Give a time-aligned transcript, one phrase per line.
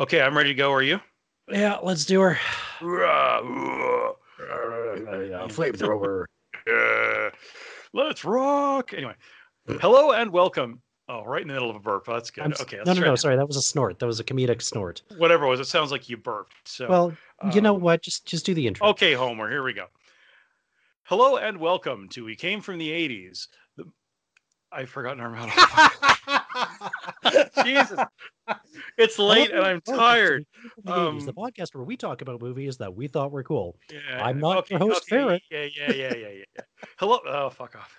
[0.00, 0.72] Okay, I'm ready to go.
[0.72, 0.98] Are you?
[1.50, 2.38] Yeah, let's do her.
[5.50, 6.24] Flamethrower.
[7.92, 8.94] let's rock.
[8.94, 9.12] Anyway,
[9.66, 10.80] hello and welcome.
[11.06, 12.06] Oh, right in the middle of a burp.
[12.06, 12.44] That's good.
[12.44, 12.78] I'm okay.
[12.86, 13.12] no, no, no.
[13.12, 13.18] it.
[13.18, 13.98] Sorry, that was a snort.
[13.98, 15.02] That was a comedic snort.
[15.18, 16.54] Whatever it was, it sounds like you burped.
[16.64, 17.12] So, Well,
[17.52, 18.00] you know um, what?
[18.00, 18.86] Just just do the intro.
[18.88, 19.50] okay, Homer.
[19.50, 19.84] Here we go.
[21.02, 23.48] Hello and welcome to We Came from the '80s.
[23.76, 23.84] The...
[24.72, 26.39] I've forgotten our motto.
[27.64, 28.00] Jesus,
[28.98, 30.44] it's late and I'm tired.
[30.84, 33.76] the 80s, the Um, podcast where we talk about movies that we thought were cool.
[33.90, 35.40] Yeah, I'm not your host, Farron.
[35.50, 36.62] Yeah, yeah, yeah, yeah, yeah, yeah.
[36.98, 37.20] Hello.
[37.26, 37.96] Oh, fuck off.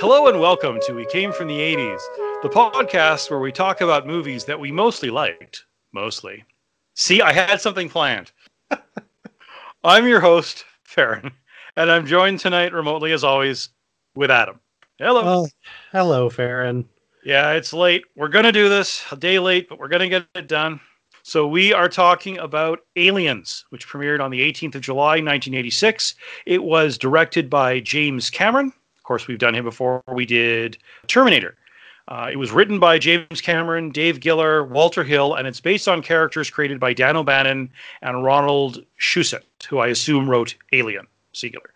[0.00, 2.00] Hello and welcome to We Came from the 80s,
[2.42, 5.64] the podcast where we talk about movies that we mostly liked.
[5.92, 6.44] Mostly.
[6.94, 8.30] See, I had something planned.
[9.84, 11.32] I'm your host, Farron,
[11.76, 13.70] and I'm joined tonight remotely as always
[14.14, 14.60] with Adam.
[15.00, 15.24] Hello.
[15.24, 15.50] Well,
[15.90, 16.88] hello, Farron.
[17.24, 18.04] Yeah, it's late.
[18.14, 20.78] We're going to do this a day late, but we're going to get it done.
[21.24, 26.14] So, we are talking about Aliens, which premiered on the 18th of July, 1986.
[26.46, 28.72] It was directed by James Cameron.
[29.08, 30.02] Course, we've done him before.
[30.12, 31.56] We did Terminator.
[32.08, 36.02] Uh, it was written by James Cameron, Dave Giler, Walter Hill, and it's based on
[36.02, 37.70] characters created by Dan O'Bannon
[38.02, 41.70] and Ronald Shusett, who I assume wrote Alien, singular.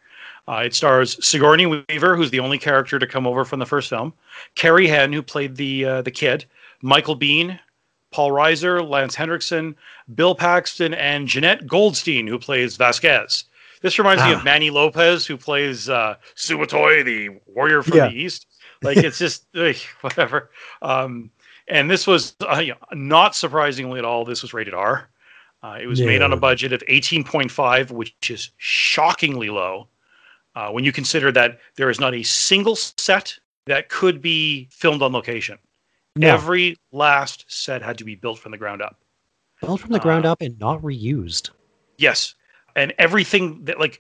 [0.47, 3.89] Uh, it stars Sigourney Weaver, who's the only character to come over from the first
[3.89, 4.13] film,
[4.55, 6.45] Carrie Henn, who played the uh, the kid,
[6.83, 7.59] Michael Biehn,
[8.11, 9.75] Paul Reiser, Lance Hendrickson,
[10.15, 13.45] Bill Paxton, and Jeanette Goldstein, who plays Vasquez.
[13.83, 14.39] This reminds me Ah.
[14.39, 18.09] of Manny Lopez, who plays uh, Suatoy, the warrior from Yeah.
[18.09, 18.47] the East.
[18.83, 20.51] Like it's just ugh, whatever.
[20.81, 21.31] Um,
[21.69, 22.63] and this was uh,
[22.93, 24.25] not surprisingly at all.
[24.25, 25.09] This was rated R.
[25.63, 29.87] Uh, it was made on a budget of 18.5, which is shockingly low
[30.57, 35.03] uh, when you consider that there is not a single set that could be filmed
[35.03, 35.57] on location.
[36.17, 38.99] No, Every last set had to be built from the ground up.
[39.61, 41.51] built from the ground uh, up and not reused.
[41.97, 42.35] Yes,
[42.77, 43.99] and everything that like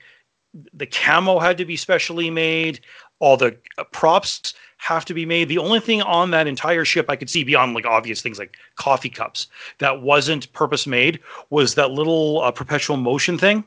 [0.74, 2.80] the camo had to be specially made.
[3.20, 5.48] All the uh, props have to be made.
[5.48, 8.56] The only thing on that entire ship I could see beyond like obvious things like
[8.76, 9.46] coffee cups
[9.78, 13.62] that wasn't purpose made was that little uh, perpetual motion thing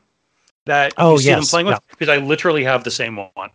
[0.66, 1.74] that Oh, you see them playing with.
[1.74, 1.78] yeah.
[1.90, 3.50] Because I literally have the same one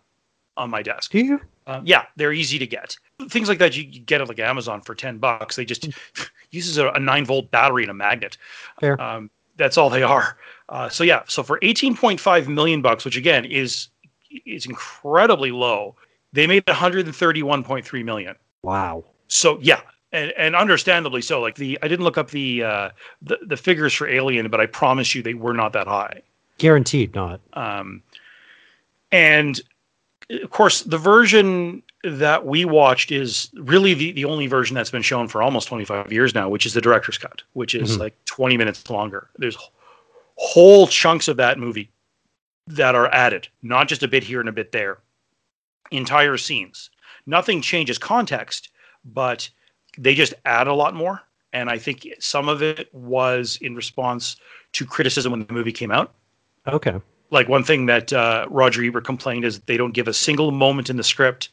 [0.57, 1.11] on my desk.
[1.11, 1.39] Do you?
[1.67, 2.95] Um, yeah, they're easy to get.
[3.29, 5.55] Things like that you, you get at like Amazon for ten bucks.
[5.55, 5.87] They just
[6.49, 8.37] uses a, a nine volt battery and a magnet.
[8.79, 8.99] Fair.
[8.99, 10.37] Um, that's all they are.
[10.69, 13.89] Uh, so yeah, so for eighteen point five million bucks, which again is
[14.45, 15.95] is incredibly low,
[16.33, 18.35] they made one hundred and thirty one point three million.
[18.63, 19.03] Wow.
[19.27, 19.81] So yeah,
[20.11, 21.41] and, and understandably so.
[21.41, 22.89] Like the I didn't look up the, uh,
[23.21, 26.21] the the figures for Alien, but I promise you they were not that high.
[26.57, 27.41] Guaranteed not.
[27.53, 28.03] Um,
[29.11, 29.59] and
[30.29, 35.01] of course, the version that we watched is really the, the only version that's been
[35.01, 37.99] shown for almost 25 years now, which is the director's cut, which is Mhm.
[37.99, 39.29] like 20 minutes longer.
[39.37, 39.57] There's
[40.35, 41.91] whole chunks of that movie
[42.67, 44.99] that are added, not just a bit here and a bit there.
[45.91, 46.89] Entire scenes.
[47.25, 48.69] Nothing changes context,
[49.05, 49.49] but
[49.97, 51.21] they just add a lot more.
[51.53, 54.37] And I think some of it was in response
[54.71, 56.13] to criticism when the movie came out
[56.67, 56.95] Okay.
[57.31, 60.89] Like one thing that uh, Roger Ebert complained is they don't give a single moment
[60.89, 61.49] in the script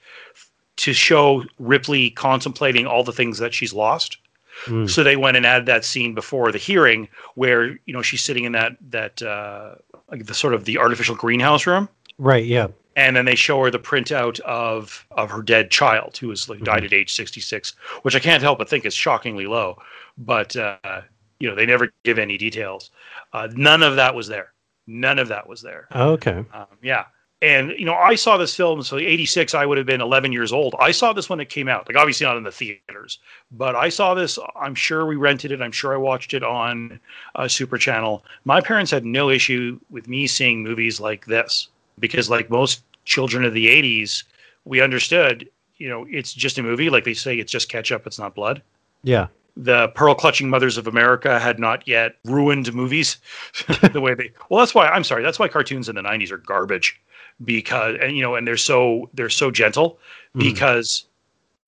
[0.77, 4.19] to show Ripley contemplating all the things that she's lost.
[4.67, 4.91] Mm.
[4.91, 8.45] So they went and added that scene before the hearing where you know she's sitting
[8.45, 9.77] in that that uh,
[10.11, 12.45] like the sort of the artificial greenhouse room, Right.
[12.45, 12.69] Yeah.
[12.97, 16.61] and then they show her the printout of of her dead child who was like
[16.65, 19.79] died at age sixty six, which I can't help but think is shockingly low.
[20.17, 21.03] But uh,
[21.39, 22.91] you know they never give any details.
[23.33, 24.53] Uh, none of that was there.
[24.89, 25.87] None of that was there.
[25.95, 26.45] Okay.
[26.53, 27.05] Um, yeah.
[27.41, 30.53] And, you know, I saw this film, so 86, I would have been 11 years
[30.53, 30.75] old.
[30.81, 33.21] I saw this when it came out, like obviously not in the theaters,
[33.53, 34.41] but I saw this.
[34.61, 35.63] I'm sure we rented it.
[35.63, 36.99] I'm sure I watched it on
[37.37, 38.25] uh, Super Channel.
[38.45, 41.69] My parents had no issue with me seeing movies like this
[42.01, 44.25] because, like most children of the 80s,
[44.65, 46.91] we understood, you know, it's just a movie.
[46.91, 48.63] Like they say, it's just ketchup, it's not blood
[49.05, 49.29] Yeah.
[49.61, 53.17] The pearl clutching mothers of America had not yet ruined movies
[53.93, 56.39] the way they well that's why I'm sorry that's why cartoons in the 90s are
[56.39, 57.01] garbage
[57.45, 59.99] because and you know and they're so they're so gentle
[60.37, 60.41] Mhm.
[60.41, 61.05] because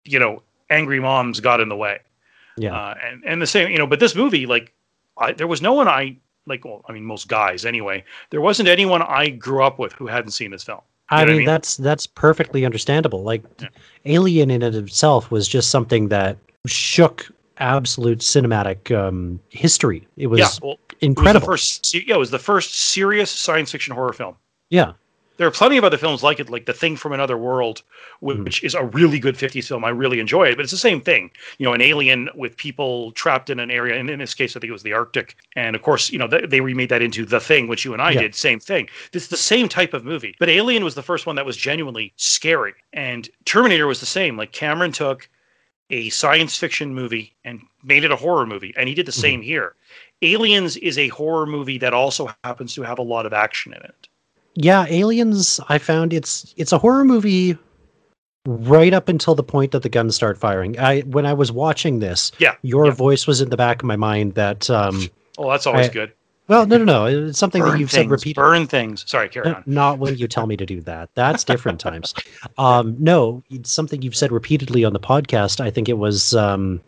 [0.05, 1.99] you know, angry moms got in the way.
[2.57, 2.75] Yeah.
[2.75, 4.73] Uh, and and the same, you know, but this movie, like,
[5.19, 6.17] I, there was no one I
[6.47, 6.65] like.
[6.65, 8.03] Well, I mean, most guys anyway.
[8.31, 10.81] There wasn't anyone I grew up with who hadn't seen this film.
[11.11, 11.47] I know I mean, mean?
[11.47, 13.23] that's that's perfectly understandable.
[13.23, 13.69] Like Yeah.
[14.07, 20.07] Alien in and of itself was just something that shook absolute cinematic um, history.
[20.17, 21.41] It was yeah, well, it was incredible.
[21.41, 21.95] the first.
[21.95, 24.37] Yeah, it was the first serious science fiction horror film.
[24.71, 24.93] yeah.
[25.37, 27.81] There are plenty of other films like it, like The Thing from Another World,
[28.23, 28.45] Mhm.
[28.45, 29.87] which is a really good 50s film.
[29.87, 31.31] I really enjoy it, but it's the same thing.
[31.57, 34.61] You know, an alien with people trapped in an area, and in this case, I
[34.61, 35.37] think it was the Arctic.
[35.57, 38.03] And of course, you know, they, they remade that into The Thing, which you and
[38.03, 38.21] I Yeah.
[38.21, 38.91] did, same thing.
[39.15, 40.37] It's the same type of movie.
[40.39, 42.75] But Alien was the first one that was genuinely scary.
[42.93, 44.37] And Terminator was the same.
[44.37, 45.27] Like Cameron took
[45.91, 49.21] a science fiction movie and made it a horror movie, and he did the Mhm.
[49.21, 49.75] same here.
[50.23, 53.81] Aliens is a horror movie that also happens to have a lot of action in
[53.83, 54.09] it.
[54.55, 57.57] Yeah, Aliens, I found it's it's a horror movie
[58.47, 60.79] right up until the point that the guns start firing.
[60.79, 62.93] I when I was watching this, Yeah, your yeah.
[62.93, 65.09] voice was in the back of my mind that um
[65.39, 66.13] Oh, that's always I- good.
[66.51, 68.43] Well, no no no, it's something that you've things, said repeatedly.
[68.43, 69.05] burn things.
[69.09, 69.63] Sorry, carry on.
[69.67, 71.09] Not when you tell me to do that.
[71.15, 72.13] That's different times.
[72.59, 75.61] Um, no, it's something you've said repeatedly on the podcast.
[75.61, 76.81] I think it was um,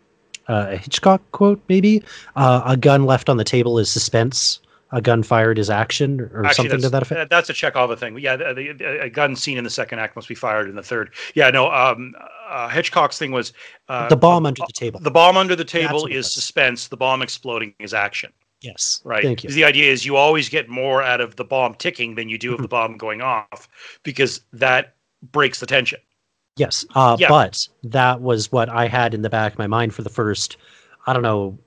[0.48, 2.02] uh, a Hitchcock quote, maybe.
[2.36, 4.60] Uh, a gun left on the table is suspense.
[4.90, 7.30] A gun fired is action, or Actually, something to that effect.
[7.30, 8.18] that's a Chekhov thing.
[8.18, 10.82] Yeah, the, the, a gun seen in the second act must be fired in the
[10.82, 11.12] third.
[11.34, 11.70] Yeah, no.
[11.70, 12.14] Um,
[12.48, 13.54] uh, Hitchcock's thing was
[13.88, 15.00] uh, the bomb under the table.
[15.00, 16.88] The bomb under the table is suspense.
[16.88, 18.32] The bomb exploding is action.
[18.62, 19.22] Yes, Right.
[19.24, 19.50] Thank you.
[19.50, 22.54] The idea is you always get more out of the bomb ticking than you do
[22.54, 23.68] of the bomb going off,
[24.02, 24.94] because that
[25.32, 26.00] breaks the tension.
[26.56, 27.28] Yes, uh, Yeah.
[27.28, 30.56] but that was what I had in the back of my mind for the first,
[31.06, 31.58] I don't know,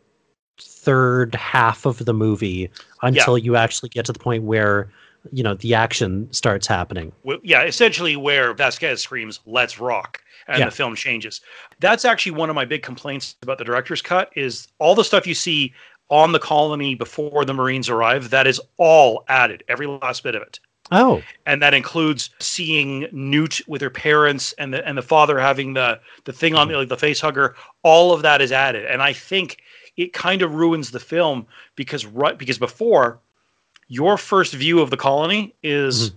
[0.62, 2.70] third half of the movie
[3.02, 4.90] until you actually get to the point where
[5.32, 7.12] you know the action starts happening.
[7.28, 10.66] Wh- yeah, essentially where Vasquez screams "Let's rock" and Yeah.
[10.66, 11.42] the film changes.
[11.80, 15.26] That's actually one of my big complaints about the director's cut is all the stuff
[15.26, 15.74] you see
[16.10, 18.30] on the colony before the Marines arrive.
[18.30, 20.60] That is all added, every last bit of it,
[20.92, 25.74] Oh, and that includes seeing Newt with her parents and the and the father having
[25.74, 27.56] the the thing on the, like the face hugger.
[27.84, 29.58] All of that is added, and I think
[29.98, 33.20] it kind of ruins the film because right because before
[33.88, 36.16] your first view of the colony is Mhm.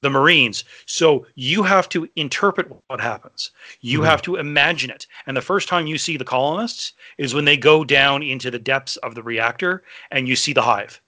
[0.00, 0.64] The Marines.
[0.86, 3.50] So you have to interpret what happens.
[3.80, 4.04] You Mhm.
[4.06, 5.06] have to imagine it.
[5.26, 8.58] And the first time you see the colonists is when they go down into the
[8.58, 11.00] depths of the reactor and you see the hive.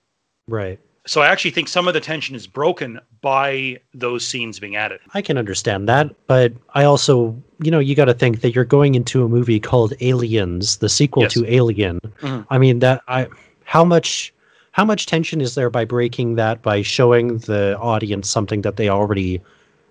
[0.49, 0.79] right.
[1.07, 5.01] So I actually think some of the tension is broken by those scenes being added.
[5.15, 8.67] I can understand that, but I also, you know, you got to think that you're
[8.67, 11.33] going into a movie called Aliens, the sequel Yes.
[11.35, 12.01] to Alien.
[12.21, 12.47] Mhm.
[12.51, 13.29] I mean, that I
[13.65, 14.33] how much
[14.73, 18.89] how much tension is there by breaking that by showing the audience something that they
[18.89, 19.41] already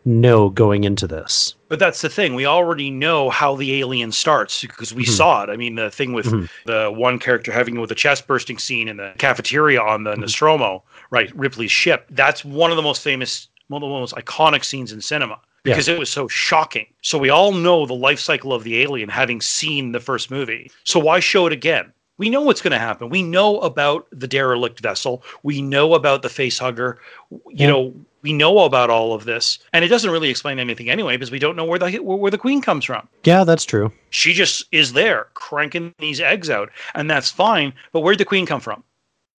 [0.06, 1.56] know going into this?
[1.68, 2.34] But that's the thing.
[2.34, 5.10] We already know how the alien starts because we Mhm.
[5.10, 5.50] saw it.
[5.50, 6.50] I mean, the thing with Mhm.
[6.66, 10.20] the one character having with the chest bursting scene in the cafeteria on the Mhm.
[10.20, 11.32] Nostromo, right?
[11.36, 12.06] Ripley's ship.
[12.10, 15.74] That's one of the most famous, one of the most iconic scenes in cinema Yeah.
[15.74, 16.88] because it was so shocking.
[17.02, 20.72] So we all know the life cycle of the alien having seen the first movie.
[20.86, 21.92] So why show it again?
[22.20, 23.10] We know what's going to happen.
[23.10, 25.24] We know about the derelict vessel.
[25.42, 27.00] We know about the face hugger.
[27.32, 27.68] You Yeah.
[27.68, 31.32] know, we know about all of this, and it doesn't really explain anything anyway because
[31.32, 33.08] we don't know where the where, where the queen comes from.
[33.24, 33.92] Yeah, that's true.
[34.10, 37.74] She just is there cranking these eggs out, and that's fine.
[37.94, 38.84] But where'd the queen come from?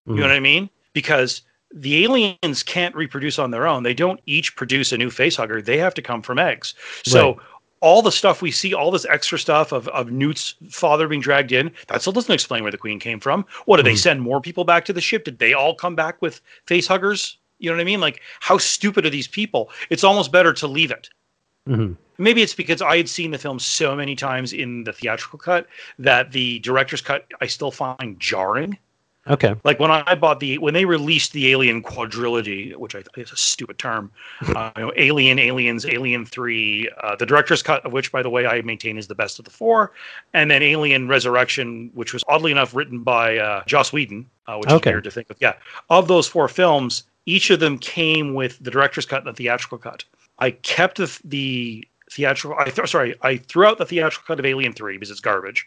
[0.07, 0.29] You know Mhm.
[0.29, 0.71] what I mean?
[0.95, 3.83] Because the aliens can't reproduce on their own.
[3.85, 5.61] They don't each produce a new face hugger.
[5.63, 6.75] They have to come from eggs.
[7.05, 7.37] So Right.
[7.81, 11.53] All the stuff we see, all this extra stuff of, of Newt's father being dragged
[11.53, 13.45] in, that still doesn't explain where the queen came from.
[13.65, 13.99] What did they Mhm.
[13.99, 15.25] send more people back to the ship?
[15.25, 17.39] Did they all come back with face huggers?
[17.59, 18.01] You know what I mean?
[18.01, 19.71] Like, how stupid are these people?
[19.91, 21.09] It's almost better to leave it.
[21.69, 21.97] Mhm.
[22.19, 25.67] Maybe it's because I had seen the film so many times in the theatrical cut
[25.99, 28.77] that the director's cut I still find jarring.
[29.29, 29.55] Okay.
[29.65, 33.33] Like when I bought the when they released the Alien quadrilogy, which I think is
[33.33, 34.11] a stupid term,
[34.57, 38.31] uh, you know, Alien, Aliens, Alien Three, uh, the director's cut of which, by the
[38.31, 39.93] way, I maintain is the best of the four,
[40.33, 44.71] and then Alien Resurrection, which was oddly enough written by uh, Joss Whedon, uh, which
[44.71, 44.91] Okay.
[44.91, 45.37] is weird to think of.
[45.39, 45.53] Yeah,
[45.91, 49.77] of those four films, each of them came with the director's cut and the theatrical
[49.77, 50.03] cut.
[50.39, 52.59] I kept the, the theatrical.
[52.59, 55.67] I th- sorry, I threw out the theatrical cut of Alien Three because it's garbage.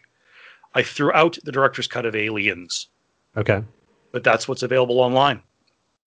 [0.74, 2.88] I threw out the director's cut of Aliens
[3.36, 3.62] Okay.
[4.12, 5.40] but that's what's available online.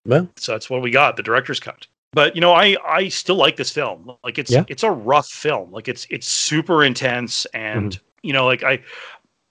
[0.06, 1.86] Well, So that's what we got, the director's cut.
[2.14, 4.12] But you know, I I still like this film.
[4.24, 4.64] Like it's Yeah.
[4.70, 5.72] it's a rough film.
[5.72, 8.28] Like it's it's super intense, and Mm-hmm.
[8.28, 8.80] you know, like I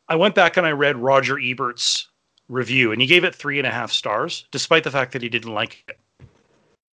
[0.08, 2.08] I went back and I read Roger Ebert's
[2.48, 5.28] review, and he gave it three and a half stars, despite the fact that he
[5.28, 5.98] didn't like it.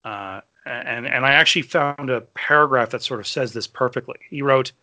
[0.04, 4.18] Uh, and and I actually found a paragraph that sort of says this perfectly.
[4.30, 4.74] He wrote,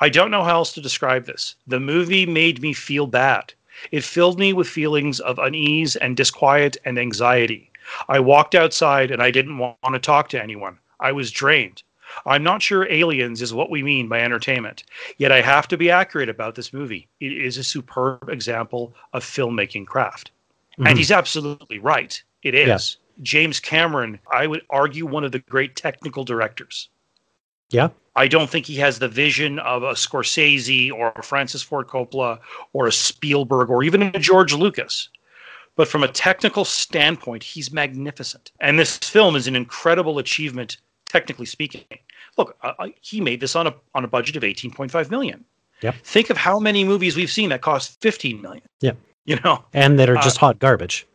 [0.00, 1.56] I don't know how else to describe this.
[1.66, 3.54] The movie made me feel bad.
[3.90, 7.70] It filled me with feelings of unease and disquiet and anxiety.
[8.08, 10.78] I walked outside and I didn't want to talk to anyone.
[11.00, 11.82] I was drained.
[12.24, 14.84] I'm not sure Aliens is what we mean by entertainment,
[15.18, 17.08] yet I have to be accurate about this movie.
[17.20, 20.30] It is a superb example of filmmaking craft.
[20.78, 20.88] Mhm.
[20.88, 22.22] And he's absolutely right.
[22.42, 22.96] It is.
[23.18, 23.22] Yeah.
[23.22, 26.88] James Cameron, I would argue, one of the great technical directors.
[27.70, 27.88] Yeah.
[28.14, 32.38] I don't think he has the vision of a Scorsese or a Francis Ford Coppola
[32.72, 35.08] or a Spielberg or even a George Lucas.
[35.76, 38.50] But from a technical standpoint, he's magnificent.
[38.60, 41.84] And this film is an incredible achievement, technically speaking.
[42.38, 45.44] Look, uh, uh, he made this on a on a budget of 18.5 million.
[45.82, 45.96] Yep.
[46.02, 48.64] Think of how many movies we've seen that cost 15 million.
[48.80, 48.96] Yep.
[49.26, 51.06] You know, and that are Uh, just hot garbage.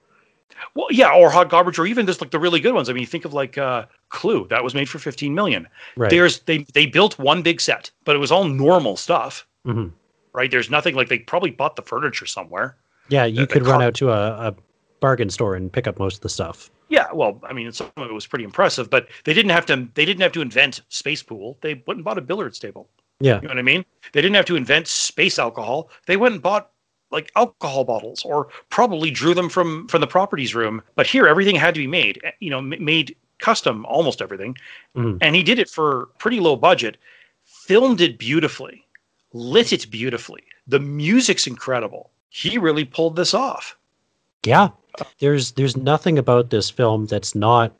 [0.76, 2.90] Well, yeah, or hot garbage, or even just like the really good ones.
[2.90, 5.68] I mean, think of like uh, Clue that was made for 15 million.
[5.96, 6.10] Right.
[6.10, 9.88] There's they they built one big set, but it was all normal stuff, hmm
[10.34, 10.50] right?
[10.50, 12.78] There's nothing like they probably bought the furniture somewhere.
[13.10, 14.56] Yeah, you the could run car- out to a, a
[15.02, 16.70] bargain store and pick up most of the stuff.
[16.88, 19.88] Yeah, well, I mean, some of it was pretty impressive, but they didn't have to.
[19.94, 21.58] They didn't have to invent space pool.
[21.62, 22.90] They went and bought a billiards table.
[23.20, 23.36] Yeah.
[23.36, 23.86] You know what I mean?
[24.14, 25.90] They didn't have to invent space alcohol.
[26.08, 26.72] They went and bought
[27.12, 30.82] like alcohol bottles, or probably drew them from from the properties room.
[30.96, 32.20] But here, everything had to be made.
[32.24, 34.56] eh, You know, m- made custom, almost everything.
[34.96, 35.18] Mhm.
[35.22, 36.98] And he did it for pretty low budget.
[37.46, 38.86] Filmed it beautifully,
[39.34, 40.44] lit it beautifully.
[40.68, 42.12] The music's incredible.
[42.30, 43.76] He really pulled this off.
[44.46, 44.70] Yeah.
[45.20, 47.74] There's there's nothing about this film that's not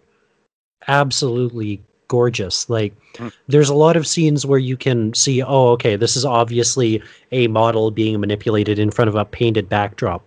[0.88, 2.70] absolutely gorgeous.
[2.70, 3.32] Like Mm.
[3.48, 7.02] there's a lot of scenes where you can see, oh, okay, this is obviously
[7.32, 10.22] a model being manipulated in front of a painted backdrop.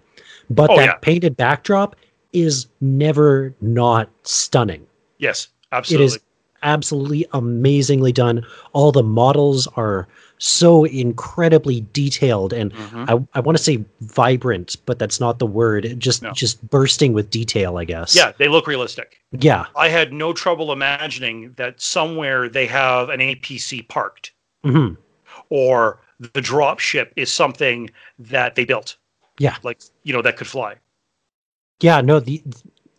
[0.50, 0.94] But Oh, that yeah.
[1.02, 1.94] painted backdrop
[2.32, 4.86] is never not stunning.
[5.18, 6.06] Yes, absolutely.
[6.06, 6.18] is
[6.64, 8.44] absolutely amazingly done.
[8.72, 13.08] All the models are so incredibly detailed and Mhm.
[13.34, 15.94] I, I want to say vibrant, but that's not the word.
[15.98, 16.32] Just No.
[16.32, 18.16] just bursting with detail, I guess.
[18.16, 19.20] Yeah, they look realistic.
[19.30, 19.66] Yeah.
[19.76, 24.32] I had no trouble imagining that somewhere they have an APC parked
[24.64, 24.94] hmm
[25.50, 26.00] or
[26.32, 28.96] the drop ship is something that they built.
[29.38, 29.56] Yeah.
[29.62, 30.76] Like, you know, that could fly.
[31.80, 32.00] Yeah.
[32.00, 32.42] No, the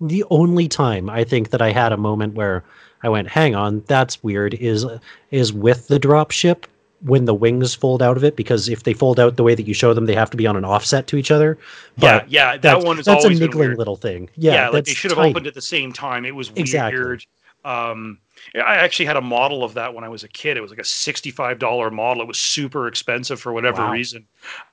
[0.01, 2.63] the only time I think that I had a moment where
[3.06, 4.86] I went, hang on, that's weird, is
[5.32, 6.66] is with the drop ship
[7.02, 9.68] when the wings fold out of it, because if they fold out the way that
[9.68, 11.58] you show them, they have to be on an offset to each other.
[11.98, 12.52] Yeah, But yeah.
[12.54, 14.30] That that's, one is that's a niggling little thing.
[14.38, 15.30] Yeah, Yeah, like they should have tiny.
[15.30, 16.26] opened at the same time.
[16.26, 17.00] It was Exactly.
[17.00, 17.24] weird.
[17.64, 18.18] Um,
[18.56, 20.58] I actually had a model of that when I was a kid.
[20.58, 22.24] It was like a sixty-five dollar model.
[22.24, 23.92] It was super expensive for whatever Wow.
[23.92, 24.26] reason.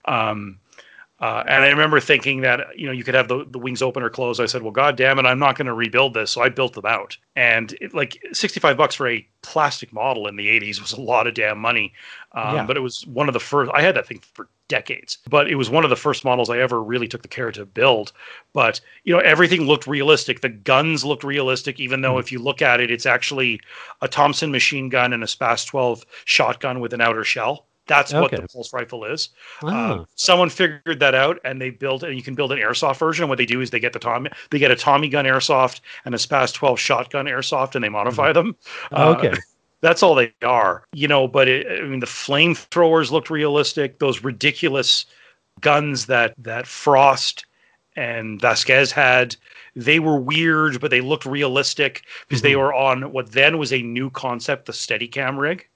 [0.06, 0.58] Um,
[1.22, 4.02] uh, and I remember thinking that you know you could have the, the wings open
[4.02, 4.40] or closed.
[4.40, 6.32] I said, well, god damn it, I'm not going to rebuild this.
[6.32, 7.16] So I built them out.
[7.36, 11.26] And it, like sixty-five bucks for a plastic model in the '80s was a lot
[11.28, 11.92] of damn money.
[12.32, 12.66] Um, Yeah.
[12.66, 13.70] But it was one of the first.
[13.72, 15.18] I had that thing for decades.
[15.28, 17.66] But it was one of the first models I ever really took the care to
[17.66, 18.12] build
[18.54, 22.20] but you know everything looked realistic the guns looked realistic even though Mhm.
[22.20, 23.60] if you look at it it's actually
[24.00, 28.30] a thompson machine gun and a spas 12 shotgun with an outer shell that's what
[28.30, 29.30] the pulse rifle is
[29.64, 33.24] uh, someone figured that out and they built and you can build an airsoft version
[33.24, 35.80] And what they do is they get the tommy they get a tommy gun airsoft
[36.04, 38.56] and a spas 12 shotgun airsoft and they modify them
[38.92, 39.32] Uh, okay.
[39.80, 41.26] that's all they are, you know.
[41.26, 43.98] But it, I mean, the flamethrowers looked realistic.
[43.98, 45.06] Those ridiculous
[45.60, 47.46] guns that that Frost
[47.96, 49.34] and Vasquez had,
[49.74, 52.58] they were weird, but they looked realistic because they Mhm.
[52.58, 55.66] were on what then was a new concept, the Steadicam rig,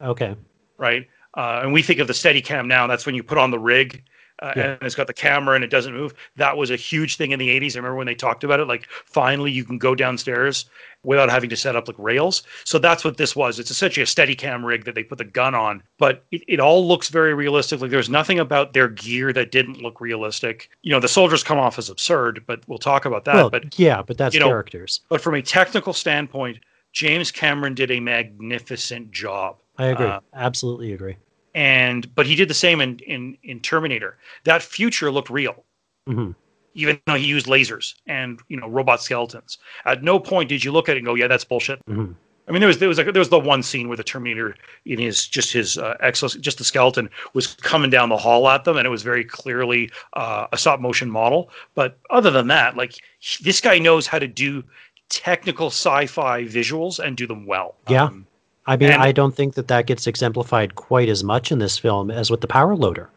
[0.00, 0.36] Okay.
[0.78, 1.08] right?
[1.38, 2.86] Uh, and we think of the Steadicam now.
[2.86, 4.02] That's when you put on the rig.
[4.40, 4.62] Uh, Yeah.
[4.72, 6.12] And it's got the camera and it doesn't move.
[6.36, 7.74] That was a huge thing in the 80s.
[7.74, 8.66] I remember when they talked about it.
[8.66, 10.66] Like, finally, you can go downstairs
[11.02, 12.42] without having to set up like rails.
[12.64, 13.58] So that's what this was.
[13.58, 16.60] It's essentially a steady cam rig that they put the gun on, but it, it
[16.60, 17.80] all looks very realistic.
[17.80, 20.70] Like there's nothing about their gear that didn't look realistic.
[20.82, 23.34] You know, the soldiers come off as absurd, but we'll talk about that.
[23.36, 25.00] well, but yeah, but that's you know, characters.
[25.08, 26.58] but from a technical standpoint,
[26.92, 29.56] James Cameron did a magnificent job.
[29.78, 30.06] I agree.
[30.06, 31.16] uh, Absolutely agree.
[31.58, 34.16] And but he did the same in in, in Terminator.
[34.44, 35.64] That future looked real.
[36.06, 36.30] hmm
[36.74, 40.72] Even though he used lasers and you know robot skeletons, at no point did you
[40.72, 42.12] look at it and go, "Yeah, that's bullshit." hmm
[42.48, 44.54] I mean, there was there was like there was the one scene where the Terminator
[44.86, 48.64] in his just his uh, exos just the skeleton was coming down the hall at
[48.64, 51.50] them, and it was very clearly uh, a stop motion model.
[51.74, 54.64] But other than that, like he- this guy knows how to do
[55.10, 57.74] technical sci-fi visuals and do them well.
[57.88, 58.04] Yeah.
[58.04, 58.26] Um,
[58.68, 61.76] I mean, And- I don't think that that gets exemplified quite as much in this
[61.78, 63.08] film as with the power loader.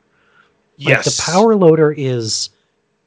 [0.80, 1.18] Like, yes.
[1.18, 2.50] the power loader is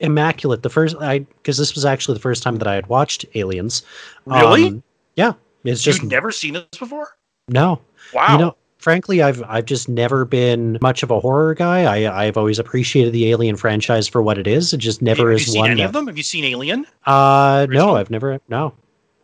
[0.00, 0.62] immaculate.
[0.62, 3.82] The first, I because this was actually the first time that I had watched Aliens.
[4.26, 4.66] Really?
[4.68, 4.82] Um,
[5.16, 5.32] yeah,
[5.64, 7.16] it's just You've never seen this before?
[7.48, 7.80] no.
[8.12, 8.32] Wow.
[8.32, 11.84] You know, frankly, I've I've just never been much of a horror guy.
[12.06, 14.72] I I've always appreciated the Alien franchise for what it is.
[14.74, 15.70] It just never Have is you seen one.
[15.70, 16.06] any that- of them?
[16.08, 16.86] Have you seen Alien?
[17.06, 17.86] Uh, Original?
[17.86, 18.38] no, I've never.
[18.48, 18.74] No,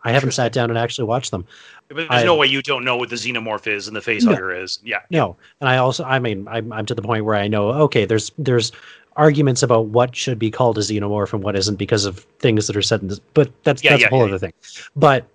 [0.05, 1.45] I haven't sat down and actually watched them.
[1.89, 4.55] But there's I- no way you don't know what the xenomorph is and the facehugger
[4.55, 4.63] No.
[4.63, 4.79] is.
[4.85, 5.01] Yeah.
[5.11, 7.71] No, and I also, I mean, I'm I'm to the point where I know.
[7.71, 8.73] Okay, there's there's
[9.17, 12.77] arguments about what should be called a xenomorph and what isn't because of things that
[12.77, 13.21] are said in this.
[13.35, 14.53] But that's Yeah, that's yeah, a whole yeah, other thing.
[14.97, 15.27] But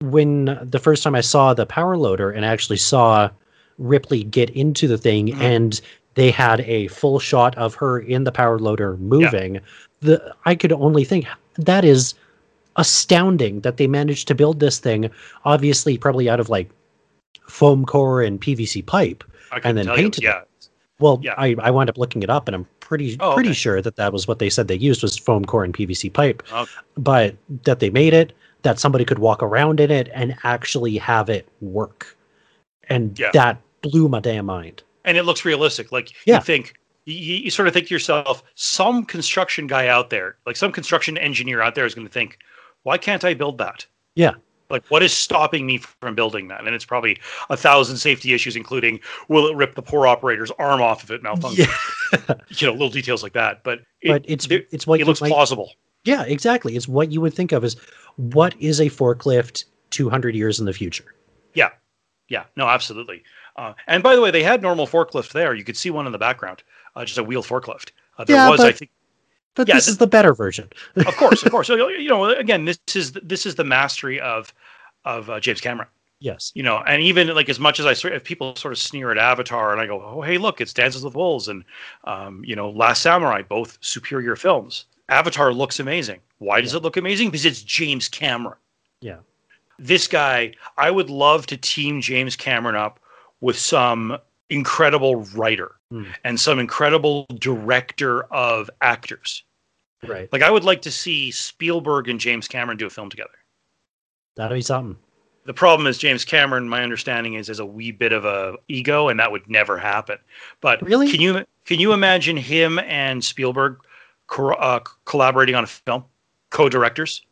[0.00, 3.30] when the first time I saw the power loader and actually saw
[3.78, 5.40] Ripley get into the thing Mhm.
[5.40, 5.80] and
[6.14, 9.60] they had a full shot of her in the power loader moving,
[10.00, 12.14] the I could only think that is
[12.76, 15.10] astounding that they managed to build this thing
[15.44, 16.70] obviously probably out of like
[17.48, 19.22] foam core and PVC pipe
[19.62, 20.04] and then tell you.
[20.04, 20.26] painted it.
[20.26, 20.40] Yeah.
[20.98, 21.34] well, Yeah.
[21.36, 23.54] I, I wound up looking it up, and I'm pretty Oh, pretty okay.
[23.54, 26.42] sure that that was what they said they used was foam core and PVC pipe,
[26.52, 26.70] Okay.
[26.96, 31.28] but that they made it that somebody could walk around in it and actually have
[31.28, 32.16] it work,
[32.88, 33.30] and Yeah.
[33.34, 34.82] that blew my damn mind.
[35.06, 35.92] and it looks realistic.
[35.92, 36.36] Like Yeah.
[36.36, 40.56] you think, you, you sort of think to yourself, some construction guy out there, like
[40.56, 42.38] some construction engineer out there, is going to think,
[42.84, 43.84] why can't I build that?
[44.14, 44.32] Yeah.
[44.70, 46.64] Like, what is stopping me from building that?
[46.64, 48.98] And it's probably a thousand safety issues, including
[49.28, 51.58] will it rip the poor operator's arm off if it malfunctions?
[51.58, 52.34] Yeah.
[52.58, 53.62] You know, little details like that.
[53.64, 55.72] But it, but it's it's what it looks might- plausible.
[56.04, 56.76] yeah, exactly.
[56.76, 57.76] It's what you would think of as
[58.16, 61.14] what is a forklift 200 years in the future.
[61.54, 61.70] Yeah,
[62.28, 63.22] yeah, no, absolutely.
[63.56, 65.54] Uh, and by the way, they had normal forklift there.
[65.54, 66.62] You could see one in the background,
[66.96, 67.90] uh, just a wheel forklift.
[68.18, 68.90] Uh, there Yeah, was, I think.
[69.54, 70.68] But Yeah, this th- is the better version.
[70.96, 71.66] of course, of course.
[71.74, 74.52] So you know, again, this is this is the mastery of
[75.04, 75.88] of uh, James Cameron.
[76.20, 76.52] Yes.
[76.54, 79.10] You know, and even like as much as I sort if people sort of sneer
[79.10, 81.64] at Avatar, and I go, oh hey, look, it's Dances with Wolves and
[82.04, 84.86] um, you know Last Samurai, both superior films.
[85.08, 86.20] Avatar looks amazing.
[86.38, 87.30] Why does it look amazing?
[87.30, 88.58] Because it's James Cameron.
[89.00, 89.18] Yeah.
[89.78, 93.00] This guy, I would love to team James Cameron up
[93.40, 94.16] with some
[94.48, 96.10] incredible writer Hmm.
[96.24, 99.44] and some incredible director of actors.
[100.04, 100.28] Right.
[100.32, 103.30] Like I would like to see Spielberg and James Cameron do a film together.
[104.34, 104.96] That'd be something.
[105.44, 109.08] The problem is James Cameron, my understanding is, is a wee bit of a ego,
[109.08, 110.18] and that would never happen.
[110.60, 111.08] But Really?
[111.08, 113.78] can you can you imagine him and Spielberg
[114.26, 116.04] co- uh, collaborating on a film,
[116.50, 117.22] co-directors?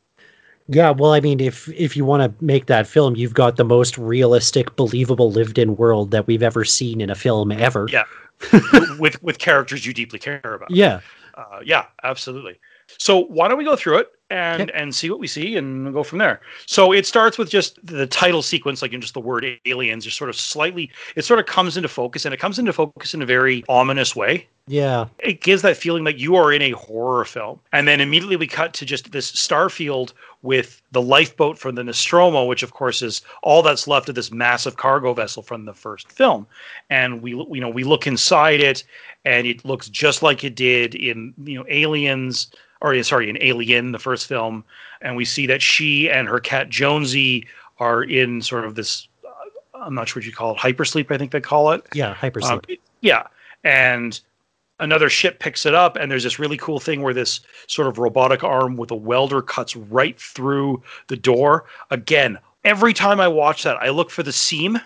[0.69, 3.65] Yeah, well, I mean, if if you want to make that film, you've got the
[3.65, 7.89] most realistic, believable, lived-in world that we've ever seen in a film ever.
[7.91, 8.05] Yeah.
[8.99, 10.71] with with characters you deeply care about.
[10.71, 11.01] Yeah.
[11.35, 12.59] Uh, yeah, absolutely.
[12.99, 14.73] So why don't we go through it and Okay.
[14.75, 16.43] and see what we see and we'll go from there.
[16.67, 20.19] So it starts with just the title sequence, like in just the word aliens, just
[20.19, 20.91] sort of slightly.
[21.17, 24.15] It sort of comes into focus, and it comes into focus in a very ominous
[24.15, 24.47] way.
[24.69, 25.07] Yeah.
[25.19, 28.47] It gives that feeling like you are in a horror film, and then immediately we
[28.47, 33.23] cut to just this starfield with the lifeboat from the Nostromo, which of course is
[33.43, 36.47] all that's left of this massive cargo vessel from the first film.
[36.91, 38.85] And we, you know, we look inside it,
[39.25, 43.93] and it looks just like it did in, you know, Aliens, or sorry, in Alien,
[43.93, 44.65] the first film.
[45.01, 47.47] And we see that she and her cat Jonesy
[47.79, 49.09] are in sort of this.
[49.25, 51.11] Uh, I'm not sure what you call it, hypersleep.
[51.11, 51.85] I think they call it.
[51.95, 52.15] Yeah.
[52.15, 52.71] Hypersleep.
[52.71, 53.27] Um, yeah,
[53.65, 54.21] and
[54.83, 57.99] another ship picks it up, and there's this really cool thing where this sort of
[57.99, 61.65] robotic arm with a welder cuts right through the door.
[61.91, 64.79] Again, every time I watch that, I look for the seam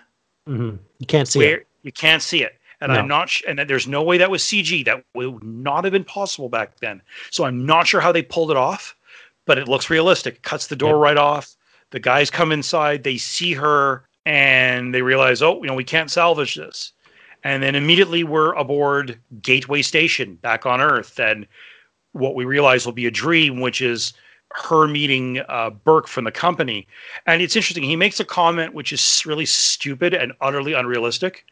[0.47, 1.67] hmm You can't see where it.
[1.83, 2.53] you can't see it.
[2.81, 2.99] And No.
[3.01, 4.85] I'm not, sh- and there's no way that was CG.
[4.85, 7.01] That would not have been possible back then.
[7.31, 8.95] So I'm not sure how they pulled it off,
[9.47, 10.43] but it looks realistic.
[10.43, 11.03] Cuts the door Yeah.
[11.09, 11.57] right off.
[11.91, 16.11] The guys come inside, they see her, and they realize, oh, you know, we can't
[16.11, 16.93] salvage this.
[17.45, 21.47] And then immediately we're aboard Gateway Station back on Earth, and
[22.13, 24.13] what we realize will be a dream, which is
[24.53, 26.87] her meeting uh, Burke from the company.
[27.27, 27.83] And it's interesting.
[27.85, 31.45] He makes a comment which is really stupid and utterly unrealistic.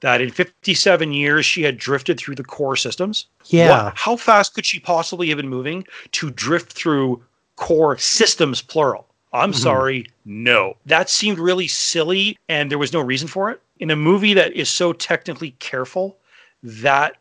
[0.00, 3.26] That in 57 years she had drifted through the core systems.
[3.46, 3.84] Yeah.
[3.84, 7.22] What- how fast could she possibly have been moving to drift through
[7.56, 9.08] core systems, plural?
[9.32, 9.56] I'm Mhm.
[9.56, 10.76] sorry, no.
[10.84, 13.62] That seemed really silly, and there was no reason for it.
[13.82, 16.16] In a movie that is so technically careful,
[16.62, 17.16] that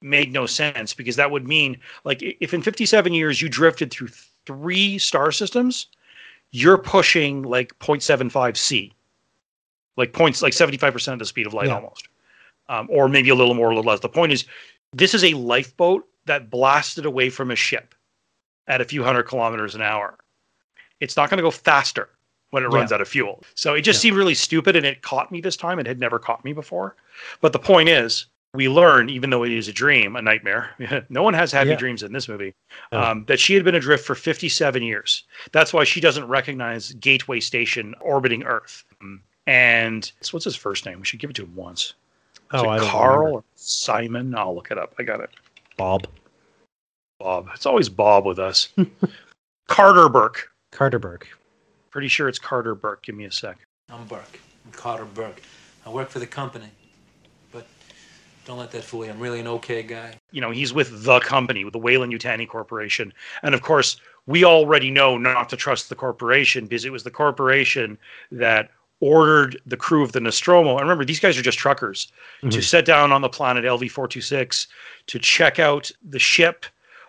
[0.00, 4.08] made no sense because that would mean, like, if in 57 years you drifted through
[4.46, 5.88] three star systems,
[6.50, 8.94] you're pushing like 0.75 C,
[9.98, 11.74] like points, like 75% of the speed of light Yeah.
[11.74, 12.08] almost,
[12.70, 14.00] um, or maybe a little more, a little less.
[14.00, 14.46] The point is,
[14.94, 17.94] this is a lifeboat that blasted away from a ship
[18.66, 20.16] at a few hundred kilometers an hour.
[21.00, 22.08] It's not going to go faster
[22.50, 22.96] when it runs Yeah.
[22.96, 23.42] out of fuel.
[23.54, 24.08] So it just Yeah.
[24.10, 25.78] seemed really stupid and it caught me this time.
[25.78, 26.96] It had never caught me before.
[27.40, 30.70] But the point is, we learn, even though it is a dream, a nightmare,
[31.10, 31.76] no one has happy Yeah.
[31.76, 32.54] dreams in this movie,
[32.92, 35.24] um, that she had been adrift for 57 years.
[35.52, 38.84] That's why she doesn't recognize Gateway Station orbiting Earth.
[39.46, 40.98] And what's his first name?
[41.00, 41.94] We should give it to him once.
[42.54, 43.38] Is Oh, I don't Carl remember.
[43.38, 44.34] or Simon?
[44.34, 44.94] I'll look it up.
[44.98, 45.30] I got it.
[45.76, 46.06] Bob
[47.20, 47.48] Bob.
[47.54, 48.68] It's always Bob with us.
[49.68, 50.50] Carter Burke.
[50.72, 51.28] Carter Burke.
[51.90, 53.02] Pretty sure it's Carter Burke.
[53.02, 53.58] Give me a sec.
[53.90, 54.40] I'm Burke.
[54.64, 55.42] I'm Carter Burke.
[55.86, 56.68] I work for the company.
[57.50, 57.66] But
[58.44, 59.10] don't let that fool you.
[59.10, 60.14] I'm really an okay guy.
[60.30, 63.12] You know, he's with the company, with the Weyland-Yutani Corporation.
[63.42, 67.10] And of course, we already know not to trust the corporation because it was the
[67.10, 67.96] corporation
[68.30, 68.70] that
[69.00, 70.72] ordered the crew of the Nostromo.
[70.72, 72.62] And remember, these guys are just truckers to Mhm.
[72.62, 74.66] set down on the planet LV 426
[75.06, 76.66] to check out the ship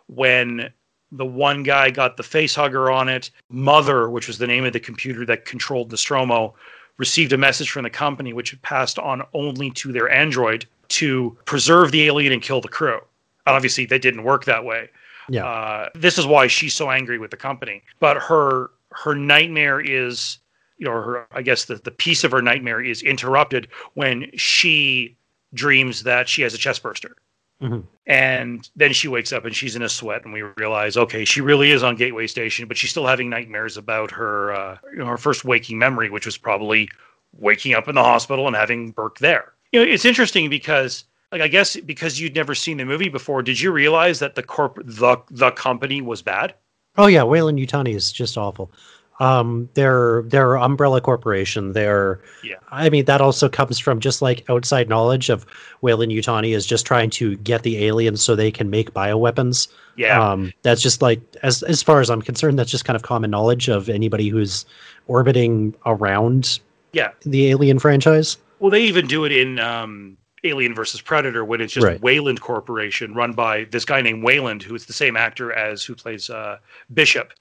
[0.08, 0.72] when
[1.12, 3.32] the one guy got the face hugger on it.
[3.50, 6.54] Mother, which was the name of the computer that controlled Nostromo,
[6.98, 11.36] received a message from the company which had passed on only to their android to
[11.46, 13.00] preserve the alien and kill the crew.
[13.46, 14.90] And obviously, that didn't work that way.
[15.30, 15.46] Yeah.
[15.46, 17.84] Uh, this is why she's so angry with the company.
[18.00, 20.40] But her her nightmare is,
[20.78, 25.16] you know, her I guess the, the piece of her nightmare is interrupted when she
[25.54, 27.16] dreams that she has a chest burster.
[27.62, 27.84] Mhm.
[28.08, 31.42] And then she wakes up and she's in a sweat, and we realize, okay, she
[31.42, 35.06] really is on Gateway Station, but she's still having nightmares about her, uh, you know,
[35.06, 36.90] her first waking memory, which was probably
[37.38, 39.54] waking up in the hospital and having Burke there.
[39.72, 43.44] You know, it's interesting because, like, I guess because you'd never seen the movie before,
[43.44, 46.56] did you realize that the corp, the the company was bad?
[46.98, 48.72] Oh yeah, Weyland-Yutani is just awful.
[49.20, 51.74] Um, they're they're umbrella corporation.
[51.74, 52.56] They're Yeah.
[52.70, 55.46] I mean that also comes from just like outside knowledge of
[55.82, 59.68] Weyland-Yutani is just trying to get the aliens so they can make bioweapons.
[59.98, 63.04] Yeah, Um, that's just like as as far as I'm concerned, that's just kind of
[63.04, 64.66] common knowledge of anybody who's
[65.08, 66.60] orbiting around
[66.94, 67.12] yeah.
[67.22, 68.38] the Alien franchise.
[68.60, 72.02] Well, they even do it in um, Alien versus Predator when it's just Right.
[72.02, 75.96] Weyland Corporation, run by this guy named Weyland, who is the same actor as who
[75.96, 76.58] plays uh,
[76.94, 77.34] Bishop.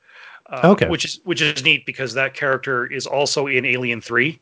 [0.49, 0.89] Uh, Okay.
[0.89, 4.41] Which is which is neat because that character is also in Alien Three,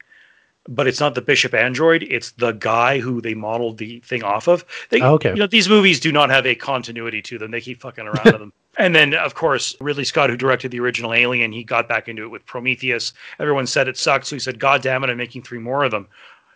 [0.69, 4.47] but it's not the Bishop android; it's the guy who they modeled the thing off
[4.49, 4.64] of.
[4.90, 5.31] They, Okay.
[5.31, 8.25] You know, these movies do not have a continuity to them; they keep fucking around
[8.25, 8.53] with them.
[8.79, 12.23] And then, of course, Ridley Scott, who directed the original Alien, he got back into
[12.25, 13.14] it with Prometheus.
[13.40, 15.90] Everyone said it sucked, so he said, "God damn it, I'm making three more of
[15.90, 16.07] them."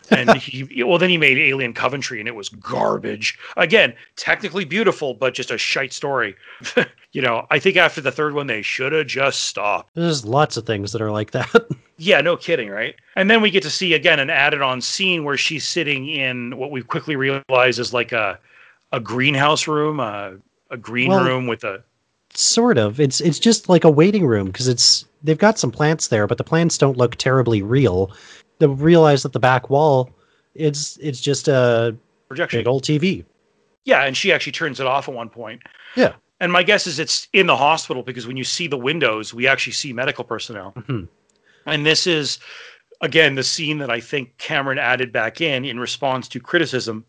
[0.11, 5.13] and he well then he made alien covenant and it was garbage again technically beautiful
[5.13, 6.35] but just a shite story
[7.13, 10.57] you know i think after the third one they should have just stopped There's lots
[10.57, 11.49] of things that are like that.
[11.99, 15.25] yeah no kidding right and then we get to see again an added on scene
[15.25, 18.39] where she's sitting in what we quickly realize is like a
[18.93, 20.37] a greenhouse room a,
[20.71, 21.83] a green Well- room with a
[22.33, 23.01] sort of.
[23.01, 26.39] It's it's just like a waiting room because it's they've got some plants there, but
[26.39, 28.13] the plants don't look terribly real.
[28.61, 30.11] They realize that the back wall
[30.55, 31.97] it's it's just a
[32.29, 33.25] projection big old TV.
[33.85, 35.63] Yeah, and she actually turns it off at one point.
[35.97, 36.13] Yeah.
[36.41, 39.47] And my guess is it's in the hospital because when you see the windows, we
[39.47, 40.73] actually see medical personnel.
[40.77, 41.07] Mhm.
[41.67, 42.39] And this is,
[43.03, 47.05] again, the scene that I think Cameron added back in in response to criticism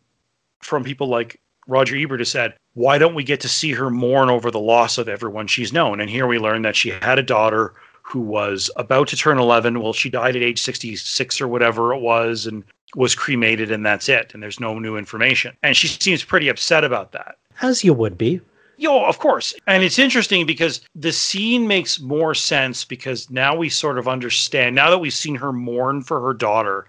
[0.61, 4.29] from people like Roger Ebert has said, why don't we get to see her mourn
[4.29, 5.99] over the loss of everyone she's known?
[6.01, 9.81] And here we learn that she had a daughter who was about to turn 11.
[9.81, 12.63] Well, she died at age 66 or whatever it was and
[12.95, 14.33] was cremated, and that's it.
[14.33, 15.55] And there's no new information.
[15.63, 17.37] And she seems pretty upset about that.
[17.61, 18.41] As you would be.
[18.81, 19.53] Yo, of course.
[19.67, 24.73] And it's interesting because the scene makes more sense because now we sort of understand,
[24.75, 26.87] now that we've seen her mourn for her daughter,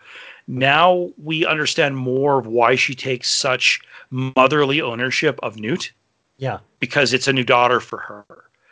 [0.48, 3.78] now we understand more of why she takes such
[4.10, 5.92] motherly ownership of Newt
[6.38, 6.60] Yeah.
[6.80, 8.24] because it's a new daughter for her.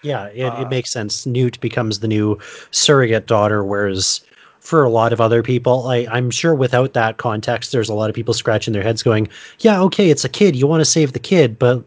[0.02, 1.26] Yeah, it, Uh, it makes sense.
[1.26, 2.38] Newt becomes the new
[2.70, 4.22] surrogate daughter, whereas
[4.60, 8.08] for a lot of other people, I, I'm sure without that context, there's a lot
[8.08, 9.28] of people scratching their heads going,
[9.58, 10.56] Yeah, okay, it's a kid.
[10.56, 11.84] You want to save the kid, but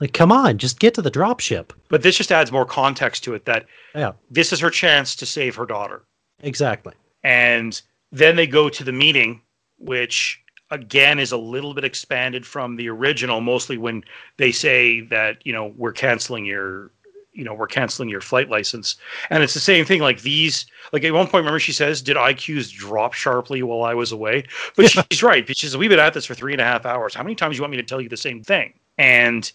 [0.00, 1.70] like come on, just get to the dropship.
[1.88, 4.12] But this just adds more context to it that Yeah.
[4.30, 6.02] this is her chance to save her daughter.
[6.42, 6.94] Exactly.
[7.22, 7.80] And
[8.12, 9.42] then they go to the meeting,
[9.78, 14.04] which again is a little bit expanded from the original, mostly when
[14.36, 16.90] they say that, you know, we're canceling your
[17.32, 18.96] you know, we're canceling your flight license.
[19.30, 20.00] And it's the same thing.
[20.00, 23.94] Like these, like at one point, remember she says, Did IQs drop sharply while I
[23.94, 24.44] was away?
[24.76, 25.46] But she's right.
[25.56, 27.14] She says, We've been at this for three and a half hours.
[27.14, 28.74] How many times do you want me to tell you the same thing?
[28.98, 29.50] And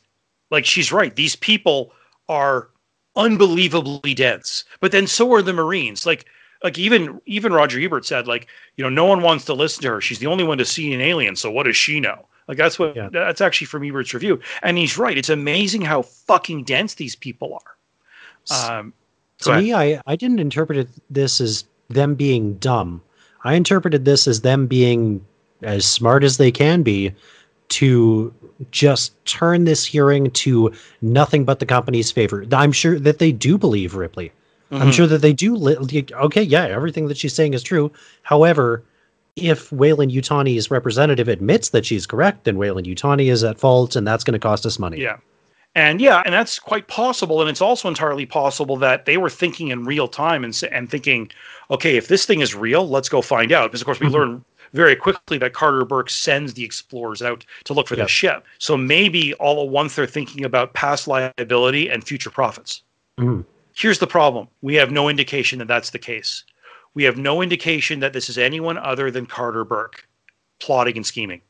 [0.51, 1.15] like she's right.
[1.15, 1.91] These people
[2.29, 2.69] are
[3.15, 4.63] unbelievably dense.
[4.79, 6.05] But then so are the Marines.
[6.05, 6.25] Like
[6.63, 9.89] like even even Roger Ebert said, like, you know, no one wants to listen to
[9.91, 10.01] her.
[10.01, 11.36] She's the only one to see an alien.
[11.36, 12.27] So what does she know?
[12.47, 13.10] Like that's what Yeah.
[13.12, 14.39] that's actually from Ebert's review.
[14.63, 15.17] And he's right.
[15.17, 17.60] It's amazing how fucking dense these people
[18.51, 18.77] are.
[18.77, 18.93] Um
[19.39, 23.01] to me, I, I didn't interpret it, this as them being dumb.
[23.43, 25.25] I interpreted this as them being
[25.62, 27.13] as smart as they can be
[27.69, 28.34] to
[28.71, 32.45] just turn this hearing to nothing but the company's favor.
[32.51, 34.32] I'm sure that they do believe Ripley.
[34.71, 34.93] I'm Mhm.
[34.93, 35.56] sure that they do.
[35.56, 37.91] Li- okay, yeah, everything that she's saying is true.
[38.23, 38.84] However,
[39.36, 44.34] if Weyland-Yutani's representative admits that she's correct, then Weyland-Yutani is at fault, and that's going
[44.34, 45.01] to cost us money.
[45.01, 45.17] Yeah.
[45.75, 47.41] And yeah, and that's quite possible.
[47.41, 51.30] And it's also entirely possible that they were thinking in real time and, and thinking,
[51.69, 53.71] okay, if this thing is real, let's go find out.
[53.71, 54.13] Because, of course, we Mhm.
[54.13, 58.45] learn very quickly that Carter Burke sends the explorers out to look for the ship.
[58.59, 62.83] So maybe all at once they're thinking about past liability and future profits.
[63.17, 63.45] Mhm.
[63.73, 66.43] Here's the problem we have no indication that that's the case.
[66.93, 70.07] We have no indication that this is anyone other than Carter Burke
[70.59, 71.41] plotting and scheming.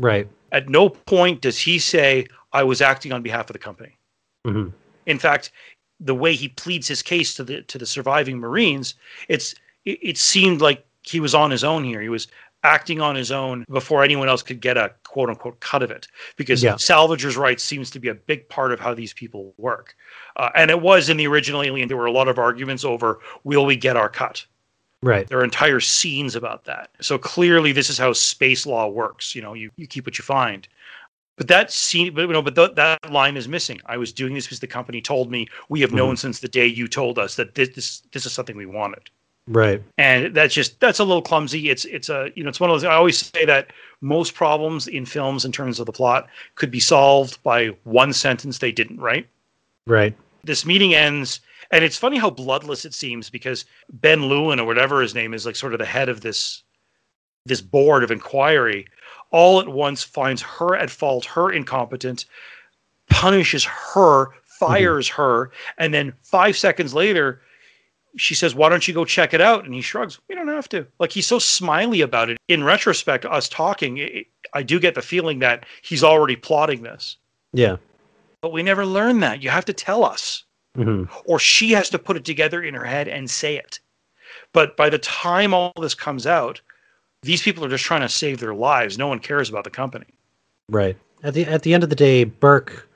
[0.00, 0.28] Right.
[0.50, 3.96] At no point does he say, I was acting on behalf of the company.
[4.44, 4.68] hmm
[5.06, 5.52] In fact,
[6.00, 8.94] the way he pleads his case to the to the surviving Marines,
[9.28, 12.00] it's it, it seemed like he was on his own here.
[12.00, 12.28] He was
[12.64, 16.06] acting on his own before anyone else could get a quote unquote cut of it
[16.36, 16.74] because Yeah.
[16.74, 19.96] salvagers' rights seems to be a big part of how these people work.
[20.36, 21.88] Uh, and it was in the original Alien.
[21.88, 24.44] There were a lot of arguments over will we get our cut.
[25.02, 25.26] Right.
[25.26, 26.90] There are entire scenes about that.
[27.00, 29.34] So clearly, this is how space law works.
[29.34, 30.68] You know, you, you keep what you find.
[31.36, 33.80] But that scene, but you know, but th- that line is missing.
[33.86, 35.48] I was doing this because the company told me.
[35.68, 38.56] We have known since the day you told us that this this, this is something
[38.56, 39.10] we wanted.
[39.48, 39.82] Right.
[39.98, 41.68] And that's just that's a little clumsy.
[41.68, 42.84] It's it's a you know it's one of those.
[42.84, 46.80] I always say that most problems in films in terms of the plot could be
[46.80, 49.26] solved by one sentence they didn't write
[49.86, 50.14] Right.
[50.44, 55.00] this meeting ends and it's funny how bloodless it seems because ben lewin or whatever
[55.00, 56.62] his name is like sort of the head of this
[57.46, 58.86] this board of inquiry
[59.30, 62.26] all at once finds her at fault her incompetent
[63.08, 64.66] punishes her mm-hmm.
[64.66, 67.40] fires her and then five seconds later
[68.16, 70.68] she says why don't you go check it out and he shrugs we don't have
[70.68, 74.94] to like he's so smiley about it in retrospect us talking it, i do get
[74.94, 77.16] the feeling that he's already plotting this
[77.52, 77.76] Yeah.
[78.42, 80.44] but we never learn that you have to tell us
[80.76, 83.78] hmm or she has to put it together in her head and say it.
[84.54, 86.60] But by the time all this comes out,
[87.22, 88.96] these people are just trying to save their lives.
[88.96, 90.06] No one cares about the company.
[90.68, 90.96] Right.
[91.22, 92.88] At the at the end of the day, Burke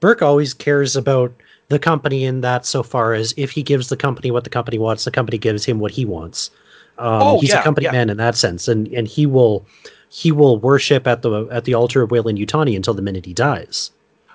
[0.00, 1.32] Burke always cares about
[1.74, 4.78] the company in that so far as if he gives the company what the company
[4.78, 6.50] wants, the company gives him what he wants.
[6.98, 7.92] Um, Oh, he's yeah, a company yeah.
[7.92, 9.66] man in that sense, and and he will
[10.08, 13.90] he will worship at the at the altar of Weyland-Yutani until the minute he dies.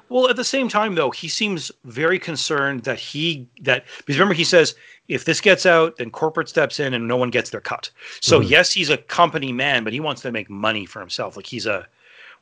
[0.10, 4.34] Well, at the same time, though, he seems very concerned that he that because remember
[4.34, 4.76] he says
[5.08, 7.92] if this gets out, then corporate steps in and no one gets their cut.
[8.20, 8.50] So Mhm.
[8.50, 11.36] yes, he's a company man, but he wants to make money for himself.
[11.38, 11.88] Like he's a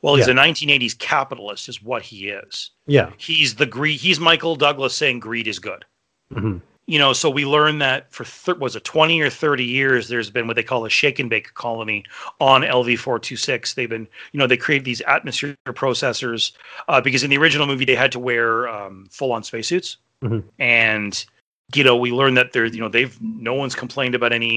[0.02, 0.32] well, he's Yeah.
[0.32, 2.70] a 1980s capitalist, is what he is.
[2.86, 3.10] Yeah.
[3.18, 4.00] He's the greed.
[4.00, 5.84] He's Michael Douglas saying greed is good.
[6.32, 6.58] hmm
[6.90, 10.30] you know, so we learned that for thir- was it 20 or 30 years, there's
[10.30, 12.02] been what they call a shake and bake colony
[12.40, 13.74] on LV426.
[13.74, 16.52] They've been, you know, they create these atmosphere processors
[16.88, 20.42] uh, because in the original movie they had to wear um, full on spacesuits, Mhm.
[20.58, 21.26] and
[21.74, 24.56] you know, we learned that there's, you know, they've no one's complained about any,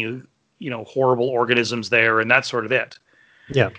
[0.59, 2.97] you know, horrible organisms there, and that's sort of it.
[3.49, 3.71] Yeah.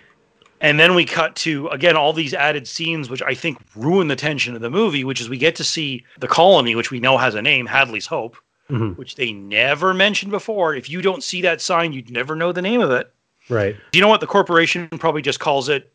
[0.63, 4.17] And then we cut to again all these added scenes, which I think ruin the
[4.17, 7.19] tension of the movie, which is we get to see the colony, which we know
[7.19, 8.37] has a name, Hadley's Hope,
[8.69, 10.75] hmm which they never mentioned before.
[10.75, 13.13] If you don't see that sign, you'd never know the name of it.
[13.49, 13.75] Right.
[13.91, 15.93] Do you know what the corporation probably just calls it?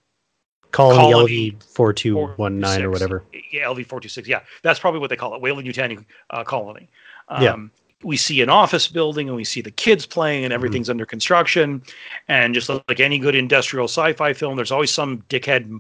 [0.72, 3.24] Colony, Colony LV four two one nine or whatever.
[3.52, 4.28] Yeah, LV four two six.
[4.28, 6.90] Yeah, that's probably what they call it, Weyland-Yutani uh, Colony.
[7.30, 7.56] Um, Yeah.
[8.04, 10.46] We see an office building and we see the kids playing Mm-hmm.
[10.46, 11.82] and everything's under construction.
[12.28, 15.80] And just like any good industrial sci-fi film, there's always some dickhead,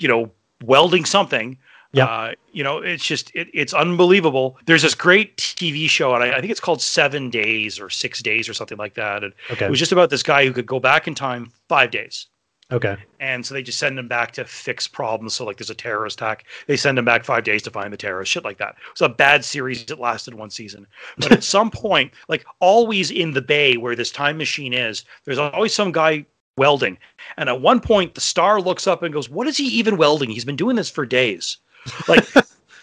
[0.00, 0.30] you know,
[0.64, 1.56] welding something.
[1.94, 2.06] Yeah.
[2.06, 4.56] Uh, you know, it's just it, it's unbelievable.
[4.64, 8.22] There's this great TV show, and I, I think it's called Seven Days or Six
[8.22, 9.22] Days or something like that.
[9.22, 9.66] And Okay.
[9.66, 12.28] it was just about this guy who could go back in time five days.
[12.72, 12.96] Okay.
[13.20, 15.34] And so they just send them back to fix problems.
[15.34, 17.98] So like there's a terrorist attack, they send them back five days to find the
[17.98, 18.70] terrorist, shit like that.
[18.70, 19.82] It was a bad series.
[19.82, 20.86] It lasted one season.
[21.18, 25.38] But at some point, like always in the bay where this time machine is, there's
[25.38, 26.24] always some guy
[26.56, 26.96] welding.
[27.36, 30.30] And at one point, the star looks up and goes, "What is he even welding?
[30.30, 31.58] He's been doing this for days."
[32.08, 32.26] Like.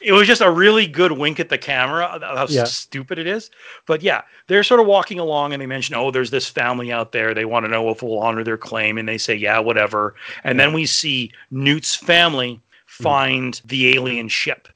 [0.02, 2.64] It was just a really good wink at the camera how Yeah.
[2.64, 3.52] stupid it is.
[3.86, 7.12] But yeah, they're sort of walking along and they mention, oh, there's this family out
[7.12, 7.34] there.
[7.34, 8.98] They want to know if we'll honor their claim.
[8.98, 10.16] And they say, yeah, whatever.
[10.44, 14.68] And then we see Newt's family find the alien ship.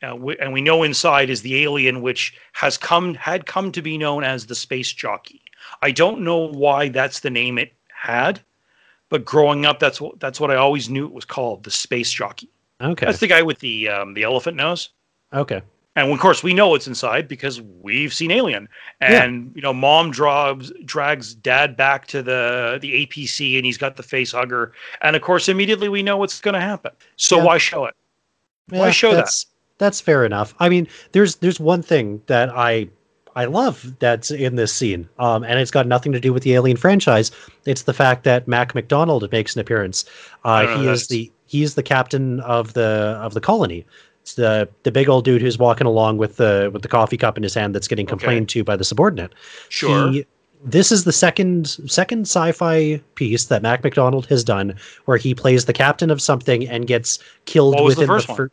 [0.00, 3.82] Uh, we, and we know inside is the alien which has come had come to
[3.82, 5.42] be known as the space jockey.
[5.82, 8.40] I don't know why that's the name it had,
[9.08, 12.12] but growing up, that's what that's what I always knew it was called, the space
[12.12, 12.48] jockey.
[12.80, 13.06] Okay.
[13.06, 14.90] That's the guy with the um, the elephant nose.
[15.32, 15.62] Okay.
[15.96, 18.68] And of course, we know it's inside because we've seen Alien.
[19.00, 19.24] Yeah.
[19.24, 23.96] And you know, mom drags drags dad back to the the APC, and he's got
[23.96, 24.72] the face hugger.
[25.02, 26.92] And of course, immediately we know what's going to happen.
[27.16, 27.44] So Yeah.
[27.44, 27.94] why show it?
[28.68, 29.16] Why show that?
[29.16, 29.46] that's,
[29.78, 30.54] That's fair enough.
[30.60, 32.88] I mean, there's there's one thing that I
[33.38, 35.08] I love that's in this scene.
[35.20, 37.30] Um, and it's got nothing to do with the Alien franchise.
[37.66, 40.04] It's the fact that Mac McDonald makes an appearance.
[40.44, 43.86] Uh, know he is the he's the captain of the of the colony.
[44.22, 47.36] It's the the big old dude who's walking along with the with the coffee cup
[47.36, 48.10] in his hand that's getting Okay.
[48.10, 49.32] complained to by the subordinate.
[49.68, 50.10] Sure.
[50.10, 50.26] He-
[50.64, 54.74] this is the second second sci-fi piece that Mac McDonald has done
[55.04, 58.36] where he plays the captain of something and gets killed within the first one?
[58.36, 58.50] fir-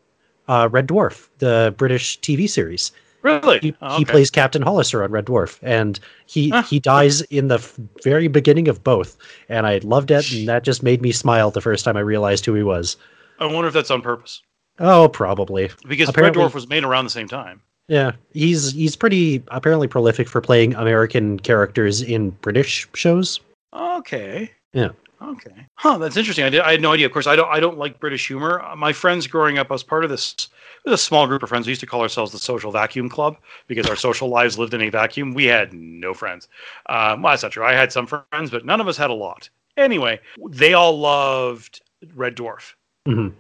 [0.48, 2.92] uh, Red Dwarf, the British TV series.
[3.26, 3.60] Really?
[3.60, 7.56] He, Oh, he plays Captain Hollister on Red Dwarf, and he he dies in the
[7.56, 9.18] f- very beginning of both.
[9.50, 12.46] And I loved it, and that just made me smile the first time I realized
[12.46, 12.98] who he was.
[13.40, 14.42] I wonder if that's on purpose
[14.80, 15.70] Oh, probably.
[15.88, 17.62] because Apparently- Red Dwarf was made around the same time.
[17.88, 23.40] Yeah, he's he's pretty apparently prolific for playing American characters in British shows.
[23.74, 24.52] Okay.
[24.74, 24.90] Yeah.
[25.32, 25.66] Okay.
[25.76, 25.98] Huh.
[25.98, 26.46] That's interesting.
[26.46, 27.06] I, did, I had no idea.
[27.06, 27.50] Of course, I don't.
[27.50, 28.64] I don't like British humor.
[28.78, 30.50] My friends growing up, I was part of this.
[30.88, 31.66] A small group of friends.
[31.66, 34.82] We used to call ourselves the Social Vacuum Club because our social lives lived in
[34.82, 35.34] a vacuum.
[35.34, 36.48] We had no friends.
[36.90, 37.66] Um, well, that's not true.
[37.66, 39.50] I had some friends, but none of us had a lot.
[39.78, 40.20] Anyway,
[40.52, 41.82] they all loved
[42.14, 42.74] Red Dwarf,
[43.08, 43.34] Mhm.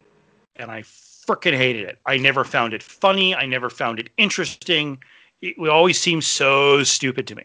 [0.56, 2.00] and I freaking hated it.
[2.08, 3.36] I never found it funny.
[3.36, 4.98] I never found it interesting.
[5.42, 7.44] It would always seem so stupid to me.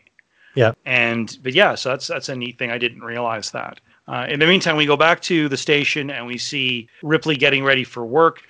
[0.55, 0.73] Yeah.
[0.87, 2.71] And but yeah, so that's that's a neat thing.
[2.71, 3.81] I didn't realize that.
[4.11, 7.63] Uh, in the meantime, we go back to the station and we see Ripley getting
[7.63, 8.43] ready for work,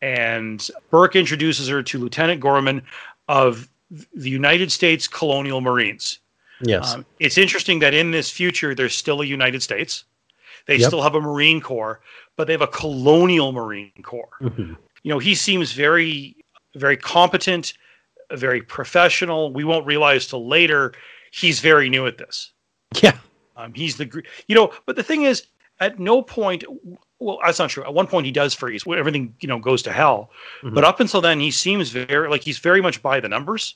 [0.00, 2.80] and Burke introduces her to Lieutenant Gorman
[3.28, 3.68] of
[4.14, 6.20] the United States Colonial Marines.
[6.62, 6.94] Yes.
[6.94, 10.04] Um, it's interesting that in this future, there's still a United States.
[10.66, 10.86] They Yep.
[10.88, 12.00] still have a Marine Corps,
[12.36, 14.30] but they have a colonial Marine Corps.
[14.40, 14.76] Mhm.
[15.02, 16.34] You know, he seems very,
[16.76, 17.74] very competent,
[18.32, 19.52] very professional.
[19.52, 20.94] We won't realize till later
[21.30, 22.52] he's very new at this.
[23.02, 23.18] Yeah.
[23.56, 25.46] Um, he's the, you know, but the thing is,
[25.80, 26.64] at no point,
[27.18, 27.84] well, that's not true.
[27.84, 28.86] At one point, he does freeze.
[28.86, 30.30] when Everything, you know, goes to hell.
[30.62, 30.74] Mhm.
[30.74, 33.74] But up until then, he seems very like he's very much by the numbers.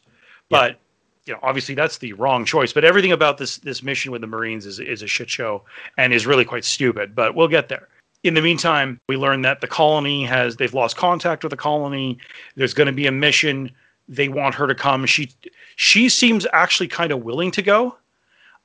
[0.49, 0.59] Yeah.
[0.59, 0.81] But
[1.27, 2.73] you know, obviously, that's the wrong choice.
[2.73, 5.62] But everything about this this mission with the Marines is is a shit show
[5.97, 7.14] and is really quite stupid.
[7.14, 7.88] But we'll get there.
[8.25, 12.19] In the meantime, we learn that the colony has they've lost contact with the colony.
[12.57, 13.71] There's going to be a mission.
[14.09, 15.05] They want her to come.
[15.07, 15.31] She
[15.77, 17.97] she seems actually kind of willing to go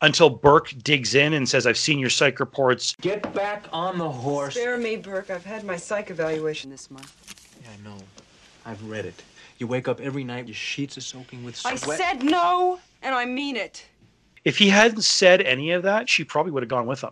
[0.04, 2.96] until Burke digs in and says, "I've seen your psych reports.
[3.02, 4.54] Get back on the horse.
[4.54, 5.32] Spare me, Burke.
[5.32, 7.12] I've had my psych evaluation this month.
[7.64, 7.98] Yeah, I know.
[8.66, 9.24] I've read it.
[9.58, 11.74] You wake up every night, your sheets are soaking with sweat.
[11.74, 13.86] I said no, and I mean it.
[14.46, 17.12] If he hadn't said any of that, she probably would have gone with him.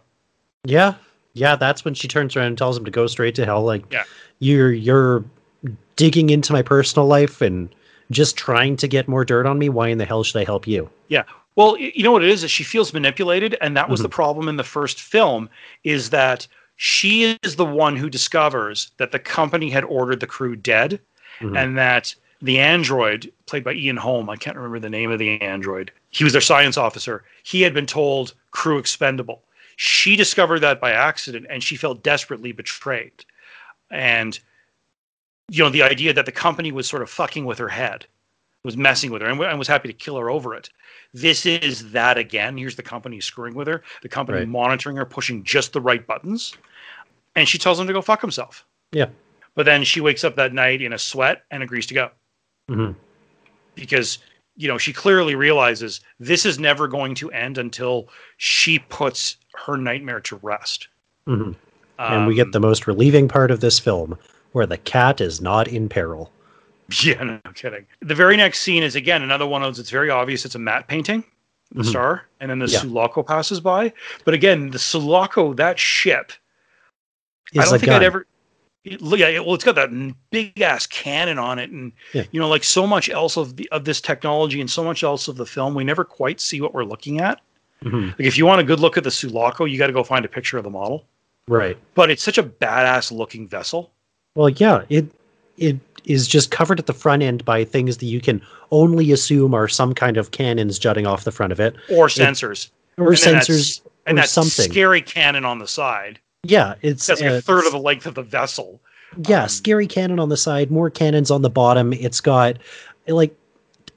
[0.66, 0.96] Yeah.
[1.34, 3.64] Yeah, that's when she turns around and tells him to go straight to hell.
[3.64, 4.04] Like, Yeah.
[4.40, 5.24] you're you're
[5.96, 7.74] digging into my personal life and
[8.10, 9.70] just trying to get more dirt on me.
[9.70, 10.90] Why in the hell should I help you?
[11.08, 11.24] Yeah.
[11.56, 12.44] Well, you know what it is?
[12.44, 14.04] Is she feels manipulated, and that was Mhm.
[14.04, 15.50] the problem in the first film.
[15.84, 20.56] Is that she is the one who discovers that the company had ordered the crew
[20.56, 21.00] dead,
[21.40, 21.58] Mhm.
[21.58, 25.40] and that the android played by Ian Holm, I can't remember the name of the
[25.42, 25.92] android.
[26.10, 27.24] He was their science officer.
[27.44, 29.44] He had been told crew expendable.
[29.76, 33.26] She discovered that by accident, and she felt desperately betrayed.
[33.92, 34.40] And
[35.50, 38.06] you know, the idea that the company was sort of fucking with her head,
[38.64, 40.70] was messing with her, and, and was happy to kill her over it.
[41.14, 42.58] This is that again.
[42.58, 44.48] Here's the company screwing with her, the company Right.
[44.48, 46.56] monitoring her, pushing just the right buttons,
[47.36, 48.66] and she tells him to go fuck himself.
[48.92, 49.08] Yeah.
[49.56, 52.12] But then she wakes up that night in a sweat and agrees to go
[52.70, 52.96] Mhm.
[53.76, 54.20] because
[54.56, 59.78] you know she clearly realizes this is never going to end until she puts her
[59.78, 60.88] nightmare to rest.
[61.28, 61.56] Mhm.
[62.00, 64.18] and we get Um, the most relieving part of this film,
[64.54, 66.32] where the cat is not in peril.
[67.04, 67.86] Yeah, no kidding.
[68.02, 69.80] The very next scene is again another one of those.
[69.80, 70.46] It's very obvious.
[70.46, 71.24] It's a matte painting,
[71.72, 71.90] the Mhm.
[71.90, 72.80] star, and then the Yeah.
[72.80, 73.94] Sulaco passes by.
[74.26, 76.32] But again, the Sulaco, that ship,
[77.58, 77.96] I don't think gun.
[78.02, 78.26] I'd ever.
[79.00, 79.92] Look, yeah, well, it's got that
[80.32, 82.24] big ass cannon on it, and Yeah.
[82.32, 85.28] you know, like so much else of the of this technology and so much else
[85.28, 87.40] of the film, we never quite see what we're looking at.
[87.84, 88.10] Mhm.
[88.18, 90.26] Like, if you want a good look at the Sulaco, you got to go find
[90.26, 91.06] a picture of the model.
[91.48, 91.78] Right.
[91.96, 93.92] But it's such a badass looking vessel.
[94.36, 95.06] Well, yeah, it
[95.58, 99.54] it is just covered at the front end by things that you can only assume
[99.54, 103.18] are some kind of cannons jutting off the front of it, or sensors, or And
[103.18, 104.70] that's- sensors, and or that something.
[104.72, 106.20] scary cannon on the side.
[106.44, 108.82] yeah, it's That's like uh, a third of the length of the vessel.
[109.28, 111.94] yeah, um, scary cannon on the side, more cannons on the bottom.
[111.94, 112.58] It's got
[113.08, 113.36] like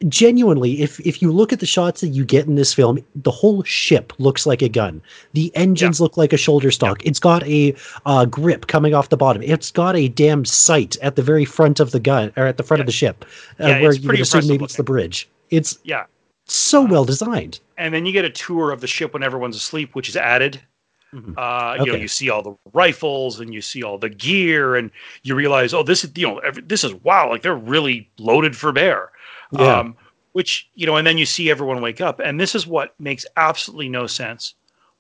[0.08, 3.30] genuinely, if if you look at the shots that you get in this film, the
[3.30, 5.00] whole ship looks like a gun.
[5.32, 7.04] The engines look like a shoulder stock.
[7.04, 7.74] It's got a
[8.06, 9.42] uh, grip coming off the bottom.
[9.42, 12.62] It's got a damn sight at the very front of the gun or at the
[12.62, 13.24] front of the ship,
[13.60, 15.28] uh, Yeah, where you would assume maybe it's the bridge.
[15.50, 16.04] It's Yeah.
[16.46, 17.60] so well designed.
[17.78, 20.60] And then you get a tour of the ship when everyone's asleep, which is added.
[21.14, 21.34] Mhm.
[21.36, 24.90] Uh, You know, you see all the rifles and you see all the gear, and
[25.22, 28.56] you realize, oh, this is you know, every, this is wow, like they're really loaded
[28.56, 29.10] for bear.
[29.52, 29.78] Yeah.
[29.78, 29.96] Um,
[30.32, 33.24] which you know, and then you see everyone wake up, and this is what makes
[33.36, 34.54] absolutely no sense.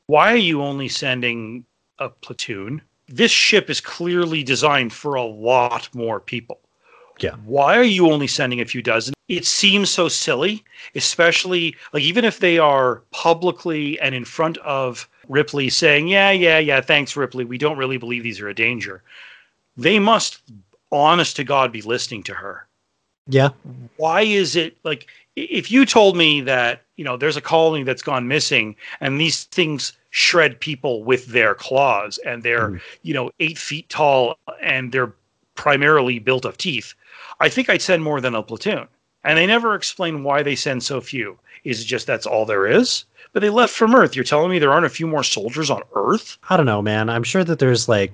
[0.06, 1.64] Why are you only sending
[1.98, 2.82] a platoon?
[3.08, 6.60] This ship is clearly designed for a lot more people.
[7.18, 7.34] Yeah.
[7.44, 9.14] Why are you only sending a few dozen?
[9.28, 10.64] It seems so silly,
[10.94, 16.58] especially like even if they are publicly and in front of Ripley saying, "Yeah, yeah,
[16.58, 17.44] yeah, thanks Ripley.
[17.44, 19.02] We don't really believe these are a danger."
[19.76, 20.42] They must
[20.92, 22.68] honest to God be listening to her
[23.26, 23.50] Yeah.
[23.96, 28.02] why is it like if you told me that you know there's a colony that's
[28.02, 32.80] gone missing and these things shred people with their claws and they're Mhm.
[33.02, 35.12] you know eight feet tall and they're
[35.54, 36.92] primarily built of teeth
[37.40, 38.86] i think i'd send more than a platoon
[39.24, 42.66] and they never explain why they send so few is it just that's all there
[42.66, 45.70] is but they left from earth you're telling me there aren't a few more soldiers
[45.70, 47.08] on earth I don't know, man.
[47.08, 48.12] I'm sure that there's like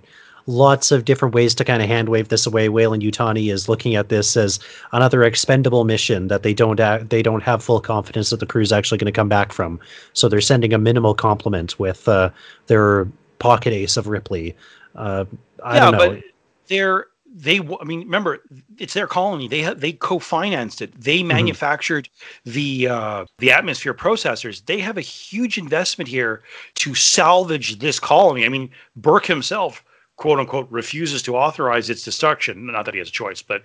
[0.51, 2.69] lots of different ways to kind of hand wave this away.
[2.69, 4.59] Weyland-Yutani is looking at this as
[4.93, 8.63] another expendable mission that they don't act, they don't have full confidence that the crew
[8.63, 9.79] is actually going to come back from.
[10.13, 12.31] So they're sending a minimal compliment with uh,
[12.67, 13.07] their
[13.39, 14.57] pocket ace of Ripley.
[14.95, 15.25] Uh,
[15.65, 16.11] I yeah don't know.
[16.11, 16.23] but
[16.67, 18.43] they're they i mean remember
[18.79, 22.09] it's their colony they they co-financed it they manufactured
[22.45, 26.43] the uh the atmosphere processors they have a huge investment here
[26.75, 29.85] to salvage this colony i mean burke himself
[30.21, 33.63] quote unquote refuses to authorize its destruction not that he has a choice but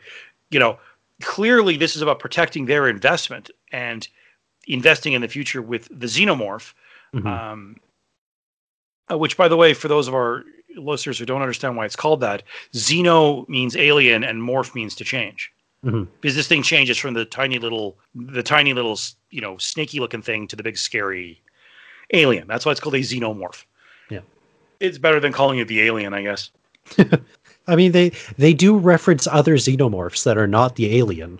[0.51, 0.79] you know
[1.21, 4.07] clearly this is about protecting their investment and
[4.67, 6.73] investing in the future with the xenomorph
[7.13, 7.25] Mhm.
[7.27, 7.75] um,
[9.11, 10.43] uh, which, by the way, for those of our
[10.75, 12.41] listeners who don't understand why it's called that,
[12.73, 15.51] xeno means alien and morph means to change.
[15.85, 16.07] Mhm.
[16.19, 18.99] Because this thing changes from the tiny little, the tiny little,
[19.29, 21.41] you know, snaky looking thing to the big scary
[22.13, 22.47] alien.
[22.47, 23.63] That's why it's called a xenomorph.
[24.79, 24.87] Yeah.
[24.87, 26.51] It's better than calling it the alien, I guess.
[27.67, 31.39] I mean, they they do reference other xenomorphs that are not the alien.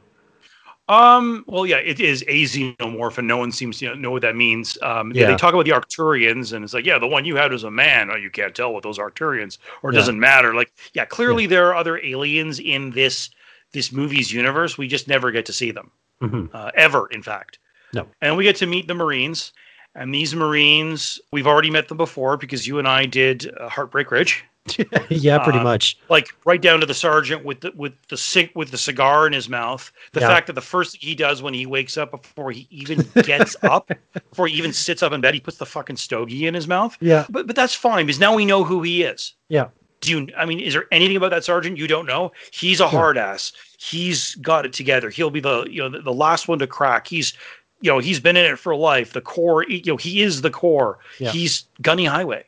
[0.88, 1.44] Um.
[1.48, 4.78] Well, yeah, it is a xenomorph, and no one seems to know what that means.
[4.84, 5.28] Um, they- Yeah.
[5.32, 7.72] They talk about the Arcturians, and it's like, yeah, the one you had was a
[7.72, 8.12] man.
[8.12, 10.00] Oh, you can't tell with those Arcturians, or it Yeah.
[10.02, 10.54] doesn't matter.
[10.54, 13.30] Like, yeah, clearly there are other aliens in this
[13.74, 14.78] this movie's universe.
[14.78, 16.50] We just never get to see them, Mhm.
[16.54, 17.08] uh, ever.
[17.12, 17.60] In fact,
[17.94, 18.08] No.
[18.22, 19.52] And we get to meet the Marines,
[19.96, 24.12] and these Marines, we've already met them before because you and I did uh, Heartbreak
[24.12, 24.43] Ridge
[25.10, 25.96] yeah, pretty Uh, much.
[26.10, 29.34] like right down to the sergeant with the with the cig- with the cigar in
[29.34, 29.91] his mouth.
[30.14, 30.28] The Yeah.
[30.28, 33.56] fact that the first thing he does when he wakes up before he even gets
[33.64, 33.91] up,
[34.32, 36.98] before he even sits up in bed, he puts the fucking stogie in his mouth.
[37.00, 39.34] Yeah, But but that's fine because now we know who he is.
[39.50, 39.68] yeah.
[40.02, 40.28] Do you?
[40.38, 42.32] I mean, is there anything about that sergeant you don't know?
[42.52, 43.54] He's a hard ass.
[43.80, 45.10] He's got it together.
[45.10, 47.08] He'll be the you know the, the last one to crack.
[47.08, 47.34] He's
[47.82, 49.14] you know he's been in it for life.
[49.14, 49.66] The core.
[49.68, 51.00] You know he is the core.
[51.20, 51.32] Yeah.
[51.32, 52.46] He's Gunny Highway.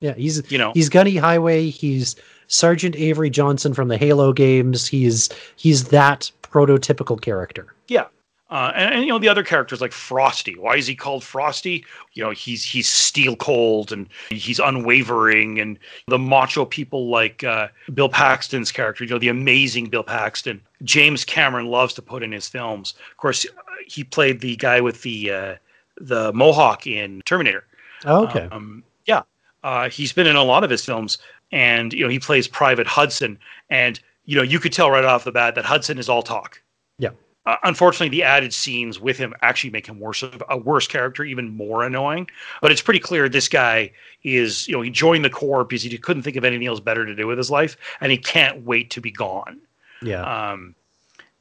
[0.00, 0.72] Yeah, he's You know.
[0.74, 1.70] he's Gunny Highway.
[1.70, 2.16] He's
[2.48, 4.86] Sergeant Avery Johnson from the Halo games.
[4.86, 7.74] He's he's that prototypical character.
[7.88, 8.06] Yeah.
[8.52, 10.54] Uh, and, and you know the other characters like Frosty.
[10.56, 11.86] Why is he called Frosty?
[12.12, 17.68] You know he's he's steel cold and he's unwavering, and the macho people like uh,
[17.94, 19.04] Bill Paxton's character.
[19.04, 20.60] You know the amazing Bill Paxton.
[20.82, 22.92] James Cameron loves to put in his films.
[23.10, 23.46] Of course,
[23.86, 25.54] he played the guy with the uh,
[25.96, 27.64] the mohawk in Terminator.
[28.04, 28.48] Oh, okay.
[28.52, 29.22] Um, yeah,
[29.64, 31.16] uh, he's been in a lot of his films,
[31.52, 33.38] and you know he plays Private Hudson,
[33.70, 36.60] and you know you could tell right off the bat that Hudson is all talk.
[36.98, 37.12] Yeah.
[37.44, 41.24] Uh, unfortunately, the added scenes with him actually make him worse of a worse character,
[41.24, 42.28] even more annoying.
[42.60, 43.90] But it's pretty clear this guy
[44.22, 47.04] is you know he joined the Corps because he couldn't think of anything else better
[47.04, 49.60] to do with his life, and he can't wait to be gone.
[50.02, 50.52] yeah.
[50.52, 50.74] Um,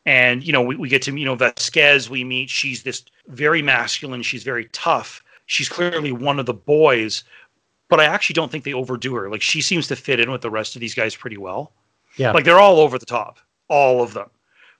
[0.05, 2.09] and you know, we, we get to you know Vasquez.
[2.09, 2.49] We meet.
[2.49, 4.23] She's this very masculine.
[4.23, 5.23] She's very tough.
[5.45, 7.23] She's clearly one of the boys,
[7.89, 9.29] but I actually don't think they overdo her.
[9.29, 11.73] Like she seems to fit in with the rest of these guys pretty well.
[12.17, 12.31] Yeah.
[12.31, 13.37] Like they're all over the top,
[13.67, 14.29] all of them.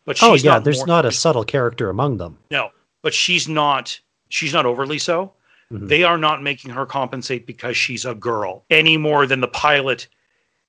[0.06, 2.38] But she's oh yeah, not there's more- not a subtle character among them.
[2.50, 2.70] no,
[3.02, 4.00] but she's not.
[4.30, 5.34] She's not overly so.
[5.72, 5.88] Mhm.
[5.90, 10.08] They are not making her compensate because she's a girl any more than the pilot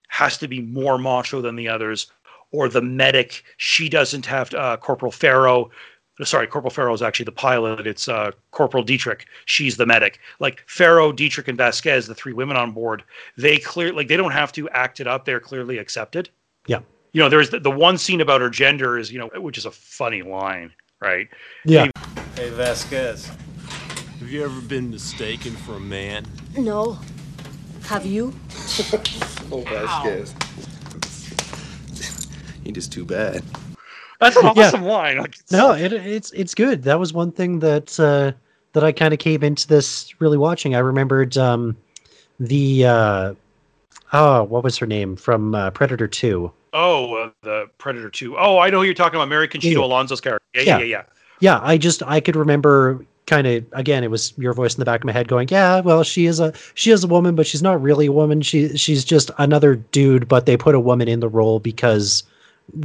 [0.08, 2.06] has to be more macho than the others,
[2.50, 3.42] or the medic.
[3.56, 5.70] She doesn't have uh, Corporal Farrow.
[6.22, 7.86] Sorry, Corporal Farrow is actually the pilot.
[7.86, 9.26] It's uh, Corporal Dietrich.
[9.46, 10.20] She's the medic.
[10.40, 13.02] Like Farrow, Dietrich, and Vasquez, the three women on board,
[13.38, 15.24] they clear like they don't have to act it up.
[15.24, 16.28] They're clearly accepted.
[16.66, 16.80] Yeah.
[17.12, 19.66] You know, there's the, the one scene about her gender is you know, which is
[19.66, 21.28] a funny line, right?
[21.64, 21.88] Yeah.
[22.36, 23.26] Hey, Vasquez.
[24.20, 26.24] Have you ever been mistaken for a man?
[26.56, 26.98] No.
[27.84, 28.32] Have you?
[29.54, 30.34] Oh, Vasquez.
[32.64, 33.42] He just too bad.
[34.20, 34.68] That's an Yeah.
[34.68, 35.18] awesome line.
[35.18, 36.84] Like, it's- No, it, it's it's good.
[36.84, 38.32] That was one thing that uh,
[38.72, 40.74] that I kind of came into this really watching.
[40.74, 41.76] I remembered um,
[42.40, 43.34] the uh,
[44.14, 46.52] oh, what was her name from uh, Predator Two?
[46.72, 48.36] Oh, uh, the Predator 2.
[48.38, 49.28] Oh, I know who you're talking about.
[49.28, 49.84] Mary Conchita Yeah.
[49.84, 50.44] Alonso's character.
[50.54, 50.84] Yeah, yeah, Yeah.
[50.84, 51.02] yeah,
[51.40, 51.60] yeah.
[51.62, 55.00] I just I could remember kind of again it was your voice in the back
[55.00, 57.62] of my head going yeah well she is a she is a woman but she's
[57.62, 61.20] not really a woman she she's just another dude but they put a woman in
[61.20, 62.24] the role because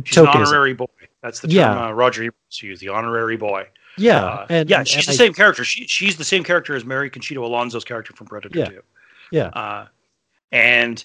[0.05, 0.85] She's an honorary boy.
[1.23, 1.87] That's the term Yeah.
[1.87, 3.65] uh, Roger Ebert used, the honorary boy.
[3.97, 5.63] yeah Uh, and yeah, she's and the I- same character.
[5.63, 8.65] She, she's the same character as Mary Conchita Alonso's character from Predator Yeah.
[8.65, 8.81] 2.
[9.31, 9.87] yeah Uh,
[10.51, 11.03] and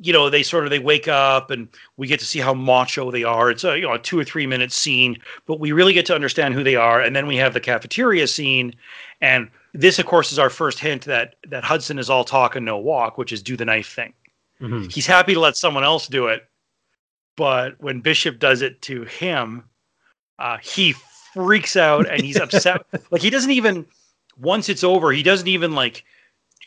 [0.00, 3.10] you know they sort of they wake up and we get to see how macho
[3.10, 3.50] they are.
[3.50, 6.14] It's a you know a two or three minute scene, but we really get to
[6.14, 7.00] understand who they are.
[7.00, 8.74] And then we have the cafeteria scene,
[9.20, 12.64] and this of course is our first hint that that Hudson is all talk and
[12.64, 14.12] no walk, which is do the knife thing.
[14.60, 14.92] mhm.
[14.92, 16.48] He's happy to let someone else do it,
[17.36, 19.64] but when Bishop does it to him,
[20.38, 20.94] uh, he
[21.34, 22.84] freaks out and he's upset.
[23.10, 23.86] like he doesn't even
[24.38, 26.04] once it's over, he doesn't even like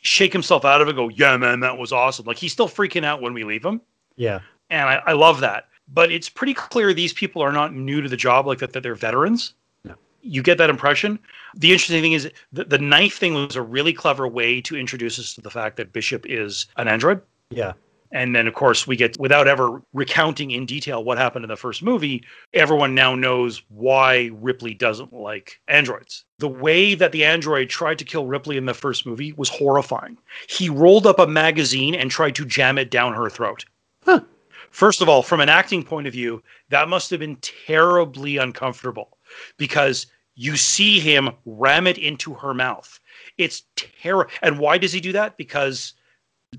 [0.03, 0.91] shake himself out of it.
[0.91, 2.25] and Go, yeah, man, that was awesome.
[2.25, 3.81] Like he's still freaking out when we leave him,
[4.15, 4.39] yeah
[4.73, 5.69] and I, I love that.
[5.87, 8.81] But it's pretty clear these people are not new to the job, like that, that
[8.83, 9.53] they're veterans.
[9.83, 9.95] No.
[10.21, 11.19] You get that impression.
[11.55, 15.19] The interesting thing is the, the knife thing was a really clever way to introduce
[15.19, 17.21] us to the fact that Bishop is an android.
[17.49, 17.73] yeah
[18.13, 21.55] And then, of course, we get, without ever recounting in detail what happened in the
[21.57, 26.23] first movie, everyone now knows why Ripley doesn't like androids.
[26.37, 30.19] The way that the android tried to kill Ripley in the first movie was horrifying.
[30.47, 33.65] He rolled up a magazine and tried to jam it down her throat.
[34.05, 34.21] Huh.
[34.69, 39.17] First of all, from an acting point of view, that must have been terribly uncomfortable
[39.57, 40.05] because
[40.35, 42.99] you see him ram it into her mouth.
[43.39, 44.31] It's terrible.
[44.43, 45.35] And why does he do that?
[45.35, 45.93] Because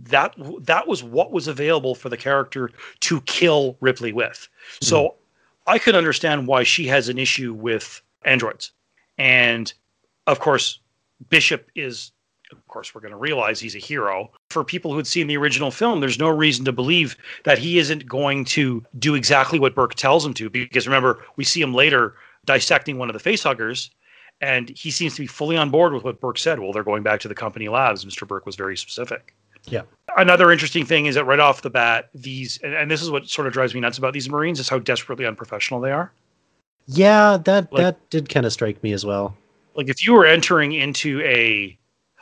[0.02, 2.70] that that was what was available for the character
[3.00, 4.48] to kill Ripley with.
[4.80, 4.84] Hmm.
[4.84, 5.14] So
[5.66, 8.72] I could understand why she has an issue with androids.
[9.18, 9.72] And
[10.26, 10.78] of course,
[11.28, 12.12] Bishop is
[12.52, 14.30] of course we're going to realize he's a hero.
[14.50, 17.78] For people who had seen the original film, there's no reason to believe that he
[17.78, 21.74] isn't going to do exactly what Burke tells him to because remember, we see him
[21.74, 22.14] later
[22.44, 23.90] dissecting one of the facehuggers
[24.40, 26.58] and he seems to be fully on board with what Burke said.
[26.58, 28.04] Well, they're going back to the company labs.
[28.04, 28.26] Mr.
[28.26, 29.34] Burke was very specific
[29.66, 29.82] yeah
[30.16, 33.28] another interesting thing is that right off the bat, these and, and this is what
[33.28, 36.12] sort of drives me nuts about these Marines is how desperately unprofessional they are.
[36.86, 39.36] yeah that Like- that did kind of strike me as well
[39.74, 41.76] Like if you were entering into a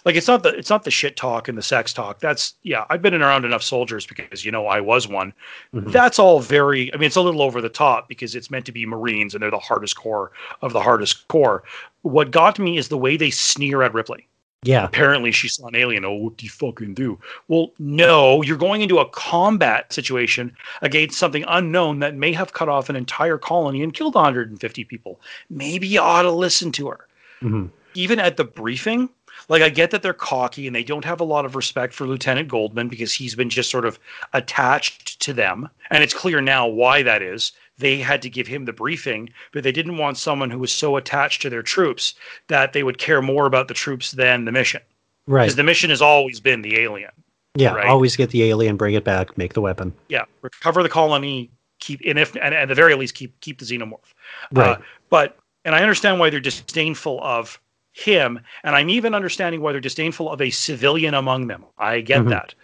[0.04, 2.18] like it's not the it's not the shit talk and the sex talk.
[2.18, 5.32] That's yeah, I've been around enough soldiers because you know I was one.
[5.72, 5.92] Mhm.
[5.92, 8.72] That's all very I mean it's a little over the top because it's meant to
[8.72, 11.62] be Marines and they're the hardest core of the hardest core.
[12.00, 14.26] What got me is the way they sneer at Ripley.
[14.64, 16.04] Yeah apparently she saw an alien.
[16.04, 17.18] Oh, what do you fucking do?
[17.48, 22.68] Well, no, you're going into a combat situation against something unknown that may have cut
[22.68, 25.20] off an entire colony and killed 150 people.
[25.50, 27.06] Maybe you ought to listen to her.
[27.42, 27.70] Mhm.
[27.94, 29.08] Even at the briefing,
[29.48, 32.06] like I get that they're cocky and they don't have a lot of respect for
[32.06, 33.98] Lieutenant Gorman because he's been just sort of
[34.32, 35.68] attached to them.
[35.90, 37.52] And it's clear now why that is.
[37.82, 40.96] They had to give him the briefing, but they didn't want someone who was so
[40.96, 42.14] attached to their troops
[42.46, 44.80] that they would care more about the troops than the mission
[45.26, 47.10] right because the mission has always been the alien.
[47.56, 47.88] yeah right.
[47.88, 52.00] always get the alien bring it back make the weapon Yeah, recover the colony, keep
[52.06, 54.14] and if and at the very least keep keep the xenomorph.
[54.52, 57.60] right Uh, but and I understand why they're disdainful of
[57.92, 61.64] him, and I'm even understanding why they're disdainful of a civilian among them.
[61.78, 62.30] I get Mhm.
[62.30, 62.54] that.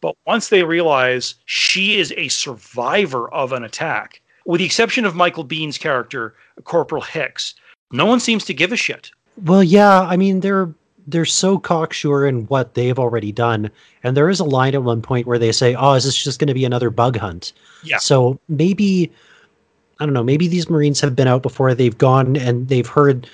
[0.00, 5.14] But once they realize she is a survivor of an attack, with the exception of
[5.14, 6.34] Michael Biehn's character,
[6.64, 7.54] Corporal Hicks,
[7.92, 9.10] no one seems to give a shit.
[9.44, 10.72] Well, yeah, I mean they're
[11.06, 13.70] they're so cocksure in what they've already done,
[14.02, 16.40] and there is a line at one point where they say, "Oh, is this just
[16.40, 17.52] going to be another bug hunt?"
[17.84, 17.98] Yeah.
[17.98, 19.12] So maybe
[20.00, 20.24] I don't know.
[20.24, 21.74] Maybe these Marines have been out before.
[21.74, 23.28] They've gone and they've heard,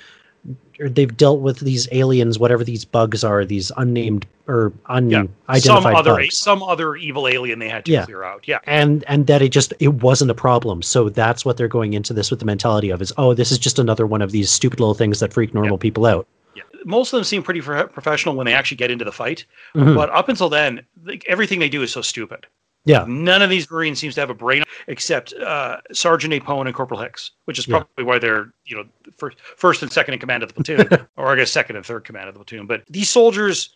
[0.79, 5.09] they've dealt with these aliens, whatever these bugs are, these unnamed or some
[5.47, 6.37] unidentified other bugs.
[6.37, 8.05] some other evil alien they had to Yeah.
[8.05, 8.43] clear out.
[8.47, 8.59] Yeah.
[8.67, 12.13] and and that it just it wasn't a problem so that's what they're going into
[12.13, 14.79] this with the mentality of is oh this is just another one of these stupid
[14.79, 16.61] little things that freak normal people out Yeah.
[16.85, 19.95] Most of them seem pretty pro- professional when they actually get into the fight, Mhm.
[19.95, 22.45] but up until then, like, everything they do is so stupid.
[22.85, 23.03] Yeah.
[23.07, 26.99] None of these Marines seems to have a brain except uh, Sergeant Apone and Corporal
[26.99, 27.79] Hicks, which is Yeah.
[27.79, 28.85] probably why they're you know
[29.17, 32.03] first, first and second in command of the platoon, or I guess second and third
[32.05, 32.67] command of the platoon.
[32.67, 33.71] But these soldiers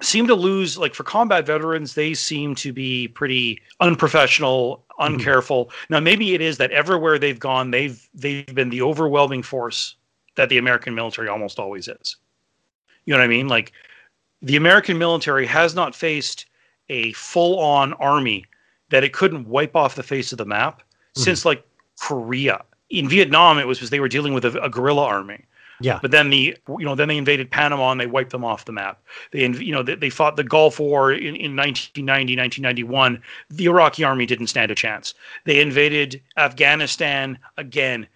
[0.00, 5.70] seem to lose like for combat veterans they seem to be pretty unprofessional uncareful.
[5.88, 9.94] Now maybe it is that everywhere they've gone they've they've been the overwhelming force
[10.34, 12.16] that the american military almost always is.
[13.04, 13.46] You know what i mean?
[13.46, 13.72] Like
[14.42, 16.46] the american military has not faced
[16.88, 18.44] a full-on army
[18.94, 20.80] that it couldn't wipe off the face of the map
[21.16, 21.22] hmm.
[21.22, 21.66] since like
[21.98, 25.44] korea in vietnam it was because they were dealing with a, a guerrilla army
[25.80, 28.64] yeah but then the you know then they invaded Panama and they wiped them off
[28.64, 29.02] the map.
[29.32, 33.20] They you know they, they fought the Gulf War in, in 1990 1991.
[33.50, 35.14] The Iraqi army didn't stand a chance.
[35.44, 38.06] They invaded Afghanistan again.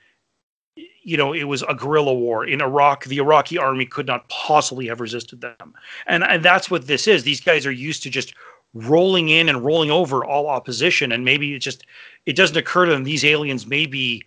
[1.02, 3.04] you know, it was a guerrilla war in Iraq.
[3.06, 5.74] The Iraqi army could not possibly have resisted them,
[6.06, 7.24] and and that's what this is.
[7.24, 8.34] These guys are used to just
[8.74, 11.84] rolling in and rolling over all opposition, and maybe it just
[12.26, 14.22] it doesn't occur to them these aliens may be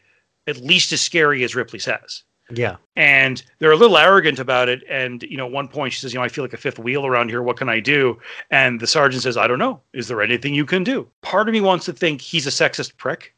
[0.47, 2.77] at least as scary as Ripley says Yeah.
[2.95, 4.83] and they're a little arrogant about it.
[4.89, 6.79] And you know, at one point she says, "You know, I feel like a fifth
[6.79, 7.43] wheel around here.
[7.43, 8.19] What can I do?"
[8.49, 9.79] And the sergeant says, "I don't know.
[9.93, 12.97] Is there anything you can do?" Part of me wants to think he's a sexist
[12.97, 13.33] prick,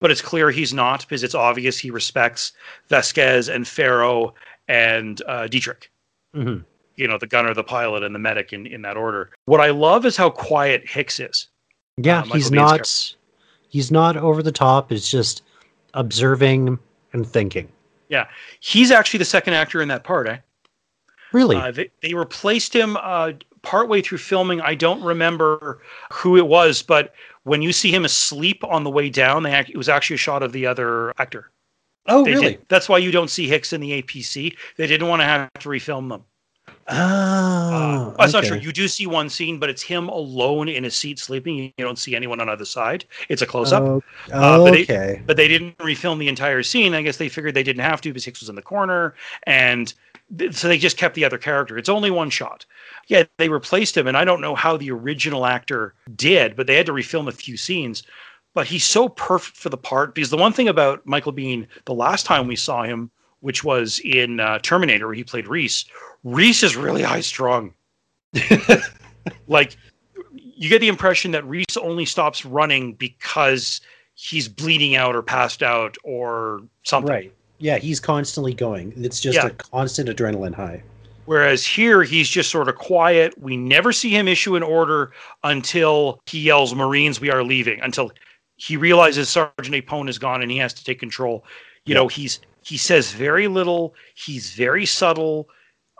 [0.00, 2.52] but it's clear he's not because it's obvious he respects
[2.88, 4.34] Vasquez and Farrow
[4.66, 5.90] and uh, Dietrich.
[6.34, 6.58] hmm
[7.00, 9.30] You know, the gunner, the pilot, and the medic in, in that order.
[9.46, 11.48] What I love is how quiet Hicks is.
[11.96, 12.68] Yeah, Uh, he's Biehn's not.
[12.68, 13.16] character.
[13.70, 14.92] He's not over the top.
[14.92, 15.42] It's just
[15.94, 16.78] observing
[17.14, 17.68] and thinking.
[18.10, 18.26] Yeah,
[18.60, 20.38] he's actually the second actor in that part, eh?
[21.32, 21.56] Really?
[21.56, 23.32] Uh, they, they replaced him uh,
[23.62, 24.60] partway through filming.
[24.60, 25.80] I don't remember
[26.12, 29.70] who it was, but when you see him asleep on the way down, they act,
[29.70, 31.50] it was actually a shot of the other actor.
[32.08, 32.50] oh, They really?
[32.56, 34.54] did- that's why you don't see Hicks in the APC.
[34.76, 36.24] They didn't want to have to refilm them.
[36.92, 38.48] Oh, not okay.
[38.48, 38.58] true.
[38.58, 41.56] You do see one scene, but it's him alone in his seat sleeping.
[41.56, 43.04] You don't see anyone on either side.
[43.28, 43.82] It's a close up.
[43.82, 45.22] Oh, Uh, but they- okay.
[45.26, 46.94] but they didn't refilm the entire scene.
[46.94, 49.14] I guess they figured they didn't have to because Hicks was in the corner,
[49.44, 49.92] and
[50.38, 51.78] th- so they just kept the other character.
[51.78, 52.66] It's only one shot.
[53.08, 56.76] Yeah, they replaced him, and I don't know how the original actor did, but they
[56.76, 58.02] had to refilm a few scenes.
[58.52, 61.94] But he's so perfect for the part because the one thing about Michael Biehn, the
[61.94, 63.08] last time we saw him,
[63.40, 65.84] which was in uh, Terminator, where he played Reese,
[66.24, 67.72] Reese is really high strung.
[69.48, 69.76] like
[70.32, 73.80] you get the impression that Reese only stops running because
[74.14, 77.10] he's bleeding out or passed out or something.
[77.10, 77.32] Right.
[77.58, 78.92] Yeah, he's constantly going.
[78.96, 79.46] It's just Yeah.
[79.46, 80.82] a constant adrenaline high.
[81.26, 83.38] Whereas here, he's just sort of quiet.
[83.38, 85.12] We never see him issue an order
[85.44, 88.10] until he yells, Marines, we are leaving, until
[88.56, 91.44] he realizes Sergeant Apone is gone and he has to take control.
[91.84, 93.94] You know, he's he says very little.
[94.14, 95.48] He's very subtle.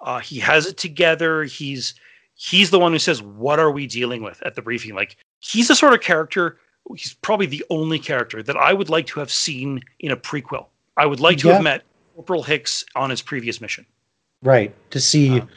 [0.02, 1.44] Uh, he has it together.
[1.44, 1.94] He's
[2.34, 4.94] he's the one who says, "What are we dealing with?" at the briefing.
[4.94, 6.58] Like he's the sort of character.
[6.96, 10.66] He's probably the only character that I would like to have seen in a prequel.
[10.96, 11.54] I would like to Yeah.
[11.54, 11.82] have met
[12.16, 13.84] Corporal Hicks on his previous mission.
[14.42, 14.74] Right.
[14.90, 15.48] To see Um,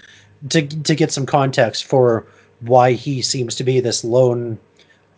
[0.50, 2.26] to to get some context for
[2.60, 4.60] why he seems to be this lone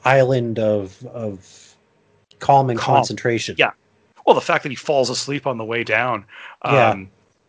[0.05, 1.75] island of of
[2.39, 2.97] calm and Calm.
[2.97, 3.55] concentration.
[3.57, 3.71] Yeah.
[4.25, 6.25] Well, the fact that he falls asleep on the way down.
[6.63, 6.95] Yeah.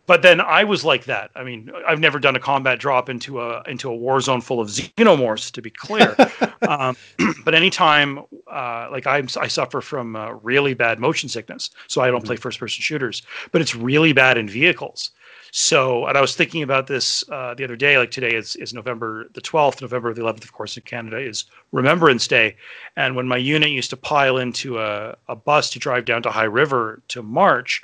[0.07, 1.31] But then I was like that.
[1.35, 4.61] I mean, I've never done a combat drop into a into a war zone full
[4.61, 6.15] of xenomorphs, to be clear.
[6.67, 6.95] um,
[7.45, 12.09] but anytime, uh, like I'm, I suffer from uh, really bad motion sickness, so I
[12.09, 13.21] don't play first person shooters.
[13.51, 15.11] But it's really bad in vehicles.
[15.51, 17.97] So, and I was thinking about this uh, the other day.
[17.97, 19.81] Like today is is November the twelfth.
[19.81, 21.43] November the eleventh, of course, in Canada is
[21.73, 22.55] Remembrance Day.
[22.95, 26.31] And when my unit used to pile into a, a bus to drive down to
[26.31, 27.81] High River to march,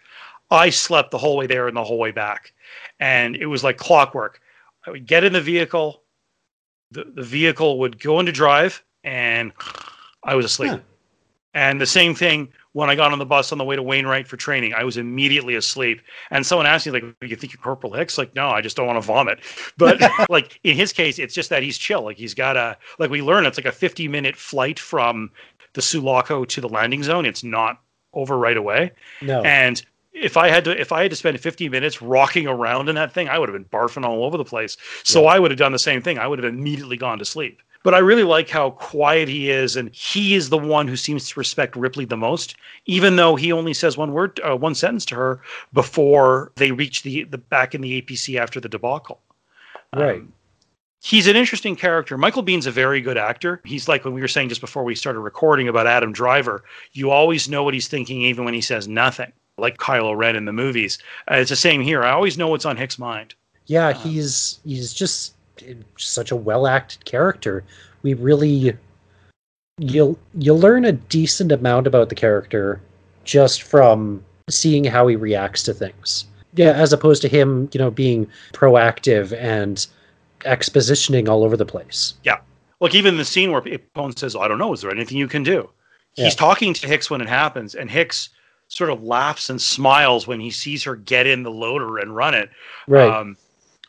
[0.53, 2.53] I slept the whole way there and the whole way back.
[2.99, 4.39] And it was like clockwork.
[4.85, 6.03] I would get in the vehicle,
[6.91, 9.51] the, the vehicle would go into drive, and
[10.23, 10.71] I was asleep.
[10.71, 10.79] Huh.
[11.55, 14.27] And the same thing when I got on the bus on the way to Wainwright
[14.27, 16.01] for training, I was immediately asleep.
[16.31, 18.87] And someone asked me, like, you think you're Corporal Hicks?" Like, no, I just don't
[18.87, 19.39] want to vomit.
[19.77, 22.01] But like in his case, it's just that he's chill.
[22.01, 25.29] Like he's got a like we learn it's like a 50 minute flight from
[25.73, 27.25] the Sulaco to the landing zone.
[27.25, 27.79] It's not
[28.13, 28.91] over right away.
[29.21, 29.41] No.
[29.43, 29.83] And
[30.13, 33.13] if I had to if I had to spend 50 minutes rocking around in that
[33.13, 34.77] thing, I would have been barfing all over the place.
[35.03, 36.17] So I would have done the same thing.
[36.17, 37.61] I would have immediately gone to sleep.
[37.83, 41.27] But I really like how quiet he is, and he is the one who seems
[41.29, 42.55] to respect Ripley the most,
[42.85, 45.41] even though he only says one word, uh, one sentence to her
[45.73, 49.19] before they reach the the back in the APC after the debacle.
[49.93, 50.21] Right.
[50.21, 50.31] Um,
[51.01, 52.17] he's an interesting character.
[52.17, 53.59] Michael Biehn's a very good actor.
[53.65, 56.63] He's like when we were saying just before we started recording about Adam Driver.
[56.93, 59.33] You always know what he's thinking, even when he says nothing.
[59.57, 60.97] Like Kylo Ren in the movies.
[61.29, 62.03] Uh, it's the same here.
[62.03, 63.35] I always know what's on Hick's mind.
[63.65, 65.33] Yeah, he's he's just
[65.97, 67.63] such a well acted character.
[68.01, 68.75] We really
[69.77, 72.81] you'll you'll learn a decent amount about the character
[73.23, 76.25] just from seeing how he reacts to things.
[76.55, 79.85] Yeah, as opposed to him, you know, being proactive and
[80.41, 82.13] expositioning all over the place.
[82.23, 82.37] Yeah.
[82.79, 84.73] Like even the scene where Apone says, "I don't know.
[84.73, 85.69] Is there anything you can do?"
[86.15, 86.25] Yeah.
[86.25, 88.29] He's talking to Hicks when it happens, and Hicks
[88.75, 92.33] sort of laughs and smiles when he sees her get in the loader and run
[92.33, 92.49] it.
[92.87, 93.09] Right.
[93.09, 93.37] Um,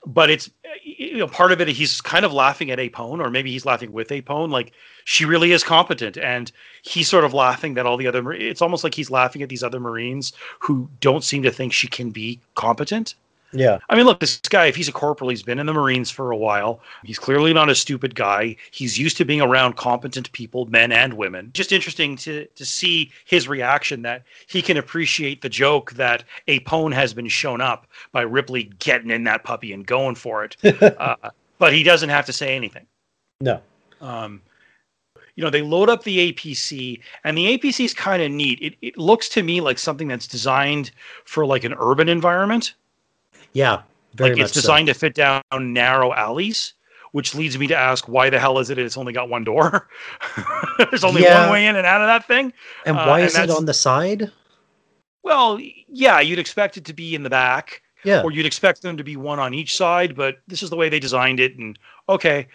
[0.07, 0.51] but it's
[0.83, 1.69] you know part of it.
[1.69, 4.51] He's kind of laughing at Apone, or maybe he's laughing with Apone.
[4.51, 4.73] Like
[5.05, 8.33] she really is competent, and he's sort of laughing that all the other.
[8.33, 11.89] It's almost like he's laughing at these other Marines who don't seem to think she
[11.89, 13.15] can be competent.
[13.55, 13.79] Yeah.
[13.89, 16.33] I mean, look, this guy, if he's a corporal, he's been in the Marines for
[16.33, 16.81] a while.
[17.05, 18.57] He's clearly not a stupid guy.
[18.73, 21.51] He's used to being around competent people, men and women.
[21.55, 26.93] Just interesting to to see his reaction that he can appreciate the joke that Apone
[26.93, 30.57] has been shown up by Ripley getting in that puppy and going for it.
[30.83, 32.87] uh, but he doesn't have to say anything.
[33.41, 33.61] No.
[34.01, 34.43] Um,
[35.37, 38.61] you know, they load up the APC, and the APC is kind of neat.
[38.61, 40.93] It, it looks to me like something that's designed
[41.25, 42.75] for like an urban environment
[43.55, 43.83] Yeah.
[44.15, 46.75] Very like much it's designed to fit down narrow alleys
[47.13, 49.89] which leads me to ask why the hell is it it's only got one door
[50.91, 51.43] there's only Yeah.
[51.45, 52.91] one way in and out of that thing so.
[52.91, 54.31] And uh, why and is it on the side?
[55.23, 58.23] well yeah you'd expect it to be in the back Yeah.
[58.23, 60.89] or you'd expect them to be one on each side but this is the way
[60.89, 61.79] they designed it and
[62.09, 62.47] okay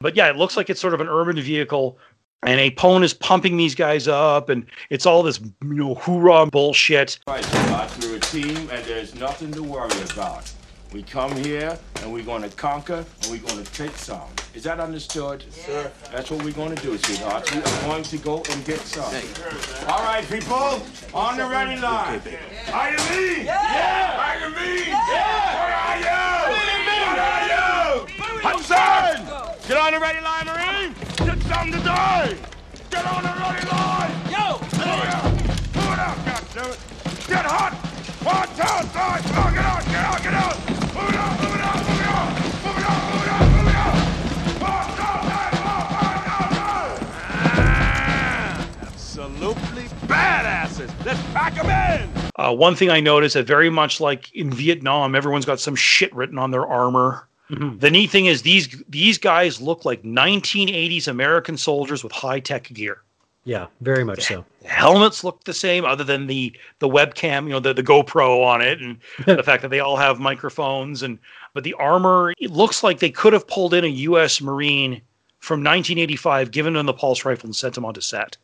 [0.00, 1.98] but yeah it looks like it's sort of an urban vehicle
[2.42, 7.18] and Apone is pumping these guys up and it's all this you know hoorah bullshit
[7.26, 10.52] Right, Scott, we're a team and there's nothing to worry about.
[10.92, 14.28] We come here and we're gonna conquer and we're gonna take some.
[14.54, 15.44] Is that understood?
[15.50, 15.90] Sir.
[16.10, 17.52] That's what we're gonna do, sweetheart.
[17.54, 19.14] We are going to go and get some.
[19.88, 20.82] All right, people,
[21.14, 22.20] on the ready line.
[22.72, 23.44] Are you me?
[23.44, 24.16] Yeah!
[24.18, 24.88] Are you me?
[24.88, 25.54] Yeah!
[25.60, 26.16] Where are you?
[26.52, 28.06] Where are you?
[28.42, 29.68] Hudson!
[29.68, 30.94] Get on the ready line, Marine!
[31.18, 32.36] Get something to do!
[32.90, 34.12] Get on the ready line!
[34.30, 34.58] Yo!
[34.58, 35.32] Move it up!
[35.32, 37.28] Move it up, goddammit!
[37.28, 37.85] Get hot!
[38.26, 39.22] One, two, three!
[39.30, 40.56] Come on, get out, get out, get out!
[40.66, 42.26] Move it up, move it up, move it up!
[42.66, 43.94] Move it up, move it up, move it up!
[44.66, 47.06] One, two, three, four, five, six,
[47.54, 47.70] seven!
[48.82, 50.90] Absolutely badasses.
[51.06, 52.10] Let's pack them in.
[52.34, 56.12] Uh, one thing I noticed that very much like in Vietnam, everyone's got some shit
[56.14, 57.28] written on their armor.
[57.50, 57.78] Mhm.
[57.78, 62.64] The neat thing is these these guys look like 1980s American soldiers with high tech
[62.64, 63.02] gear.
[63.44, 63.66] Yeah.
[63.80, 64.44] Very much so.
[64.66, 68.60] Helmets look the same, other than the the webcam, you know, the, the GoPro on
[68.62, 71.02] it, and the fact that they all have microphones.
[71.02, 71.18] And
[71.54, 74.40] but the armor, it looks like they could have pulled in a U.S.
[74.40, 75.00] Marine
[75.40, 78.36] from 1985, given them the pulse rifle, and sent him onto set.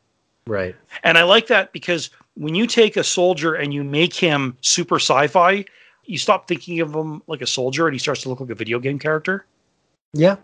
[0.47, 0.75] Right.
[1.05, 4.97] And I like that because when you take a soldier and you make him super
[4.97, 5.65] sci-fi,
[6.05, 8.55] you stop thinking of him like a soldier and he starts to look like a
[8.55, 9.47] video game character.
[10.13, 10.37] Yeah.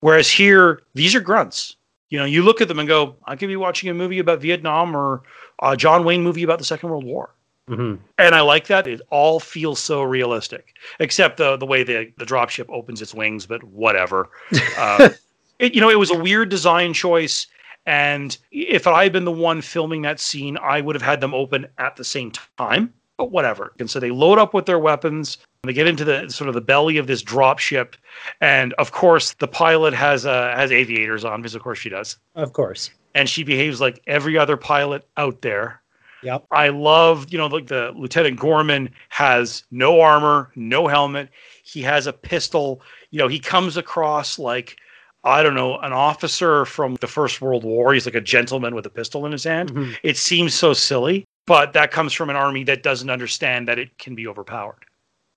[0.00, 1.76] Whereas here, these are grunts.
[2.10, 4.40] You know, you look at them and go, I could be watching a movie about
[4.40, 5.22] Vietnam or
[5.62, 7.30] a John Wayne movie about the Second World War.
[7.68, 8.86] hmm And I like that.
[8.86, 13.46] It all feels so realistic, except the the way the the dropship opens its wings.
[13.46, 14.30] But whatever.
[14.78, 15.10] Uh,
[15.58, 17.46] it, you know, it was a weird design choice.
[17.86, 21.34] And if I had been the one filming that scene, I would have had them
[21.34, 22.92] open at the same time.
[23.18, 23.72] But whatever.
[23.78, 25.38] And so they load up with their weapons.
[25.62, 27.94] They get into the sort of the belly of this dropship,
[28.40, 32.18] and of course the pilot has uh, has aviators on, because of course she does,
[32.34, 32.90] Of course.
[33.14, 35.80] and she behaves like every other pilot out there.
[36.22, 36.44] Yep.
[36.50, 41.28] I love, you know, like the Lieutenant Gorman has no armor, no helmet.
[41.64, 42.80] He has a pistol.
[43.10, 44.76] You know, he comes across like,
[45.24, 47.92] I don't know, an officer from the First World War.
[47.94, 49.72] He's like a gentleman with a pistol in his hand.
[49.72, 49.96] Mhm.
[50.02, 53.96] It seems so silly, but that comes from an army that doesn't understand that it
[53.98, 54.84] can be overpowered.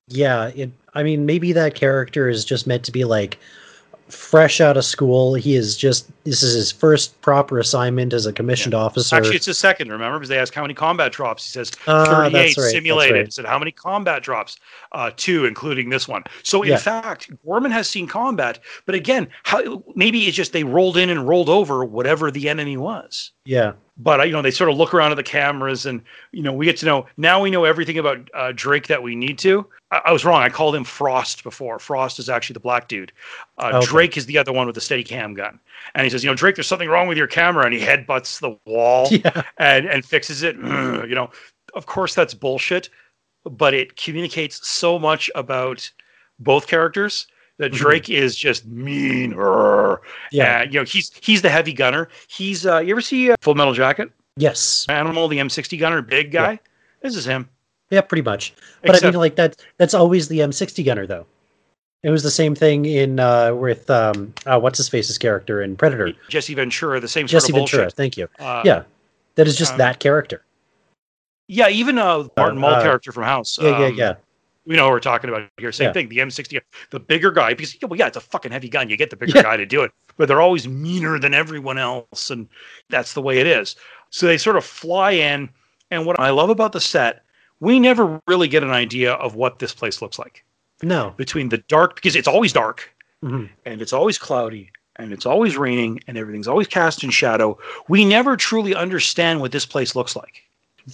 [0.07, 0.71] Yeah, it.
[0.95, 3.37] I mean, maybe that character is just meant to be like
[4.07, 5.35] fresh out of school.
[5.35, 9.15] He is just this is his first proper assignment as a commissioned officer.
[9.15, 10.17] Actually, it's a second, remember?
[10.17, 11.45] Because they ask how many combat drops.
[11.45, 13.15] He says Ah, 38 that's right, simulated.
[13.17, 13.25] right.
[13.25, 14.57] He said, how many combat drops?
[14.93, 16.23] Uh, two, including this one.
[16.41, 16.77] So, in Yeah.
[16.77, 18.59] fact, Gorman has seen combat.
[18.87, 22.77] But again, how maybe it's just they rolled in and rolled over whatever the enemy
[22.77, 23.31] was.
[23.49, 26.43] Yeah, But, uh, you know, they sort of look around at the cameras and, you
[26.43, 29.39] know, we get to know now we know everything about uh, Drake that we need
[29.39, 29.65] to.
[29.89, 30.43] I, I was wrong.
[30.43, 31.79] I called him Frost before.
[31.79, 33.11] Frost is actually the black dude.
[33.57, 33.87] Uh, Okay.
[33.87, 35.59] Drake is the other one with the steady cam gun.
[35.95, 37.65] And he says, you know, Drake, there's something wrong with your camera.
[37.65, 40.55] And he headbutts the wall yeah, and and fixes it.
[41.09, 41.31] You know,
[41.73, 42.89] of course that's bullshit,
[43.45, 45.91] but it communicates so much about
[46.37, 47.25] both characters
[47.59, 47.75] that Mhm.
[47.77, 49.31] Drake is just mean.
[50.31, 52.09] Yeah, And, you know, he's he's the heavy gunner.
[52.27, 54.09] He's uh, you ever see uh, Full Metal Jacket?
[54.37, 56.59] yes, Animal, the M60 gunner, big guy.
[57.01, 57.47] This is him.
[57.91, 58.53] yeah, pretty much.
[58.81, 59.55] But I Except- mean, like that.
[59.77, 61.25] That's always the M60 gunner, though.
[62.01, 65.75] It was the same thing in uh, with um, uh, what's his face's character in
[65.75, 67.83] Predator, Jesse Ventura, the same sort Jesse Ventura.
[67.83, 67.95] bullshit.
[67.97, 68.29] Thank you.
[68.39, 68.83] Uh, yeah,
[69.35, 70.41] that is just um, that character.
[71.49, 71.67] yeah.
[71.67, 73.59] Even uh, Martin Mull uh, character from House.
[73.61, 74.13] Yeah, yeah, um, yeah.
[74.69, 75.71] We know what we're talking about here.
[75.71, 75.93] Same Yeah.
[75.93, 76.09] thing.
[76.09, 76.61] The M60,
[76.91, 78.87] the bigger guy, because well, yeah, it's a fucking heavy gun.
[78.87, 79.41] You get the bigger Yeah.
[79.41, 82.47] guy to do it, but they're always meaner than everyone else, and
[82.89, 83.75] that's the way it is.
[84.11, 85.49] So they sort of fly in,
[85.89, 87.23] and what I love about the set,
[87.59, 90.45] we never really get an idea of what this place looks like
[90.83, 91.15] No.
[91.17, 92.93] between the dark, because it's always dark
[93.25, 93.49] Mhm.
[93.65, 97.57] and it's always cloudy and it's always raining and everything's always cast in shadow.
[97.87, 100.43] We never truly understand what this place looks like.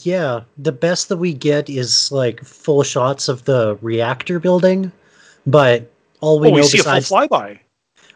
[0.03, 4.91] Yeah, the best that we get is like full shots of the reactor building,
[5.45, 5.91] but
[6.21, 7.59] all we oh, we know see besides a full flyby,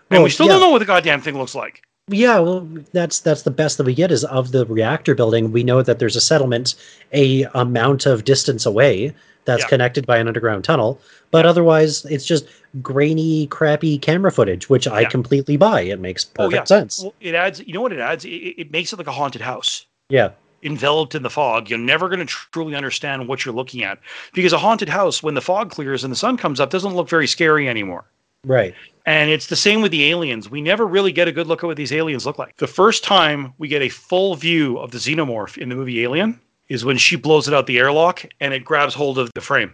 [0.09, 0.53] and oh, we still yeah.
[0.53, 1.83] don't know what the goddamn thing looks like.
[2.09, 5.51] Yeah, well, that's that's the best that we get is of the reactor building.
[5.51, 6.75] We know that there's a settlement
[7.13, 9.13] a amount of distance away
[9.45, 9.67] that's Yeah.
[9.67, 10.99] connected by an underground tunnel,
[11.31, 12.45] but otherwise it's just
[12.81, 15.81] grainy, crappy camera footage, which I completely buy.
[15.81, 16.63] It makes Oh, perfect yeah.
[16.77, 17.01] sense.
[17.03, 17.61] Well, it adds.
[17.65, 18.25] You know what it adds?
[18.25, 19.85] It it makes it like a haunted house.
[20.09, 20.31] Yeah,
[20.63, 21.69] enveloped in the fog.
[21.69, 23.99] You're never going to truly understand what you're looking at
[24.33, 27.09] because a haunted house, when the fog clears and the sun comes up, doesn't look
[27.09, 28.05] very scary anymore.
[28.43, 28.75] right.
[29.05, 30.51] And it's the same with the aliens.
[30.51, 32.57] We never really get a good look at what these aliens look like.
[32.57, 36.39] The first time we get a full view of the xenomorph in the movie Alien
[36.67, 39.73] is when she blows it out the airlock and it grabs hold of the frame.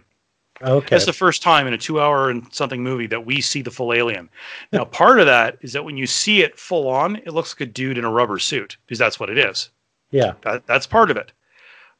[0.62, 0.88] Okay.
[0.88, 3.70] That's the first time in a two hour and something movie that we see the
[3.70, 4.30] full alien.
[4.72, 7.68] Now, part of that is that when you see it full on, it looks like
[7.68, 9.70] a dude in a rubber suit because that's what it is.
[10.16, 10.32] Yeah.
[10.42, 11.32] That, that's part of it.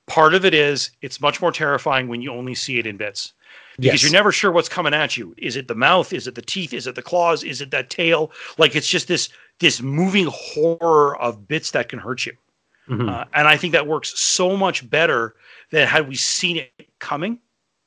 [0.06, 3.32] Part of it is it's much more terrifying when you only see it in bits
[3.76, 4.02] because Yes.
[4.02, 5.34] you're never sure what's coming at you.
[5.36, 6.12] Is it the mouth?
[6.12, 6.72] Is it the teeth?
[6.72, 7.42] Is it the claws?
[7.42, 8.30] Is it that tail?
[8.58, 12.32] Like it's just this this moving horror of bits that can hurt you.
[12.88, 13.10] Mhm.
[13.10, 15.34] Uh, and I think that works so much better
[15.70, 17.38] than had we seen it coming.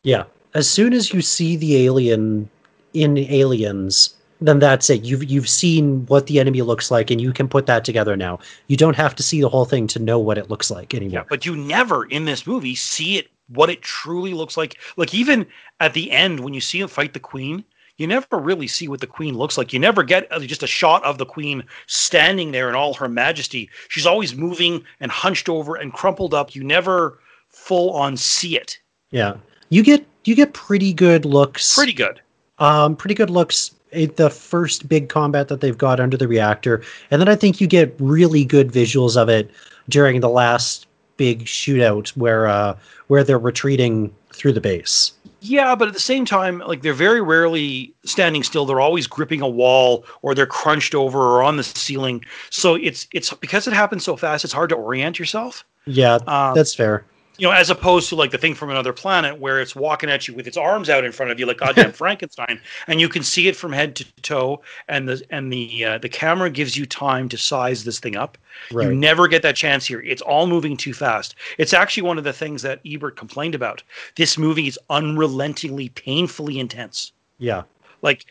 [0.04, 0.24] Yeah.
[0.56, 2.50] As soon as you see the alien
[2.94, 5.04] in Aliens, then that's it.
[5.04, 8.40] You've you've seen what the enemy looks like, and you can put that together now.
[8.68, 11.26] You don't have to see the whole thing to know what it looks like anymore.
[11.30, 14.78] But you never in this movie see it what it truly looks like.
[14.96, 15.46] Like even
[15.80, 17.64] at the end when you see him fight the queen,
[17.98, 19.74] you never really see what the queen looks like.
[19.74, 23.10] You never get uh, just a shot of the queen standing there in all her
[23.10, 23.70] majesty.
[23.90, 26.56] She's always moving and hunched over and crumpled up.
[26.56, 27.20] You never
[27.50, 28.80] full on see it.
[29.12, 29.36] Yeah.
[29.70, 31.76] You get you get pretty good looks.
[31.76, 32.22] Pretty good.
[32.60, 36.82] um pretty good looks at the first big combat that they've got under the reactor,
[37.12, 39.50] and then I think you get really good visuals of it
[39.88, 40.88] during the last
[41.18, 42.78] big shootout where uh
[43.08, 45.12] where they're retreating through the base.
[45.42, 48.66] Yeah, but at the same time, like they're very rarely standing still.
[48.66, 52.24] They're always gripping a wall or they're crunched over or on the ceiling.
[52.50, 55.66] So it's it's because it happens so fast, it's hard to orient yourself.
[55.86, 57.06] Yeah, Um, that's fair.
[57.40, 60.28] You know, as opposed to like the thing from another planet where it's walking at
[60.28, 63.24] you with its arms out in front of you like goddamn Frankenstein, and you can
[63.24, 66.86] see it from head to toe, and the and the uh, the camera gives you
[66.86, 68.38] time to size this thing up.
[68.72, 68.88] Right.
[68.88, 70.02] You never get that chance here.
[70.02, 71.36] It's all moving too fast.
[71.58, 73.82] It's actually one of the things that Ebert complained about.
[74.16, 77.14] This movie is unrelentingly, painfully intense.
[77.38, 77.64] Yeah.
[78.02, 78.26] Like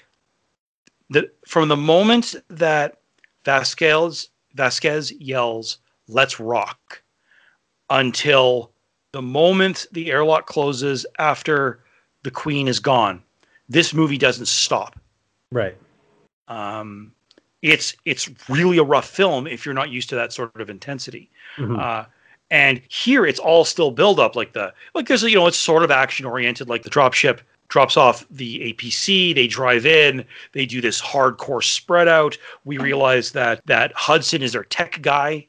[1.09, 2.99] the from the moment that
[3.45, 5.79] Vasquez Vasquez yells,
[6.09, 7.03] "Let's rock,"
[7.89, 8.73] until
[9.13, 11.81] the moment the airlock closes after
[12.23, 13.23] the queen is gone,
[13.69, 14.99] this movie doesn't stop.
[15.51, 15.77] Right.
[16.49, 17.13] Um,
[17.63, 21.31] it's it's really a rough film if you're not used to that sort of intensity.
[21.57, 21.79] Mhm.
[21.79, 22.05] Uh,
[22.51, 25.83] and here it's all still build up like the like there's you know it's sort
[25.83, 30.65] of action oriented like the drop ship drops off the APC they drive in they
[30.65, 35.47] do this hardcore spread out we realize that that Hudson is their tech guy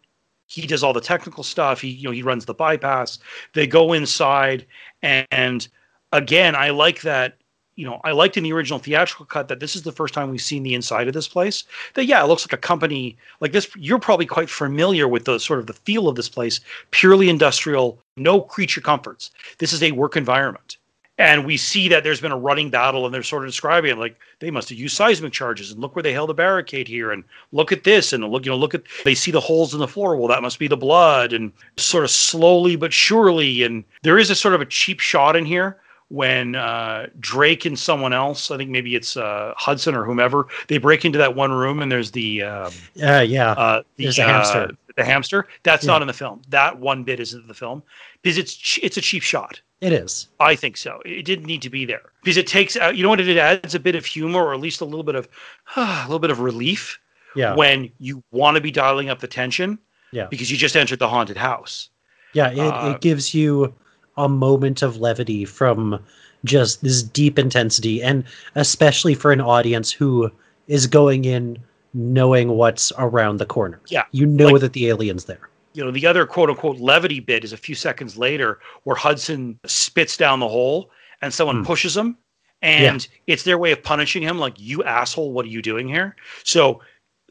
[0.50, 1.80] he does all the technical stuff.
[1.80, 3.20] He you know he runs the bypass.
[3.54, 4.66] They go inside
[5.02, 5.68] and, and
[6.12, 7.38] again I like that
[7.76, 10.32] you know I liked in the original theatrical cut that this is the first time
[10.32, 11.66] we've seen the inside of this place.
[11.94, 15.40] That yeah it looks like a company like this you're probably quite familiar with the
[15.40, 16.60] sort of the feel of this place.
[16.90, 19.30] Purely industrial no creature comforts.
[19.60, 20.79] This is a work environment
[21.20, 23.98] and we see that there's been a running battle and they're sort of describing it
[24.00, 27.12] like they must have used seismic charges and look where they held a barricade here
[27.12, 29.80] and look at this and look you know look at they see the holes in
[29.80, 33.84] the floor well that must be the blood and sort of slowly but surely and
[34.02, 38.14] there is a sort of a cheap shot in here when uh, Drake and someone
[38.14, 41.84] else, I think maybe it's uh, Hudson or whomever, they break into that one room
[41.84, 43.52] and there's the um, Uh, yeah.
[43.52, 44.78] uh, the, There's a uh, hamster.
[44.98, 45.48] the hamster.
[45.62, 45.92] That's Yeah.
[45.92, 46.42] not in the film.
[46.50, 47.84] That one bit isn't in the film
[48.24, 49.62] because it's it's a cheap shot.
[49.82, 50.28] It is.
[50.40, 51.02] I think so.
[51.06, 52.96] It didn't need to be there because it takes out.
[52.98, 53.20] You know what?
[53.20, 55.28] It adds a bit of humor or at least a little bit of
[55.76, 57.00] a little bit of relief
[57.36, 57.56] Yeah.
[57.56, 59.80] when you want to be dialing up the tension
[60.12, 60.28] Yeah.
[60.30, 61.90] because you just entered the haunted house.
[62.34, 63.74] Yeah, it, Uh, it gives you
[64.18, 66.00] a moment of levity from
[66.46, 68.24] just this deep intensity, and
[68.56, 70.32] especially for an audience who
[70.68, 71.58] is going in
[71.94, 73.80] knowing what's around the corner.
[73.88, 75.49] Yeah, You know like- that the alien's there.
[75.74, 79.60] You know, the other quote unquote levity bit is a few seconds later where Hudson
[79.66, 80.92] spits down the hole
[81.22, 81.66] and someone Mm.
[81.66, 82.18] pushes him.
[82.62, 86.16] And it's their way of punishing him, like you asshole, what are you doing here?
[86.44, 86.82] So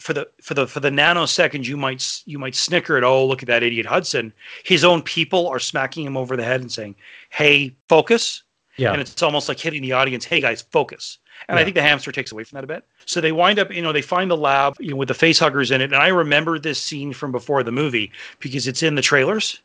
[0.01, 3.43] for the for the for the nanosecond you might you might snicker at oh look
[3.43, 4.33] at that idiot Hudson.
[4.65, 6.95] His own people are smacking him over the head and saying,
[7.31, 8.43] "Hey, focus."
[8.77, 8.93] Yeah.
[8.93, 11.19] And it's almost like hitting the audience, "Hey guys, focus."
[11.49, 12.85] And I think the hamster takes away from that a bit.
[13.07, 15.39] So they wind up, you know, they find the lab you know, with the face
[15.39, 15.85] huggers in it.
[15.93, 18.11] And I remember this scene from before the movie
[18.41, 19.61] because it's in the trailers.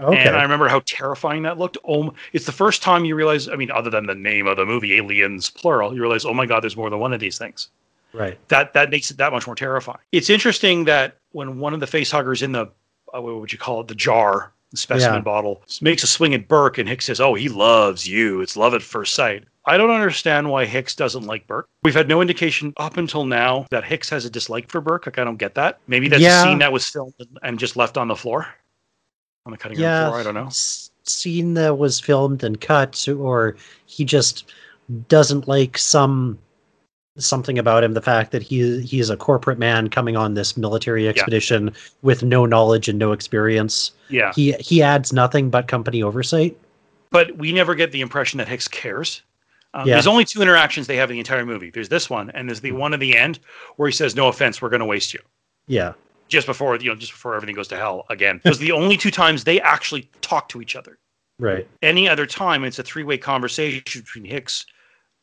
[0.00, 0.16] Okay.
[0.28, 1.76] And I remember how terrifying that looked.
[1.86, 3.48] Oh, it's the first time you realize.
[3.48, 6.46] I mean, other than the name of the movie, Aliens plural, you realize, oh my
[6.46, 7.68] god, there's more than one of these things.
[8.12, 8.38] right.
[8.48, 9.98] That that makes it that much more terrifying.
[10.12, 12.70] It's interesting that when one of the face huggers in the
[13.12, 15.20] uh, what would you call it, the jar, the specimen Yeah.
[15.22, 18.40] bottle, makes a swing at Burke, and Hicks says, "Oh, he loves you.
[18.40, 21.68] It's love at first sight." I don't understand why Hicks doesn't like Burke.
[21.82, 25.06] We've had no indication up until now that Hicks has a dislike for Burke.
[25.06, 25.78] Like I don't get that.
[25.86, 26.42] Maybe that's Yeah.
[26.42, 28.48] a scene that was filmed and just left on the floor,
[29.46, 30.20] on the cutting room floor.
[30.20, 30.48] I don't know.
[30.50, 33.56] Scene that was filmed and cut, or
[33.86, 34.52] he just
[35.08, 36.38] doesn't like some
[37.18, 37.94] something about him.
[37.94, 42.22] The fact that he he is a corporate man coming on this military expedition with
[42.22, 43.92] no knowledge and no experience.
[44.08, 46.56] Yeah, He he adds nothing but company oversight.
[47.10, 49.22] but we never get the impression that Hicks cares.
[49.74, 49.94] Um, Yeah.
[49.94, 51.70] There's only two interactions they have in the entire movie.
[51.70, 53.38] There's this one, and there's the one at the end
[53.76, 55.20] where he says, "No offense, we're going to waste you."
[55.66, 55.92] Yeah.
[56.28, 58.40] Just before you know, just before everything goes to hell again.
[58.44, 60.98] Those are the only two times they actually talk to each other.
[61.38, 61.68] Right.
[61.82, 64.66] Any other time, it's a three-way conversation between Hicks,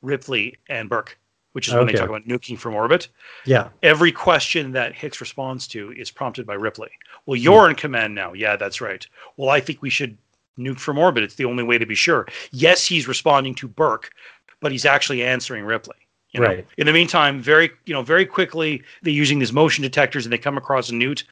[0.01, 1.17] Ripley, and Burke,
[1.51, 3.09] which is when they talk about nuking from orbit.
[3.45, 3.69] Yeah.
[3.83, 6.89] Every question that Hicks responds to is prompted by Ripley.
[7.25, 8.31] Well, you're in command now.
[8.33, 9.05] Yeah, that's right.
[9.35, 10.17] Well, I think we should
[10.57, 11.23] nuke from orbit.
[11.23, 12.27] It's the only way to be sure.
[12.51, 14.11] Yes, he's responding to Burke,
[14.65, 15.95] but he's actually answering Ripley.
[16.31, 16.47] you know?
[16.47, 16.67] Right.
[16.79, 20.39] In the meantime, very you know, very quickly they're using these motion detectors and they
[20.39, 21.23] come across a newt.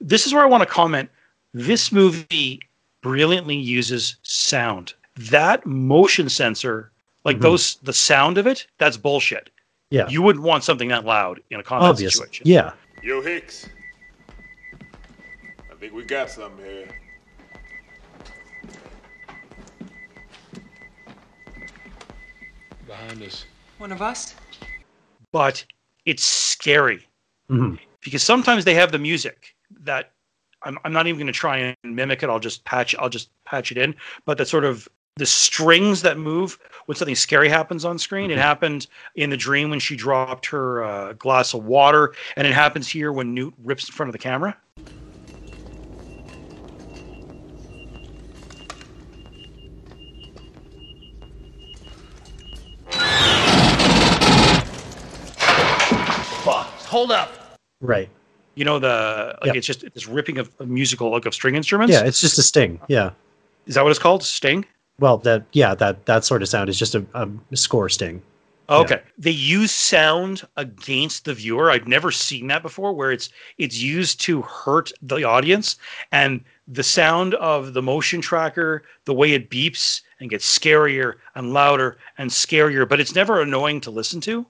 [0.00, 1.10] This is where I want to comment.
[1.52, 2.60] This movie
[3.02, 4.94] brilliantly uses sound.
[5.16, 6.92] That motion sensor,
[7.24, 7.42] like Mhm.
[7.42, 9.50] those, the sound of it, that's bullshit.
[9.90, 10.06] Yeah.
[10.08, 12.26] You wouldn't want something that loud in a combat Obviously.
[12.26, 12.46] situation.
[12.46, 12.74] Yeah.
[13.02, 13.68] Yo, Hicks.
[15.68, 16.86] I think we got something here.
[22.88, 23.44] Behind us.
[23.76, 24.34] One of us?
[25.30, 25.64] But
[26.04, 27.06] it's scary
[27.48, 30.12] hmm because sometimes they have the music that
[30.62, 32.30] I'm, I'm not even going to try and mimic it.
[32.30, 32.94] I'll just patch.
[32.98, 33.94] I'll just patch it in.
[34.24, 38.30] But that sort of the strings that move when something scary happens on screen.
[38.30, 38.86] It happened
[39.16, 43.12] in the dream when she dropped her uh, glass of water, and it happens here
[43.12, 44.56] when Newt rips in front of the camera.
[56.98, 57.30] Hold up.
[57.80, 58.08] Right.
[58.56, 59.58] You know the like Yeah.
[59.58, 61.92] it's just this ripping of, of musical like of string instruments.
[61.92, 62.02] Yeah.
[62.04, 62.80] It's just a sting.
[62.88, 63.10] Yeah.
[63.68, 64.24] is that what it's called?
[64.24, 64.64] Sting.
[64.98, 68.20] Well, that yeah that that sort of sound is just a, a score sting.
[68.68, 69.00] Oh, okay.
[69.16, 71.70] They use sound against the viewer.
[71.70, 73.28] I've never seen that before where it's
[73.58, 75.76] it's used to hurt the audience
[76.10, 81.52] and the sound of the motion tracker, the way it beeps and gets scarier and
[81.52, 84.44] louder and scarier, but it's never annoying to listen to.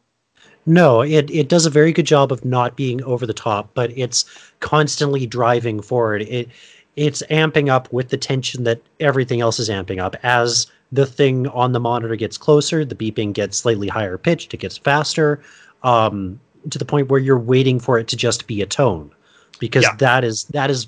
[0.69, 3.91] No, it it does a very good job of not being over the top, but
[3.97, 4.27] it's
[4.61, 6.23] constantly driving forward.
[6.23, 6.49] It
[6.95, 10.15] it's amping up with the tension that everything else is amping up.
[10.23, 14.59] As the thing on the monitor gets closer, the beeping gets slightly higher pitched, it
[14.59, 15.41] gets faster,
[15.85, 16.39] um,
[16.71, 19.11] to the point where you're waiting for it to just be a tone,
[19.61, 19.97] because Yeah.
[19.97, 20.87] that is that is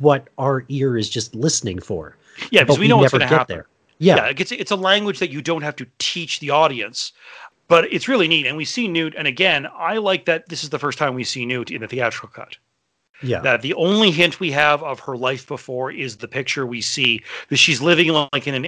[0.00, 2.14] what our ear is just listening for.
[2.50, 3.56] Yeah, because But we know what's never going to get happen.
[3.56, 3.66] there.
[4.00, 7.12] Yeah, yeah it's, it's a language that you don't have to teach the audience
[7.68, 10.70] but it's really neat and we see newt and again i like that this is
[10.70, 12.56] the first time we see newt in the theatrical cut
[13.22, 16.80] yeah, that the only hint we have of her life before is the picture we
[16.80, 18.64] see that she's living like in an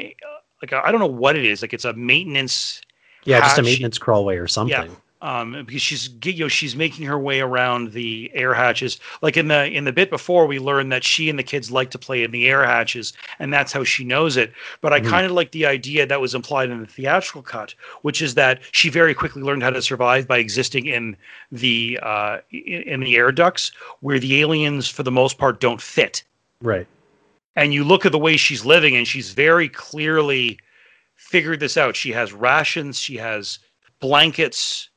[0.62, 2.80] like I don't know what it is like it's a maintenance
[3.26, 3.40] yeah.
[3.40, 3.64] Just a hatch.
[3.66, 4.96] maintenance crawlway or something.
[5.22, 9.48] Um because she's you know she's making her way around the air hatches like in
[9.48, 12.22] the in the bit before we learned that she and the kids like to play
[12.22, 14.52] in the air hatches and that's how she knows it
[14.82, 15.08] but i Mhm.
[15.08, 18.60] kind of like the idea that was implied in the theatrical cut which is that
[18.72, 21.16] she very quickly learned how to survive by existing in
[21.50, 25.80] the uh in, in the air ducts where the aliens for the most part don't
[25.80, 26.22] fit
[26.60, 26.86] Right.
[27.56, 30.58] and you look at the way she's living and she's very clearly
[31.14, 33.58] figured this out she has rations she has
[34.00, 34.90] blankets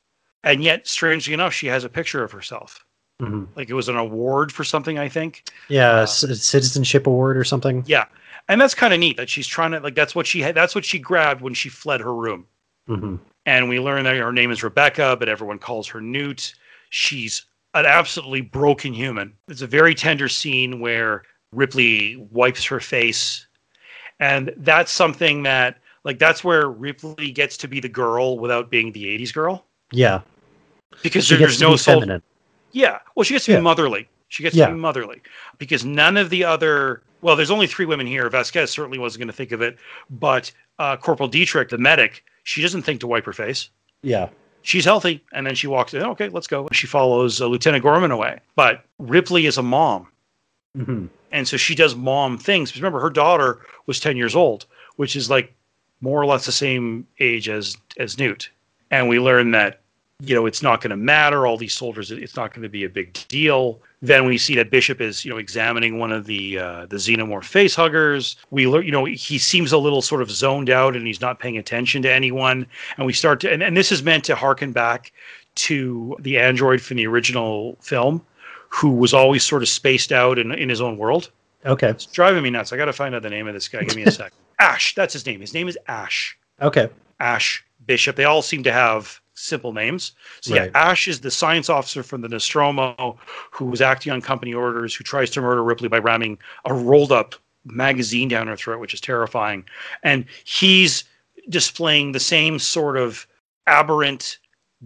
[0.44, 2.84] and yet strangely enough she has a picture of herself.
[3.20, 5.50] Hmm like it was an award for something i think.
[5.68, 7.82] Yeah, Uh, c- citizenship award or something.
[7.86, 8.06] yeah.
[8.48, 10.74] And that's kind of neat that she's trying to like that's what she had that's
[10.74, 12.46] what she grabbed when she fled her room.
[12.86, 13.16] Hmm
[13.46, 16.54] and we learn that her name is rebecca but everyone calls her newt.
[16.90, 19.32] She's an absolutely broken human.
[19.48, 21.22] It's a very tender scene where
[21.52, 23.46] ripley wipes her face.
[24.18, 28.92] And that's something that like that's where ripley gets to be the girl without being
[28.92, 30.20] the 80s girl Yeah,
[31.02, 32.22] because she there's no be soul feminine.
[32.72, 32.98] yeah.
[33.14, 33.56] Well she gets to Yeah.
[33.58, 34.08] be motherly.
[34.28, 34.66] She gets Yeah.
[34.66, 35.20] to be motherly.
[35.58, 38.28] Because none of the other well there's only three women here.
[38.30, 39.78] Vasquez certainly wasn't going to think of it.
[40.10, 43.68] But uh, corporal dietrich the medic she doesn't think to wipe her face.
[44.02, 44.28] Yeah,
[44.62, 46.68] she's healthy and then she walks in okay let's go.
[46.72, 48.40] She follows uh, lieutenant gorman away.
[48.56, 50.06] But ripley is a mom.
[50.76, 52.70] Hmm and so she does mom things.
[52.70, 54.66] Because remember, her daughter was ten years old,
[54.96, 55.54] which is like
[56.00, 58.50] more or less the same age as as Newt.
[58.90, 59.79] And we learn that
[60.20, 61.46] you know it's not going to matter.
[61.46, 63.80] All these soldiers, it's not going to be a big deal.
[64.02, 67.44] Then we see that Bishop is you know examining one of the uh, the xenomorph
[67.44, 68.36] face huggers.
[68.50, 71.38] We learn you know he seems a little sort of zoned out and he's not
[71.38, 72.66] paying attention to anyone.
[72.96, 75.12] And we start to and, and this is meant to harken back
[75.56, 78.24] to the android from the original film,
[78.68, 81.30] who was always sort of spaced out in, in his own world.
[81.66, 81.88] Okay.
[81.88, 82.72] It's driving me nuts.
[82.72, 83.82] I got to find out the name of this guy.
[83.82, 84.36] Give me a second.
[84.58, 85.40] Ash, that's his name.
[85.40, 86.38] His name is Ash.
[86.62, 86.88] Okay.
[87.18, 88.16] Ash Bishop.
[88.16, 90.12] They all seem to have simple names.
[90.40, 90.70] So Right.
[90.72, 93.18] yeah, Ash is the science officer from the Nostromo
[93.50, 97.12] who was acting on company orders, who tries to murder Ripley by ramming a rolled
[97.12, 97.34] up
[97.64, 99.64] magazine down her throat, which is terrifying.
[100.02, 101.04] And he's
[101.48, 103.26] displaying the same sort of
[103.66, 104.38] aberrant,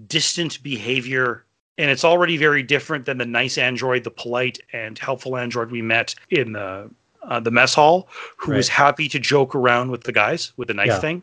[0.07, 1.45] distant behavior.
[1.79, 5.83] And it's already very different than the nice android, the polite and helpful android we
[5.83, 6.91] met in the
[7.23, 10.75] uh, the mess hall, who was happy to joke around with the guys with the
[10.75, 11.01] knife Yeah.
[11.01, 11.23] thing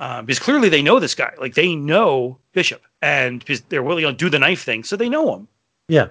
[0.00, 1.32] uh, because clearly they know this guy.
[1.38, 5.08] Like they know Bishop, and because they're willing to do the knife thing, so they
[5.08, 5.48] know him.
[5.88, 6.08] Yeah.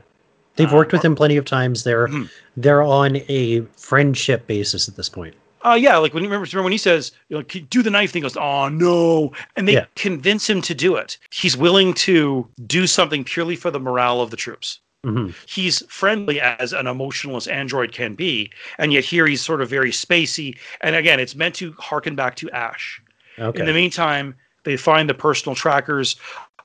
[0.56, 1.84] They've Uh, worked with him plenty of times.
[1.84, 2.30] They're Mhm.
[2.58, 5.36] they're on a friendship basis at this point.
[5.62, 8.12] Uh, yeah, like when you remember, remember when he says, you know, do the knife
[8.12, 9.86] thing, he goes, oh no, and they Yeah.
[9.96, 11.18] convince him to do it.
[11.32, 14.80] He's willing to do something purely for the morale of the troops.
[15.04, 19.70] hmm He's friendly as an emotionless android can be, and yet here he's sort of
[19.70, 20.58] very spacey.
[20.82, 23.02] And again, it's meant to harken back to Ash.
[23.40, 23.60] Okay.
[23.60, 26.16] In the meantime, they find the personal trackers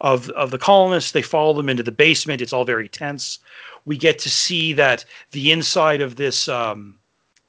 [0.01, 1.13] of of the colonists.
[1.13, 2.41] They follow them into the basement.
[2.41, 3.39] It's all very tense.
[3.85, 6.99] We get to see that the inside of this, um,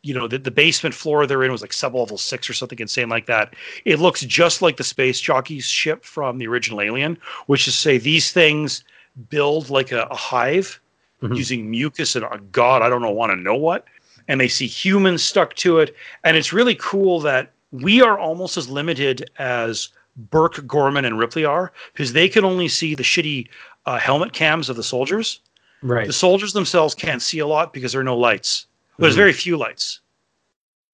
[0.04, 3.10] you know, the, the basement floor they're in was like sublevel six or something insane
[3.10, 3.56] like that.
[3.86, 7.18] It looks just like the space jockey's ship from the original Alien,
[7.48, 8.84] which is to say these things
[9.30, 10.80] build like a, a hive
[11.22, 11.38] Mhm.
[11.38, 13.86] using mucus and uh, God, I don't know, want to know what.
[14.28, 18.58] And they see humans stuck to it, and it's really cool that we are almost
[18.58, 23.48] as limited as Burke, Gorman, and Ripley are because they can only see the shitty
[23.86, 25.42] uh, helmet cams of the soldiers.
[25.82, 26.08] right.
[26.08, 28.66] The soldiers themselves can't see a lot because there are no lights.
[28.98, 29.18] There's Mhm.
[29.18, 30.00] very few lights.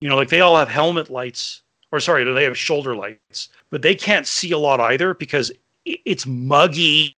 [0.02, 1.62] You know, like they all have helmet lights,
[1.92, 5.52] or sorry, they have shoulder lights, but they can't see a lot either because
[5.86, 7.16] it's muggy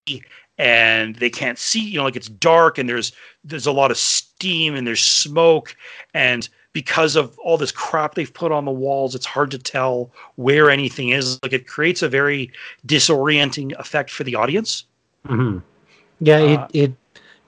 [0.59, 1.81] and they can't see.
[1.81, 3.13] You know, like it's dark and there's
[3.45, 5.75] there's a lot of steam and there's smoke
[6.15, 10.11] and because of all this crap they've put on the walls, it's hard to tell
[10.37, 11.39] where anything is.
[11.43, 12.51] Like it creates a very
[12.87, 14.85] disorienting effect for the audience.
[15.27, 15.59] hmm
[16.21, 16.93] Yeah, Uh, it it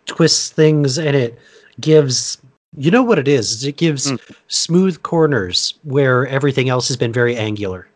[0.06, 1.38] twists things and it
[1.80, 2.38] gives
[2.76, 3.52] you know what it is.
[3.52, 4.18] is It gives Mm.
[4.48, 7.88] smooth corners where everything else has been very angular.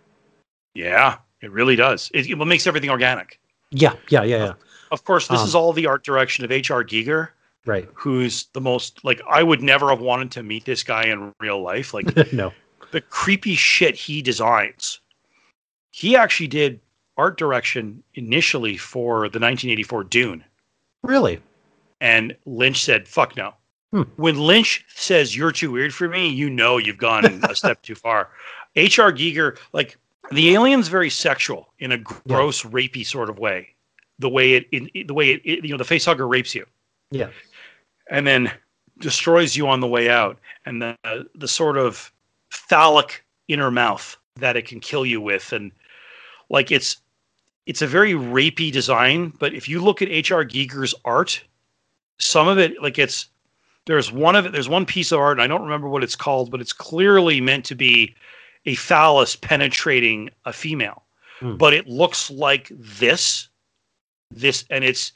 [0.75, 2.11] Yeah, it really does.
[2.15, 3.41] It, it makes everything organic.
[3.71, 4.53] Yeah, yeah, yeah, yeah.
[4.91, 6.85] Of course, this Um, is all the art direction of H.R.
[6.85, 7.29] Giger,
[7.69, 7.87] Right.
[7.93, 11.61] who's the most like I would never have wanted to meet this guy in real
[11.63, 11.93] life.
[11.93, 12.53] Like no.
[12.93, 15.01] the creepy shit he designs.
[15.91, 16.81] He actually did
[17.19, 20.45] art direction initially for the 1984 Dune,
[21.03, 21.41] Really?
[22.01, 23.53] and Lynch said, "Fuck no."
[23.93, 24.03] Hmm.
[24.17, 27.95] When Lynch says you're too weird for me, you know you've gone a step too
[27.95, 28.31] far.
[28.77, 29.13] H.R.
[29.13, 29.97] Giger, like
[30.31, 33.69] the alien's very sexual in a gross, rapey sort of way.
[34.19, 36.67] The way it, in, the way it, it, you know, the facehugger rapes you.
[37.11, 37.31] Yeah.
[38.11, 38.51] And then
[38.99, 40.39] destroys you on the way out.
[40.67, 40.97] And the
[41.35, 42.13] the sort of
[42.51, 45.53] phallic inner mouth that it can kill you with.
[45.53, 45.73] And
[46.51, 46.99] like it's
[47.67, 51.43] it's a very rapey design but if you look at hr giger's art
[52.19, 53.29] some of it like it's
[53.87, 56.17] there's one of it there's one piece of art and i don't remember what it's
[56.17, 58.15] called but it's clearly meant to be
[58.67, 61.05] a phallus penetrating a female.
[61.41, 61.57] Hmm.
[61.57, 63.49] but it looks like this
[64.33, 65.13] this and it's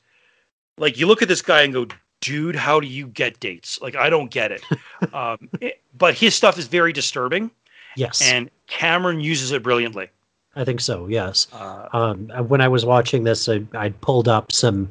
[0.79, 1.87] like you look at this guy and go
[2.23, 4.63] dude how do you get dates like i don't get it
[5.15, 7.51] um, it- but his stuff is very disturbing
[7.97, 8.23] Yes.
[8.23, 10.09] and cameron uses it brilliantly
[10.55, 11.07] I think so.
[11.07, 11.47] Yes.
[11.55, 14.87] uh, Um, when I was watching this, I, I pulled up some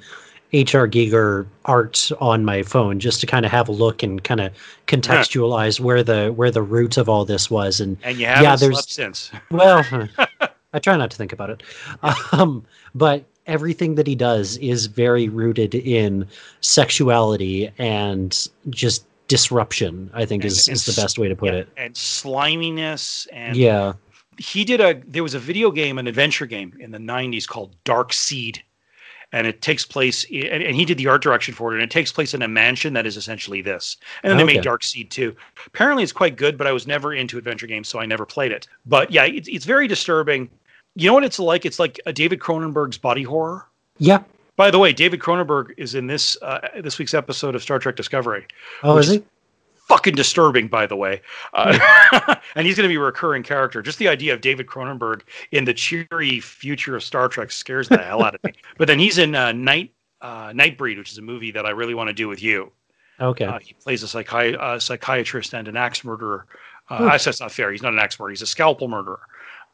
[0.53, 4.39] HR Giger art on my phone just to kind of have a look and kind
[4.41, 4.51] of
[4.87, 7.79] contextualize where the where the root of all this was.
[7.79, 9.85] And and you haven't there's- since well,
[10.73, 11.61] I try not to think about it.
[12.31, 16.25] Um, but everything that he does is very rooted in
[16.61, 20.09] sexuality and just disruption.
[20.13, 21.69] I think And- is, and is the best way to put Yeah, it.
[21.77, 23.93] and sliminess and Yeah.
[24.37, 27.75] he did a there was a video game an adventure game in the 90s called
[27.83, 28.61] dark seed
[29.33, 31.91] and it takes place and, and he did the art direction for it and it
[31.91, 35.09] takes place in a mansion that is essentially this and then they made dark seed
[35.11, 35.33] too
[35.67, 38.51] apparently it's quite good but i was never into adventure games so i never played
[38.51, 40.49] it but yeah it's, it's very disturbing
[40.95, 43.65] you know what it's like it's like a david cronenberg's body horror
[43.97, 44.23] Yeah.
[44.55, 47.95] by the way david cronenberg is in this uh, this week's episode of star trek
[47.95, 48.45] discovery
[48.83, 49.23] Oh, is is- he?
[49.87, 51.21] fucking disturbing, by the way.
[51.53, 51.77] Uh,
[52.55, 53.81] and he's going to be a recurring character.
[53.81, 57.97] Just the idea of David Cronenberg in the cheery future of Star Trek scares the
[57.97, 58.53] hell out of me.
[58.77, 59.91] But then he's in uh, Night
[60.21, 62.71] uh, Nightbreed, which is a movie that I really want to do with you.
[63.19, 63.43] Okay.
[63.43, 66.45] Uh, he plays a psychi- uh, psychiatrist and an axe murderer.
[66.89, 67.69] Uh, Actually, that's not fair.
[67.73, 68.29] He's not an axe murderer.
[68.31, 69.19] He's a scalpel murderer.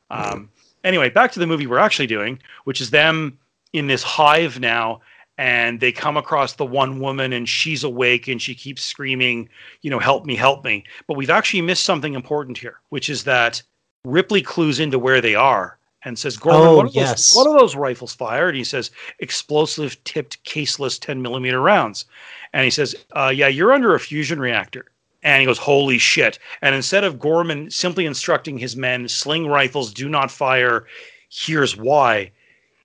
[0.09, 0.49] Um,
[0.87, 3.37] anyway, back to the movie we're actually doing, which is them
[3.73, 5.01] in this hive now,
[5.37, 9.49] and they come across the one woman, and she's awake, and she keeps screaming,
[9.81, 10.83] you know, help me, help me.
[11.07, 13.61] But we've actually missed something important here, which is that
[14.03, 17.33] Ripley clues into where they are and says, Gorman, Oh, what, are yes.
[17.33, 18.49] those, what are those rifles fired?
[18.49, 22.05] And he says, explosive tipped caseless 10 millimeter rounds.
[22.53, 24.85] And he says, uh, yeah, you're under a fusion reactor.
[25.23, 26.39] And he goes, holy shit.
[26.61, 30.85] And instead of Gorman simply instructing his men, sling rifles, do not fire,
[31.29, 32.31] here's why,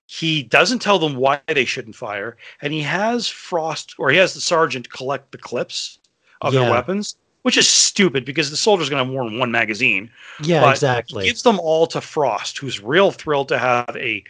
[0.07, 2.37] he doesn't tell them why they shouldn't fire.
[2.61, 5.99] And he has Frost, or he has the sergeant collect the clips
[6.41, 9.51] of their weapons, which is stupid because the soldier's going to have more than one
[9.51, 10.11] magazine
[10.43, 11.27] Yeah, but exactly.
[11.27, 14.25] gives them all to Frost, who's real thrilled to have a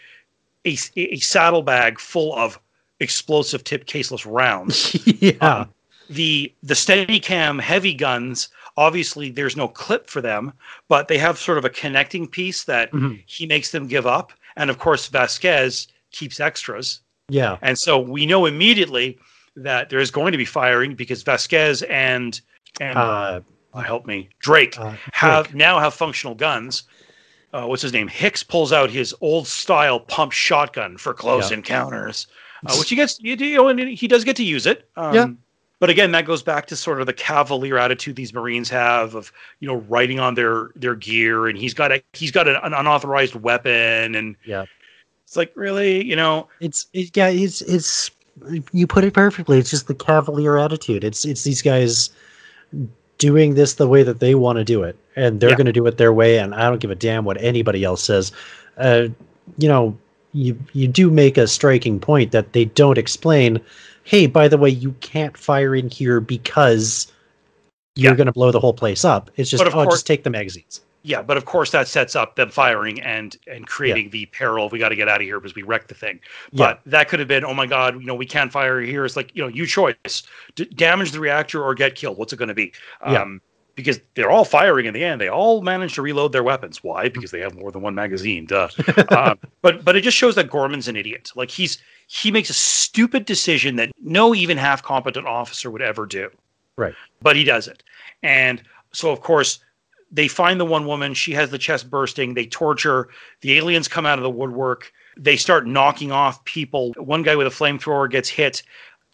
[0.65, 2.61] a, a saddlebag full of
[3.01, 4.95] explosive tip caseless rounds.
[5.21, 5.33] yeah.
[5.41, 5.69] Um,
[6.11, 10.53] the the Steadicam heavy guns, obviously, there's no clip for them,
[10.89, 13.23] but they have sort of a connecting piece that Mhm.
[13.27, 17.57] he makes them give up, and of course Vasquez keeps extras, yeah.
[17.63, 19.19] and so we know immediately
[19.57, 22.41] that there is going to be firing because Vasquez and
[22.81, 23.41] and Uh,
[23.75, 26.85] uh, help me Drake uh, have now have functional guns.
[27.53, 28.09] Uh, what's his name?
[28.09, 31.59] Hicks pulls out his old style pump shotgun for close Yeah.
[31.59, 32.27] encounters,
[32.67, 33.19] uh, which he gets.
[33.21, 34.89] You know, and he does get to use it.
[34.97, 35.27] Um, Yeah.
[35.83, 39.33] But again, that goes back to sort of the cavalier attitude these Marines have of
[39.59, 42.73] you know writing on their their gear, and he's got a he's got an, an
[42.73, 44.65] unauthorized weapon, and Yeah.
[45.25, 48.13] it's like really, you know, It's it, yeah, it's it's
[48.71, 49.59] you put it perfectly.
[49.59, 51.03] It's just the cavalier attitude.
[51.03, 52.11] It's it's these guys
[53.19, 55.57] doing this the way that they want to do it, and they're Yeah.
[55.57, 56.39] going to do it their way.
[56.39, 58.31] And I don't give a damn what anybody else says.
[58.79, 59.09] Uh,
[59.59, 59.99] you know,
[60.33, 63.61] you you do make a striking point that they don't explain.
[64.05, 67.11] Hey, by the way, you can't fire in here because
[67.95, 68.17] you're Yeah.
[68.17, 69.31] going to blow the whole place up.
[69.37, 70.81] It's just oh, course- just take the magazines.
[71.05, 74.69] Yeah, but of course that sets up them firing and and creating the peril.
[74.69, 76.21] We got to get out of here because we wrecked the thing.
[76.53, 76.67] Yeah.
[76.67, 79.05] But that could have been, oh my god, you know, we can't fire here.
[79.05, 80.23] It's like you know, you choice:
[80.55, 82.19] D- damage the reactor or get killed.
[82.19, 82.73] What's it going to be?
[83.05, 83.23] Yeah.
[83.23, 83.41] Um,
[83.75, 85.21] because they're all firing in the end.
[85.21, 86.85] They all manage to reload their weapons.
[86.85, 87.09] Why?
[87.09, 88.45] Because they have more than one magazine.
[88.47, 88.69] Duh.
[89.09, 91.33] um, but but it just shows that Gorman's an idiot.
[91.35, 91.79] Like he's
[92.15, 96.29] he makes a stupid decision that no even half competent officer would ever do
[96.77, 96.95] Right.
[97.23, 97.83] but he does it.
[98.23, 98.63] And
[98.93, 99.61] so, of course,
[100.11, 101.15] they find the one woman.
[101.15, 102.35] She has the chest bursting.
[102.35, 103.09] They torture.
[103.41, 104.93] The aliens come out of the woodwork.
[105.17, 106.93] They start knocking off people.
[106.99, 108.63] One guy with a flamethrower gets hit.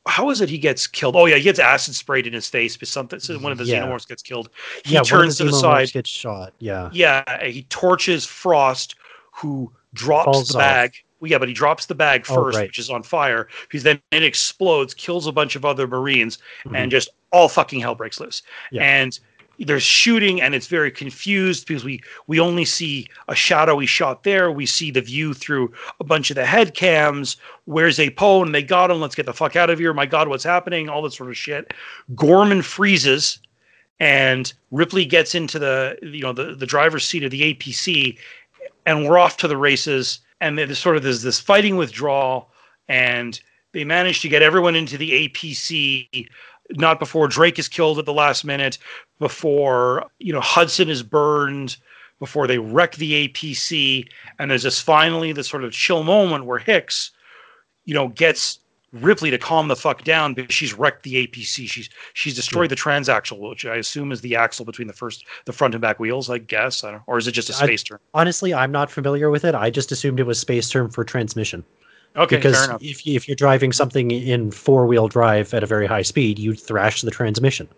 [0.08, 1.14] How is it he gets killed?
[1.14, 2.76] Oh yeah, he gets acid sprayed in his face.
[2.76, 3.20] But something.
[3.20, 3.82] So one of the Yeah.
[3.84, 4.50] xenomorphs gets killed.
[4.84, 5.92] He yeah, turns to the side.
[5.92, 6.52] gets shot.
[6.58, 6.88] Yeah.
[6.92, 8.96] Yeah, he torches Frost,
[9.32, 10.64] who drops Falls the off.
[11.20, 12.68] Well, yeah, but he drops the bag Oh, first, right.
[12.68, 16.76] which is on fire, because then it explodes, kills a bunch of other Marines, Mhm.
[16.76, 18.42] and just all fucking hell breaks loose.
[18.70, 18.82] Yeah.
[18.82, 19.18] And
[19.60, 24.52] there's shooting, and it's very confused because we we only see a shadowy shot there.
[24.52, 27.36] We see the view through a bunch of the head cams.
[27.64, 29.00] Where's a and They got him.
[29.00, 29.92] Let's get the fuck out of here.
[29.92, 30.88] My God, what's happening?
[30.88, 31.74] All this sort of shit.
[32.14, 33.40] Gorman freezes
[34.00, 38.16] and Ripley gets into the you know the the driver's seat of the APC,
[38.86, 40.20] and we're off to the races.
[40.40, 42.50] And there's sort of there's this fighting withdrawal,
[42.88, 43.40] and
[43.72, 46.28] they manage to get everyone into the APC.
[46.70, 48.78] Not before Drake is killed at the last minute,
[49.18, 51.76] before you know Hudson is burned,
[52.18, 54.08] before they wreck the APC,
[54.38, 57.10] and there's this finally this sort of chill moment where Hicks,
[57.84, 58.60] you know, gets
[58.92, 61.68] Ripley to calm the fuck down because she's wrecked the APC.
[61.68, 65.52] She's she's destroyed the transaxle, which I assume is the axle between the first the
[65.52, 66.30] front and back wheels.
[66.30, 67.98] I guess, I don't, or is it just a space term?
[68.14, 69.54] Honestly, I'm not familiar with it.
[69.54, 71.64] I just assumed it was space term for transmission.
[72.16, 72.82] Okay, because fair enough.
[72.82, 76.38] if you, if you're driving something in four wheel drive at a very high speed,
[76.38, 77.68] you thrash the transmission.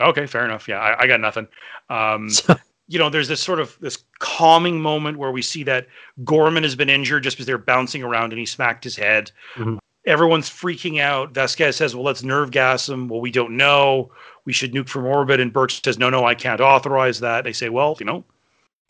[0.00, 0.66] Okay, fair enough.
[0.66, 1.46] Yeah, I, I got nothing.
[1.90, 2.30] Um,
[2.88, 5.86] you know, there's this sort of this calming moment where we see that
[6.24, 9.30] Gorman has been injured just because they're bouncing around and he smacked his head.
[9.54, 9.78] Mhm.
[10.06, 11.32] Everyone's freaking out.
[11.32, 14.10] Vasquez says, "Well, let's nerve gas him." Well, we don't know.
[14.44, 15.40] We should nuke from orbit.
[15.40, 18.24] And Burke says, "No, no, I can't authorize that." They say, "Well, you know."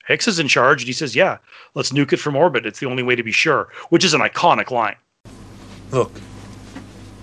[0.06, 1.38] Hicks is in charge, and he says, "Yeah,
[1.74, 2.66] let's nuke it from orbit.
[2.66, 4.96] It's the only way to be sure." Which is an iconic line.
[5.90, 6.20] Look,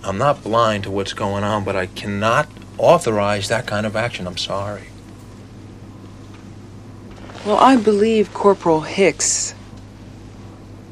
[0.03, 2.47] I'm not blind to what's going on, but I cannot
[2.77, 4.25] authorize that kind of action.
[4.25, 4.87] I'm sorry.
[7.45, 9.53] Well, I believe Corporal Hicks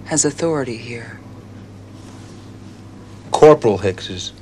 [0.05, 1.18] has authority here.
[3.31, 4.33] Corporal Hicks's.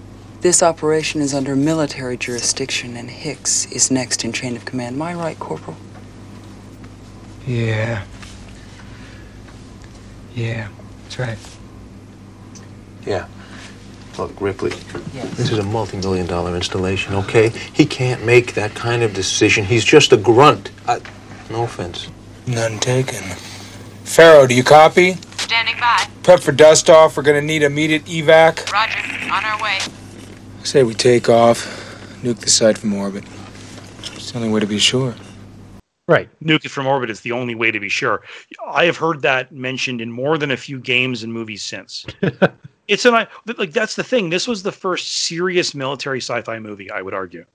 [0.41, 4.95] This operation is under military jurisdiction, and Hicks is next in chain of command.
[4.95, 5.75] Am I right, Corporal?
[7.45, 8.03] Yeah.
[10.35, 10.69] Yeah,
[11.03, 11.37] that's right.
[13.05, 13.27] Yeah.
[14.17, 14.71] Look, Ripley,
[15.13, 15.37] yes.
[15.37, 17.49] this is a multi-million dollar installation, okay?
[17.49, 19.65] He can't make that kind of decision.
[19.65, 20.71] He's just a grunt.
[20.87, 20.99] I,
[21.49, 22.07] no offense.
[22.45, 23.23] None taken.
[24.03, 25.17] Ferro, do you copy?
[25.47, 26.05] Standing by.
[26.23, 27.15] Prep for dust off.
[27.15, 28.69] We're gonna need immediate evac.
[28.69, 28.99] Roger.
[29.31, 29.79] On our way.
[30.63, 31.65] Say we take off,
[32.21, 33.23] nuke the site from orbit.
[33.99, 35.15] It's the only way to be sure.
[36.09, 36.27] Right.
[36.43, 38.23] Nuke it from orbit is the only way to be sure.
[38.69, 42.05] I have heard that mentioned in more than a few games and movies since.
[42.89, 43.25] it's an
[43.57, 44.29] like that's the thing.
[44.29, 47.45] This was the first serious military sci-fi movie, I would argue.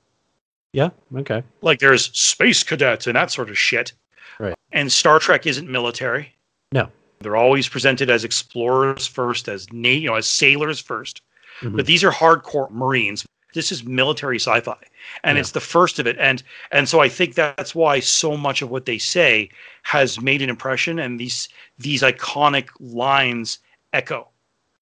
[0.72, 0.88] Yeah.
[1.14, 1.42] Okay.
[1.60, 3.92] Like there's space cadets and that sort of shit.
[4.38, 4.54] Right.
[4.72, 6.34] And Star Trek isn't military.
[6.72, 6.88] No.
[7.22, 11.22] They're always presented as explorers first, as na- you know, as sailors 1st
[11.62, 11.76] Mhm.
[11.76, 13.24] But these are hardcore Marines.
[13.54, 14.76] This is military sci-fi,
[15.22, 15.40] and Yeah.
[15.40, 16.16] it's the first of it.
[16.18, 19.50] And and so I think that's why so much of what they say
[19.82, 23.58] has made an impression, and these these iconic lines
[23.92, 24.28] echo.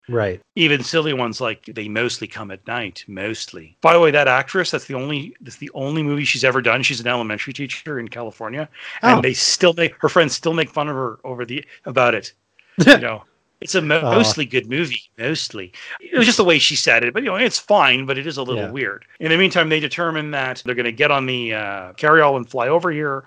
[0.09, 0.41] Right.
[0.57, 3.05] Even silly ones like they mostly come at night.
[3.07, 3.77] Mostly.
[3.81, 6.83] By the way, that actress, that's the only that's the only movie she's ever done.
[6.83, 8.69] She's an elementary teacher in California.
[9.03, 9.23] And Oh.
[9.23, 12.33] they still make her friends still make fun of her over the about it.
[12.87, 13.25] You know.
[13.61, 14.13] It's a mo- Oh.
[14.15, 15.71] mostly good movie, mostly.
[16.01, 18.27] It was just the way she said it, but you know, it's fine, but it
[18.27, 18.71] is a little Yeah.
[18.71, 19.05] weird.
[19.21, 22.49] In the meantime, they determine that they're going to get on the uh, carryall and
[22.49, 23.25] fly over here.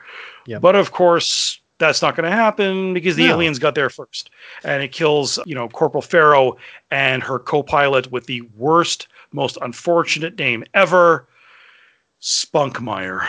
[0.48, 0.60] Yep.
[0.62, 3.34] But of course, that's not going to happen because the No.
[3.36, 4.30] aliens got there first,
[4.64, 6.56] and it kills you know Corporal Ferro
[6.92, 11.28] and her co-pilot with the worst, most unfortunate name ever,
[12.22, 13.28] Spunkmeyer.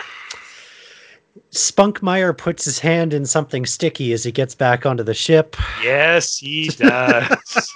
[1.51, 5.55] Spunkmeyer puts his hand in something sticky as he gets back onto the ship.
[5.83, 7.73] Yes, he does.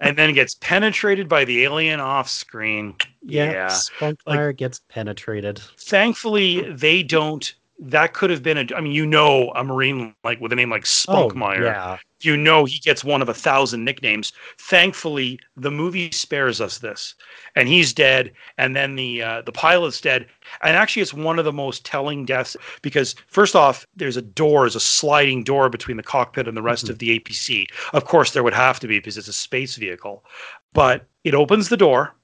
[0.00, 2.94] and then gets penetrated by the alien off screen.
[3.22, 3.66] Yeah.
[3.66, 5.60] Spunkmeyer gets penetrated.
[5.78, 7.54] Thankfully, they don't.
[7.84, 8.76] That could have been a.
[8.76, 11.60] I mean, you know, a Marine like with a name like Spunkmeyer.
[11.60, 11.98] Oh, yeah.
[12.20, 14.32] You know, he gets one of a thousand nicknames.
[14.56, 17.16] Thankfully, the movie spares us this,
[17.56, 18.32] and he's dead.
[18.56, 20.26] And then the uh, the pilot's dead.
[20.62, 24.60] And actually, it's one of the most telling deaths because first off, there's a door,
[24.60, 27.66] there's a sliding door between the cockpit and the rest of the APC.
[27.92, 30.24] Of course, there would have to be because it's a space vehicle,
[30.72, 32.14] but it opens the door.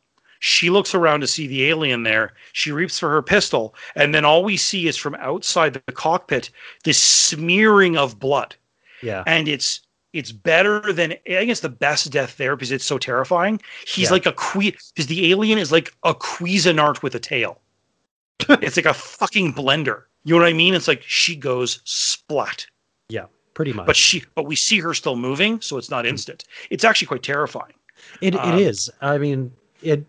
[0.40, 2.34] She looks around to see the alien there.
[2.52, 6.50] She reaps for her pistol, and then all we see is from outside the cockpit
[6.84, 8.54] this smearing of blood.
[9.02, 9.24] Yeah.
[9.26, 9.80] And it's
[10.12, 13.60] it's better than I think it's the best death there because it's so terrifying.
[13.86, 14.12] He's Yeah.
[14.12, 17.60] like a que because the alien is like a Cuisinart with a tail.
[18.48, 20.04] it's like a fucking blender.
[20.24, 20.74] You know what I mean?
[20.74, 22.66] It's like she goes splat.
[23.08, 23.26] Yeah.
[23.54, 23.86] Pretty much.
[23.86, 26.44] But she but we see her still moving, so it's not instant.
[26.70, 27.74] It's actually quite terrifying.
[28.20, 28.88] It Um, it is.
[29.00, 29.52] I mean,
[29.82, 30.04] it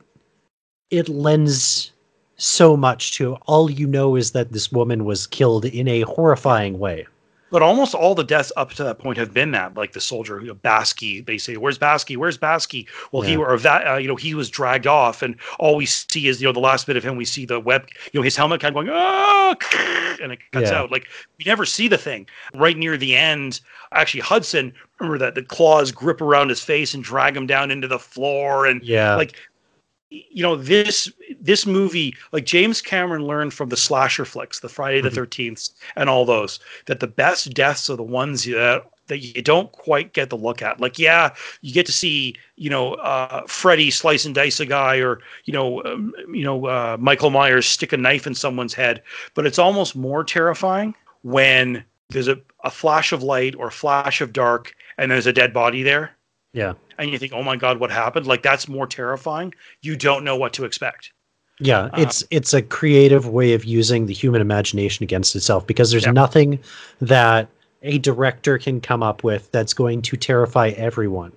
[0.91, 1.91] it lends
[2.38, 6.80] so much to all you know is that this woman was killed in a horrifying
[6.80, 7.06] way.
[7.52, 10.40] But almost all the deaths up to that point have been that, like the soldier,
[10.40, 11.20] you know, Basky.
[11.20, 12.16] They say, "Where's Basky?
[12.16, 15.76] Where's Basky?" Well, he or that, uh, you know, he was dragged off, and all
[15.76, 17.16] we see is, you know, the last bit of him.
[17.16, 19.56] We see the web, you know, his helmet kind of going, "Ah,"
[20.22, 20.78] and it cuts Yeah.
[20.78, 20.91] out.
[20.91, 21.07] Like
[21.40, 22.28] we never see the thing.
[22.53, 23.61] Right near the end,
[23.94, 27.88] actually, Hudson, remember that the claws grip around his face and drag him down into
[27.88, 29.16] the floor, and Yeah.
[29.16, 29.34] like
[30.10, 35.02] you know this this movie like james cameron learned from the slasher flicks the friday
[35.02, 39.41] the 13th and all those that the best deaths are the ones that that you
[39.41, 40.80] don't quite get the look at.
[40.80, 44.98] Like yeah you get to see you know uh freddy slice and dice a guy
[44.98, 49.03] or you know um, you know uh michael myers stick a knife in someone's head.
[49.34, 54.22] But it's almost more terrifying when there's a, a flash of light or a flash
[54.22, 56.11] of dark and there's a dead body there.
[56.53, 56.73] Yeah.
[56.99, 59.53] And you think, "Oh my God, what happened?" Like that's more terrifying.
[59.81, 61.11] You don't know what to expect.
[61.59, 65.91] Yeah, Um, it's it's a creative way of using the human imagination against itself because
[65.91, 66.15] there's Yep.
[66.15, 66.59] nothing
[67.01, 67.49] that
[67.81, 71.31] a director can come up with that's going to terrify everyone.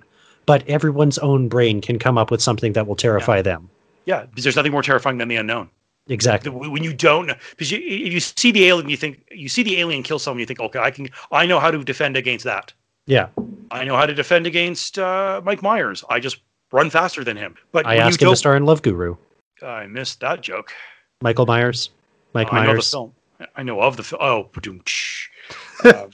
[0.47, 3.71] But everyone's own brain can come up with something that will terrify them.
[4.07, 5.71] Yeah, because there's nothing more terrifying than the unknown.
[6.09, 6.51] Exactly.
[6.51, 9.63] When you don't know, because you, if you see the alien, you think you see
[9.63, 12.45] the alien kill someone, you think, "Okay, I can, I know how to defend against
[12.45, 12.73] that.
[13.07, 13.29] Yeah.
[13.71, 16.05] I know how to defend against uh, Mike Myers.
[16.09, 16.39] I just
[16.73, 19.17] run faster than him." But I asked you him to star in Love Guru.
[19.63, 20.73] I missed that joke.
[21.21, 21.91] Michael Myers.
[22.35, 22.91] Mike I know the Myers.
[22.91, 23.13] film.
[23.57, 24.21] I know of the film.
[24.23, 24.51] Oh.
[24.65, 24.83] Um,
[25.85, 26.11] it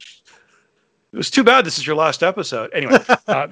[1.12, 1.64] was too bad.
[1.64, 2.70] This is your last episode.
[2.72, 2.98] Anyway,
[3.28, 3.48] uh,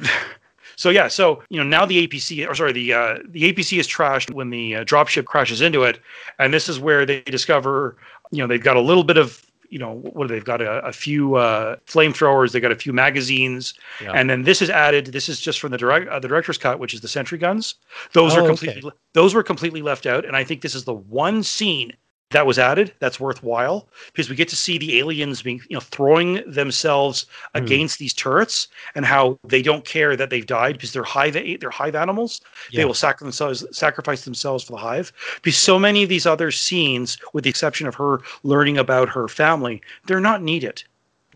[0.77, 3.89] so yeah, so you know now the APC, or sorry, the uh, the APC is
[3.89, 6.01] trashed when the uh, dropship crashes into it,
[6.39, 7.97] and this is where they discover,
[8.31, 10.93] you know, they've got a little bit of you know, what they've got a, a
[10.93, 14.12] few uh, flamethrowers, they got a few magazines, Yeah.
[14.12, 15.06] and then this is added.
[15.06, 17.74] This is just from the direct uh, the director's cut, which is the sentry guns.
[18.12, 18.48] Those Oh, are okay.
[18.48, 21.93] completely those were completely left out, and I think this is the one scene
[22.31, 25.81] that was added that's worthwhile because we get to see the aliens being you know
[25.81, 27.65] throwing themselves Hmm.
[27.65, 31.70] against these turrets and how they don't care that they've died because they're hive they're
[31.70, 32.40] hive animals
[32.70, 32.81] Yeah.
[32.81, 35.12] they will sac- themselves sacrifice themselves for the hive
[35.43, 39.28] because so many of these other scenes with the exception of her learning about her
[39.28, 40.82] family they're not needed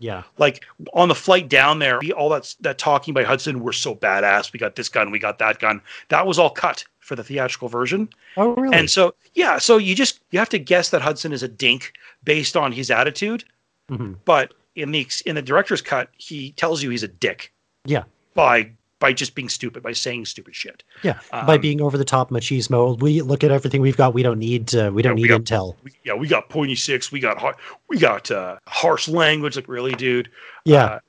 [0.01, 0.23] Yeah.
[0.37, 4.51] like on the flight down there, all that that talking by Hudson, we're so badass.
[4.51, 5.79] We got this gun, we got that gun.
[6.09, 8.09] That was all cut for the theatrical version.
[8.37, 8.75] Oh, really?
[8.75, 11.93] And so, yeah, so you just you have to guess that Hudson is a dink
[12.23, 13.43] based on his attitude.
[13.91, 14.17] Mhm.
[14.25, 17.53] But in the in the director's cut, he tells you he's a dick
[17.85, 18.03] Yeah.
[18.33, 18.71] by
[19.01, 20.83] by just being stupid, by saying stupid shit.
[21.03, 21.19] Yeah.
[21.31, 24.13] By Um, being over the top machismo, we look at everything we've got.
[24.13, 24.73] We don't need.
[24.73, 25.75] Uh, we don't we need got- intel.
[25.83, 27.11] We, yeah, we got pointy six.
[27.11, 27.57] We got har-
[27.89, 29.57] we got uh, harsh language.
[29.57, 30.29] Like really, dude.
[30.63, 30.85] Yeah.
[30.85, 30.99] Uh,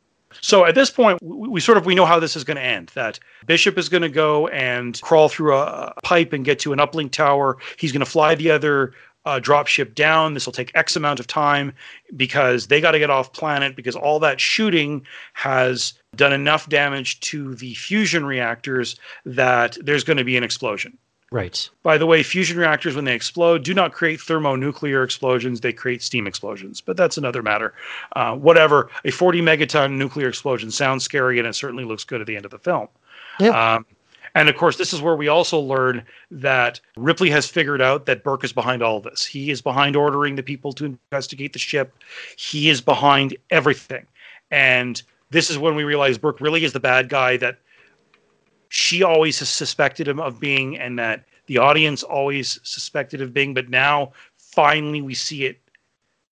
[0.40, 2.62] so at this point, we, we sort of we know how this is going to
[2.62, 2.90] end.
[2.94, 6.73] That Bishop is going to go and crawl through a, a pipe and get to
[6.73, 7.59] an uplink tower.
[7.77, 10.34] He's going to fly the other uh, dropship down.
[10.34, 11.72] This will take X amount of time
[12.16, 17.20] because they got to get off planet because all that shooting has done enough damage
[17.20, 20.96] to the fusion reactors that there's going to be an explosion.
[21.30, 21.66] Right.
[21.82, 25.62] By the way, fusion reactors, when they explode, do not create thermonuclear explosions.
[25.62, 26.82] They create steam explosions.
[26.82, 27.72] But that's another matter.
[28.14, 28.90] Uh, whatever.
[29.06, 32.44] A 40 megaton nuclear explosion sounds scary, and it certainly looks good at the end
[32.44, 32.88] of the film.
[33.40, 33.76] Yeah.
[33.76, 33.86] Um,
[34.34, 38.24] and of course, this is where we also learn that Ripley has figured out that
[38.24, 39.26] Burke is behind all this.
[39.26, 41.92] He is behind ordering the people to investigate the ship.
[42.36, 44.06] He is behind everything.
[44.50, 47.59] And this is when we realize Burke really is the bad guy that
[48.68, 53.52] she always has suspected him of being, and that the audience always suspected of being.
[53.52, 55.60] But now, finally, we see it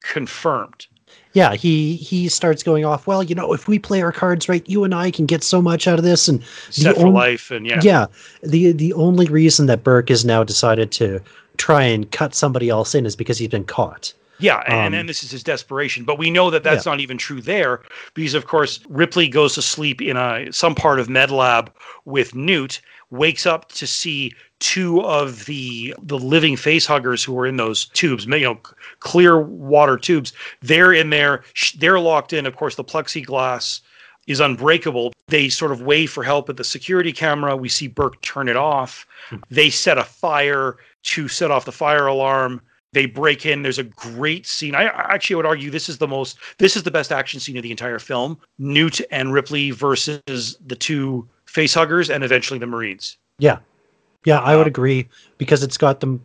[0.02, 0.86] confirmed.
[1.32, 1.54] Yeah.
[1.54, 3.06] He he starts going off.
[3.06, 5.62] Well, you know, if we play our cards right, you and I can get so
[5.62, 6.28] much out of this.
[6.28, 8.06] And Set for life, and yeah, yeah.
[8.42, 11.20] The the only reason that Burke has now decided to
[11.56, 14.12] try and cut somebody else in is because he's been caught.
[14.40, 16.04] Yeah, and, Um, and this is his desperation.
[16.04, 17.82] But we know that that's not even true there
[18.14, 21.68] because, of course, Ripley goes to sleep in a some part of MedLab
[22.04, 22.80] with Newt,
[23.10, 27.86] wakes up to see two of the the living face huggers who are in those
[27.86, 28.58] tubes, you know,
[29.00, 30.32] clear water tubes.
[30.60, 31.42] They're in there.
[31.78, 32.46] They're locked in.
[32.46, 33.80] Of course, the plexiglass
[34.26, 35.12] is unbreakable.
[35.28, 37.56] They sort of wave for help at the security camera.
[37.56, 39.06] We see Burke turn it off.
[39.50, 42.60] They set a fire to set off the fire alarm.
[42.92, 43.62] They break in.
[43.62, 44.74] There's a great scene.
[44.74, 47.62] I actually would argue this is the most, this is the best action scene of
[47.62, 48.38] the entire film.
[48.58, 50.20] Newt and Ripley versus
[50.66, 53.16] the two face huggers and eventually the Marines.
[53.38, 53.58] Yeah.
[54.24, 55.08] Yeah, I would Um, agree
[55.38, 56.24] because it's got them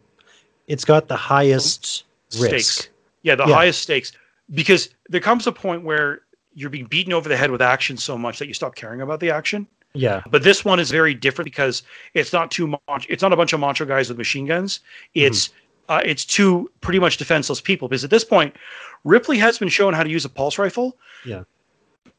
[0.68, 2.06] it's got the highest
[2.40, 2.90] risk.
[3.22, 3.54] Yeah, the Yeah.
[3.54, 4.12] highest stakes.
[4.56, 6.22] Because there comes a point where
[6.56, 9.20] you're being beaten over the head with action so much that you stop caring about
[9.20, 9.68] the action.
[9.94, 10.24] Yeah.
[10.32, 11.84] But this one is very different because
[12.16, 13.06] it's not too much.
[13.10, 14.80] It's not a bunch of macho guys with machine guns.
[15.14, 15.52] It's
[15.90, 17.88] uh, it's two pretty much defenseless people.
[17.88, 18.56] Because at this point,
[19.04, 21.44] Ripley has been shown how to use a pulse rifle, Yeah.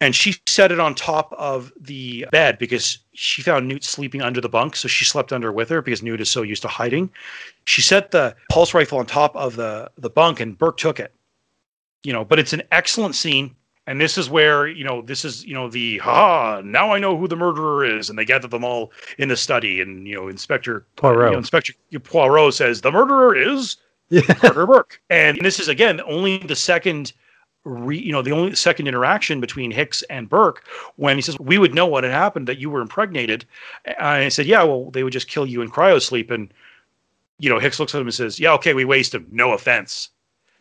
[0.00, 4.40] and she set it on top of the bed because she found Newt sleeping under
[4.40, 7.10] the bunk, so she slept under with her because Newt is so used to hiding.
[7.64, 11.12] She set the pulse rifle on top of the the bunk, and Burke took it.
[12.04, 13.56] You know, but it's an excellent scene.
[13.88, 17.16] And this is where, you know, this is, you know, the ha, now I know
[17.16, 18.10] who the murderer is.
[18.10, 19.80] And they gather them all in the study.
[19.80, 21.26] And, you know, Inspector Poirot.
[21.26, 21.72] you know, Inspector
[22.02, 23.76] Poirot says, the murderer is
[24.26, 25.00] Carter Burke.
[25.10, 27.12] And this is, again, only the second,
[27.62, 31.58] re, you know, the only second interaction between Hicks and Burke when he says, we
[31.58, 33.44] would know what had happened, that you were impregnated.
[33.84, 36.32] And I said, yeah, well, they would just kill you in cryosleep.
[36.32, 36.52] And,
[37.38, 39.28] you know, Hicks looks at him and says, yeah, okay, we waste him.
[39.30, 40.10] No offense.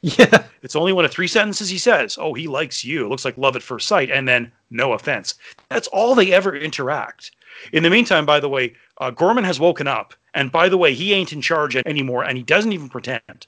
[0.20, 0.44] Yeah.
[0.62, 2.18] It's only one of three sentences he says.
[2.20, 3.06] Oh, he likes you.
[3.06, 4.10] It looks like love at first sight.
[4.12, 5.34] And then, no offense.
[5.70, 7.32] That's all they ever interact.
[7.74, 10.14] In the meantime, by the way, uh, Gorman has woken up.
[10.36, 12.24] And by the way, he ain't in charge anymore.
[12.24, 13.48] And he doesn't even pretend.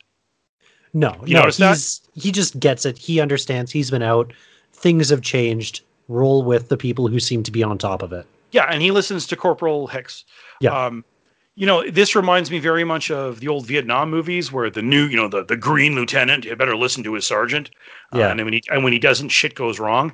[0.94, 2.00] No, You no, notice that?
[2.22, 2.98] he just gets it.
[2.98, 3.72] He understands.
[3.72, 4.32] He's been out.
[4.74, 5.82] Things have changed.
[6.08, 8.26] Roll with the people who seem to be on top of it.
[8.52, 8.66] Yeah.
[8.70, 10.24] And he listens to Corporal Hicks.
[10.62, 10.72] Yeah.
[10.86, 11.04] Um,
[11.58, 15.06] you know, this reminds me very much of the old Vietnam movies where the new,
[15.08, 17.72] you know, the, the green lieutenant, you better listen to his sergeant.
[18.14, 18.30] Uh, Yeah.
[18.32, 20.14] and when he, and when he doesn't, shit goes wrong.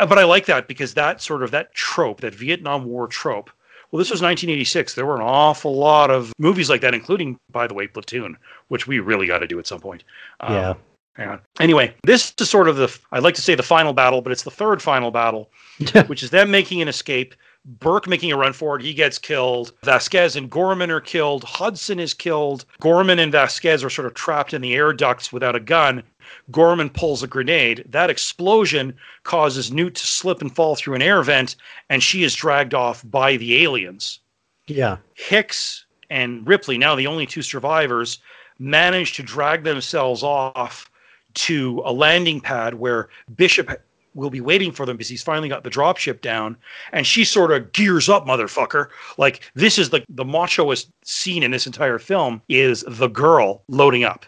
[0.00, 3.50] Uh, But I like that because that sort of that trope, that Vietnam War trope.
[3.92, 4.94] Well, this was 1986.
[4.94, 8.36] There were an awful lot of movies like that, including, by the way, Platoon,
[8.66, 10.02] which we really got to do at some point.
[10.40, 10.74] Um, Yeah.
[11.16, 11.38] On.
[11.60, 14.42] Anyway, this is sort of the, I'd like to say the final battle, but it's
[14.42, 15.48] the third final battle,
[16.08, 17.36] which is them making an escape.
[17.64, 18.82] Burke making a run for it.
[18.82, 19.72] He gets killed.
[19.82, 21.44] Vasquez and Gorman are killed.
[21.44, 22.66] Hudson is killed.
[22.80, 26.02] Gorman and Vasquez are sort of trapped in the air ducts without a gun.
[26.50, 27.84] Gorman pulls a grenade.
[27.88, 31.56] That explosion causes Newt to slip and fall through an air vent,
[31.88, 34.20] and she is dragged off by the aliens.
[34.66, 34.98] Yeah.
[35.14, 38.18] Hicks and Ripley, now the only two survivors,
[38.58, 40.90] manage to drag themselves off
[41.34, 43.70] to a landing pad where Bishop
[44.14, 46.56] will be waiting for them because he's finally got the dropship down.
[46.92, 48.88] And she sort of gears up, motherfucker.
[49.18, 54.04] Like this is the the machoest scene in this entire film is the girl loading
[54.04, 54.26] up.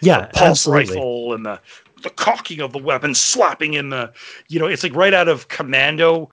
[0.00, 0.94] Yeah, the pulse absolutely.
[0.96, 1.60] rifle and the
[2.02, 4.12] the cocking of the weapon, slapping in the
[4.48, 6.30] you know, it's like right out of Commando.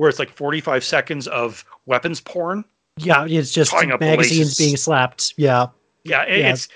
[0.00, 2.64] Where it's like 45 seconds of weapons porn.
[2.96, 5.34] Yeah, it's just Tying up the magazines being slapped.
[5.36, 5.66] Yeah.
[6.04, 6.52] Yeah, it- Yeah.
[6.54, 6.68] it's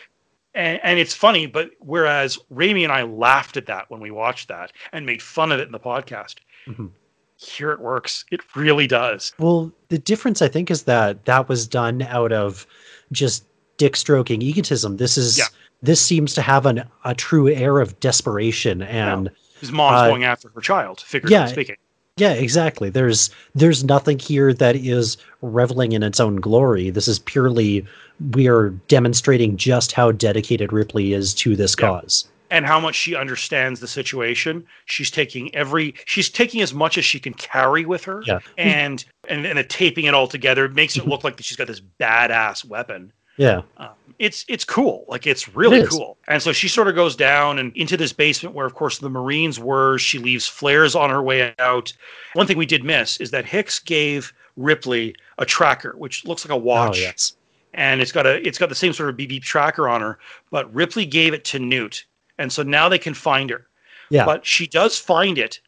[0.55, 4.49] and, and it's funny, but whereas Rami and I laughed at that when we watched
[4.49, 6.35] that and made fun of it in the podcast,
[6.69, 6.91] Mhm.
[7.39, 8.27] here it works.
[8.31, 9.33] It really does.
[9.39, 12.67] Well, the difference I think is that that was done out of
[13.11, 13.47] just
[13.79, 14.99] dick stroking egotism.
[14.99, 15.47] This is Yeah.
[15.81, 19.31] this seems to have an a true air of desperation and
[19.61, 21.77] His mom's Uh, going after her child, figuratively yeah, speaking.
[22.17, 22.91] Yeah, exactly.
[22.91, 26.91] There's there's nothing here that is reveling in its own glory.
[26.91, 27.85] This is purely
[28.31, 32.29] we are demonstrating just how dedicated Ripley is to this cause.
[32.51, 34.65] And how much she understands the situation.
[34.85, 38.23] She's taking every she's taking as much as she can carry with her.
[38.25, 38.39] Yeah.
[38.57, 42.65] And and and taping it all together makes it look like she's got this badass
[42.65, 43.13] weapon.
[43.39, 43.63] Yeah.
[43.79, 43.89] Um,
[44.19, 45.05] it's it's cool.
[45.09, 46.17] Like it's really It cool.
[46.29, 49.11] And so she sort of goes down and into this basement where of course the
[49.11, 49.99] marines were.
[49.99, 51.93] She leaves flares on her way out.
[52.35, 56.53] One thing we did miss is that hicks gave ripley a tracker which looks like
[56.53, 56.99] a oh, watch.
[56.99, 57.35] Oh yes.
[57.73, 60.19] and it's got a it's got the same sort of beep beep tracker on her
[60.51, 62.05] but ripley gave it to newt.
[62.39, 63.67] And so now they can find her.
[64.11, 64.27] Yeah.
[64.27, 65.61] but she does find it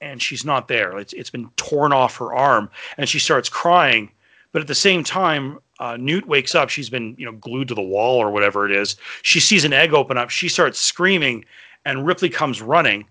[0.00, 0.96] and she's not there.
[0.98, 4.10] It's, it's been torn off her arm and she starts crying.
[4.52, 7.74] But at the same time uh, newt wakes up she's been you know glued to
[7.74, 11.44] the wall or whatever it is she sees an egg open up she starts screaming
[11.84, 13.04] and ripley comes running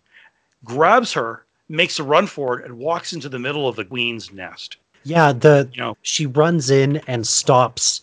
[0.64, 4.32] grabs her makes a run for it and walks into the middle of the queen's
[4.32, 8.02] nest Yeah, the you know she runs in and stops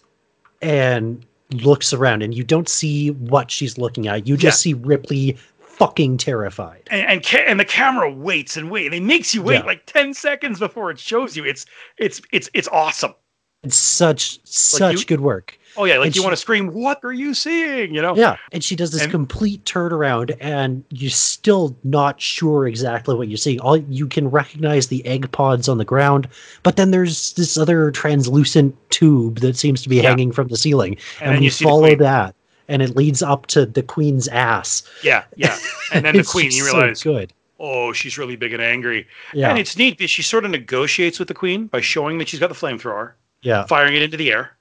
[0.63, 4.27] and looks around and you don't see what she's looking at.
[4.27, 6.83] You just see Ripley fucking terrified.
[6.91, 8.95] and and, ca- and the camera waits and waits.
[8.95, 9.65] It makes you wait Yeah.
[9.65, 11.45] like ten seconds before it shows you.
[11.45, 11.65] It's
[11.97, 13.15] it's it's it's awesome.
[13.63, 15.57] It's such such you- good work.
[15.77, 18.17] Oh yeah, like And you she- want to scream, "What are you seeing?" You know?
[18.17, 23.29] Yeah, and she does this And- complete turnaround, and you're still not sure exactly what
[23.29, 23.61] you're seeing.
[23.61, 26.27] All you can recognize the egg pods on the ground,
[26.63, 30.09] but then there's this other translucent tube that seems to be Yeah.
[30.09, 32.35] hanging from the ceiling, And and, you follow that,
[32.69, 34.83] and it leads up to the queen's ass.
[35.05, 35.57] Yeah, yeah.
[35.93, 37.33] And then the queen, you so realize, good.
[37.61, 39.07] oh, she's really big and angry.
[39.35, 42.29] Yeah, And it's neat because she sort of negotiates with the queen by showing that
[42.29, 43.13] she's got the flamethrower,
[43.43, 44.57] yeah, firing it into the air,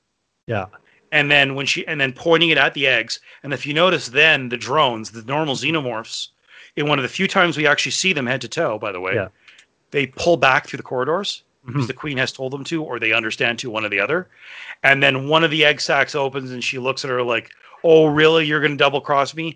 [0.47, 0.65] yeah,
[1.11, 3.19] and then when she and then pointing it at the eggs.
[3.43, 6.29] And if you notice, then the drones, the normal xenomorphs,
[6.75, 8.99] in one of the few times we actually see them head to toe, by the
[9.01, 9.27] way, Yeah.
[9.91, 11.73] they pull back through the corridors Mhm.
[11.73, 14.29] because the queen has told them to, or they understand to one or the other.
[14.83, 17.49] And then one of the egg sacs opens, and she looks at her like,
[17.83, 18.45] "Oh, really?
[18.45, 19.55] You're going to double cross me?"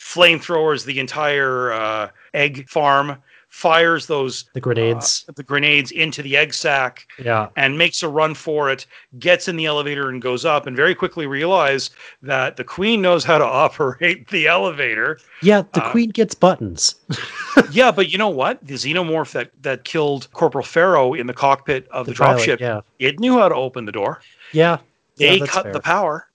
[0.00, 3.22] Flamethrowers the entire uh, egg farm,
[3.52, 5.26] fires those the grenades.
[5.28, 8.86] uh, the grenades into the egg sac yeah, and makes a run for it,
[9.18, 11.90] gets in the elevator and goes up, and very quickly realize
[12.22, 15.18] that the queen knows how to operate the elevator.
[15.42, 15.62] yeah.
[15.74, 16.94] The uh, queen gets buttons.
[17.70, 18.58] yeah, but you know what?
[18.66, 22.80] The xenomorph that, that killed Corporal Ferro in the cockpit of the, pilot, dropship, Yeah,
[22.98, 24.22] it knew how to open the door.
[24.52, 24.78] yeah.
[25.18, 25.72] They yeah, cut fair.
[25.74, 26.26] the power.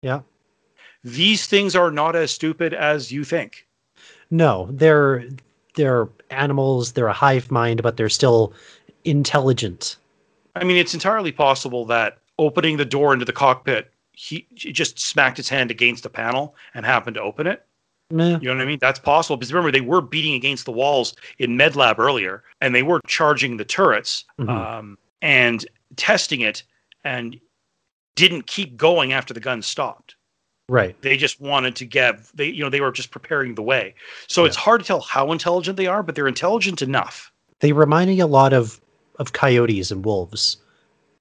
[0.00, 0.20] Yeah.
[1.04, 3.66] These things are not as stupid as you think.
[4.30, 5.28] No, they're
[5.76, 6.92] they're animals.
[6.92, 8.52] They're a hive mind, but they're still
[9.04, 9.96] intelligent.
[10.56, 15.36] I mean, it's entirely possible that opening the door into the cockpit, he, just smacked
[15.36, 17.64] his hand against a panel and happened to open it.
[18.10, 18.38] Meh.
[18.40, 18.78] You know what I mean?
[18.80, 22.82] That's possible because remember they were beating against the walls in MedLab earlier, and they
[22.82, 24.48] were charging the turrets Mhm.
[24.48, 25.66] um, and
[25.96, 26.62] testing it,
[27.04, 27.38] and
[28.14, 30.15] didn't keep going after the gun stopped.
[30.68, 31.00] Right.
[31.02, 33.94] They just wanted to get they you know they were just preparing the way.
[34.26, 37.32] So it's hard to tell how intelligent they are, but they're intelligent enough.
[37.60, 38.80] They remind me a lot of
[39.18, 40.56] of coyotes and wolves.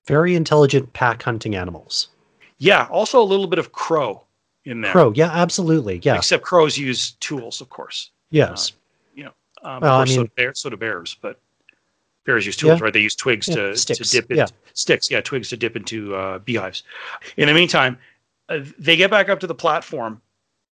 [0.08, 2.08] Very intelligent pack hunting animals.
[2.58, 2.88] Yeah.
[2.90, 4.24] Also a little bit of crow
[4.66, 4.92] in there.
[4.92, 8.10] Crow, yeah, absolutely, yeah, Except crows use tools, of course.
[8.32, 8.72] yes,
[9.14, 9.32] You know,
[9.64, 11.40] um, Well, I of course, so, mean- do bears, so do bears, but
[12.26, 12.84] bears use tools, Yeah.
[12.86, 12.94] right?
[12.94, 14.48] They use twigs Yeah, to, sticks, to dip it, yeah.
[14.74, 16.82] sticks, yeah, twigs to dip into uh, beehives.
[17.38, 17.98] In the meantime,
[18.50, 20.22] uh, they get back up to the platform,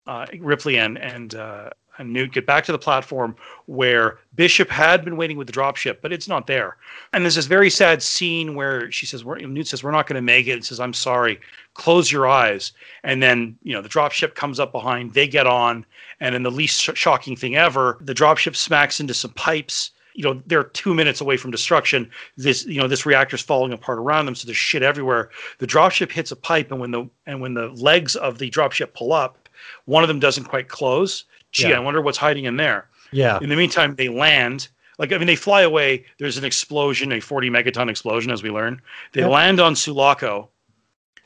[0.07, 3.35] uh, Ripley and and uh, and Newt get back to the platform
[3.65, 6.77] where Bishop had been waiting with the dropship, but it's not there.
[7.13, 10.21] And there's this very sad scene where she says, Newt says, we're not going to
[10.21, 10.53] make it.
[10.53, 11.39] And says, I'm sorry,
[11.73, 12.73] close your eyes.
[13.03, 15.85] And then, you know, the dropship comes up behind, they get on.
[16.19, 19.91] And in the least sh- shocking thing ever, the dropship smacks into some pipes.
[20.13, 22.09] You know, they're two minutes away from destruction.
[22.37, 25.29] This, you know, this reactor's falling apart around them, so there's shit everywhere.
[25.59, 28.93] The dropship hits a pipe, and when the and when the legs of the dropship
[28.93, 29.49] pull up,
[29.85, 31.25] one of them doesn't quite close.
[31.51, 31.77] Gee, Yeah.
[31.77, 32.89] I wonder what's hiding in there.
[33.11, 33.39] Yeah.
[33.41, 34.67] In the meantime, they land.
[34.97, 36.05] Like I mean, they fly away.
[36.19, 38.81] There's an explosion, a 40 megaton explosion, as we learn.
[39.13, 40.49] They land on Sulaco.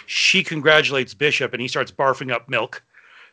[0.05, 2.83] She congratulates Bishop, and he starts barfing up milk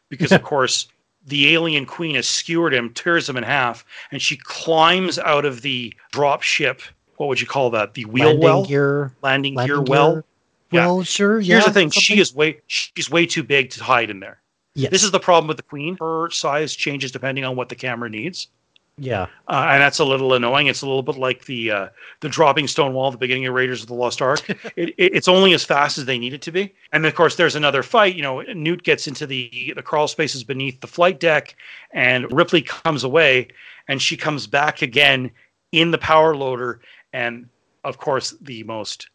[0.09, 0.89] because, of course,
[1.27, 5.63] the alien queen has skewered him, tears him in half, and she climbs out of
[5.63, 6.83] the drop ship.
[7.17, 7.95] What would you call that?
[7.95, 9.13] The wheel landing well, gear.
[9.23, 10.13] landing, gear landing well.
[10.13, 10.25] gear.
[10.73, 10.87] Yeah.
[10.87, 11.41] Well, sure.
[11.41, 14.41] Here's the thing: she is way she's way too big to hide in there.
[14.75, 14.91] Yes.
[14.91, 15.97] This is the problem with the queen.
[16.01, 18.49] Her size changes depending on what the camera needs.
[18.99, 19.27] Yeah.
[19.49, 20.67] uh, and that's a little annoying.
[20.67, 21.89] It's a little bit like the uh,
[22.21, 24.49] the dropping stone wall at the beginning of Raiders of the Lost Ark.
[24.77, 26.73] it, it, it's only as fast as they need it to be.
[26.93, 28.15] And of course, there's another fight.
[28.15, 31.57] You know, Newt gets into the the crawl spaces beneath the flight deck,
[31.93, 33.49] and Ripley comes away,
[33.89, 35.31] and she comes back again
[35.73, 36.81] in the power loader.
[37.13, 37.49] And
[37.85, 39.09] of course, the most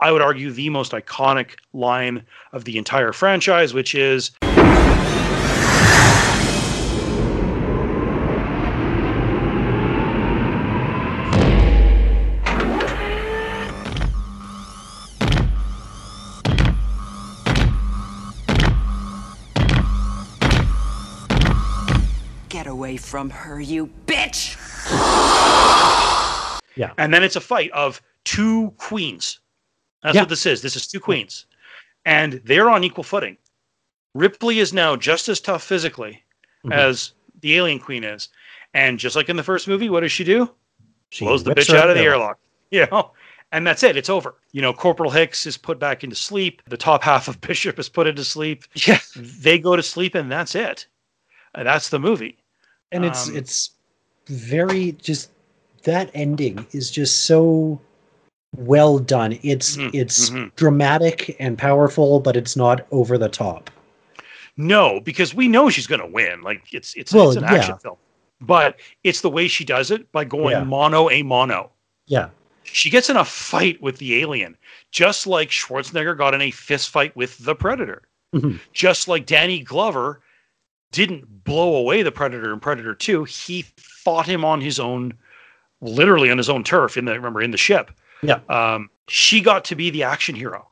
[0.00, 4.32] I would argue the most iconic line of the entire franchise, which is
[23.08, 24.54] from her, you bitch!
[26.76, 26.92] Yeah.
[26.98, 29.40] And then it's a fight of two queens.
[30.02, 30.22] That's Yeah.
[30.22, 30.62] what this is.
[30.62, 31.46] This is two queens.
[32.04, 33.36] And they're on equal footing.
[34.14, 36.22] Ripley is now just as tough physically
[36.64, 36.72] Mhm.
[36.74, 38.28] as the alien queen is.
[38.74, 40.54] And just like in the first movie, what does she do?
[41.10, 42.20] She Blows the bitch out of the airlock.
[42.20, 42.38] airlock.
[42.70, 43.12] You know?
[43.50, 43.96] And that's it.
[43.96, 44.34] It's over.
[44.52, 46.60] You know, Corporal Hicks is put back into sleep.
[46.66, 48.64] The top half of Bishop is put into sleep.
[48.74, 49.00] Yeah.
[49.16, 50.86] They go to sleep, and that's it.
[51.54, 52.36] And that's the movie.
[52.92, 53.70] And it's Um, it's
[54.26, 55.30] very just
[55.84, 57.80] that ending is just so
[58.56, 60.54] well done it's Mhm, it's mhm.
[60.56, 63.70] dramatic and powerful but it's not over the top
[64.56, 66.42] No, because we know she's going to win.
[66.42, 67.78] Like it's it's, Well, it's an action yeah.
[67.78, 67.96] film,
[68.40, 70.64] but it's the way she does it by going Yeah.
[70.64, 71.70] mono a mono.
[72.06, 72.30] yeah
[72.64, 74.56] She gets in a fight with the alien,
[74.90, 78.02] just like Schwarzenegger got in a fist fight with the Predator.
[78.34, 78.58] Mhm.
[78.72, 80.20] Just like Danny Glover
[80.92, 85.12] didn't blow away the Predator in Predator Two, he fought him on his own,
[85.80, 86.96] literally on his own turf.
[86.96, 87.90] In the remember in the ship.
[88.22, 90.66] yeah Um, she got to be the action hero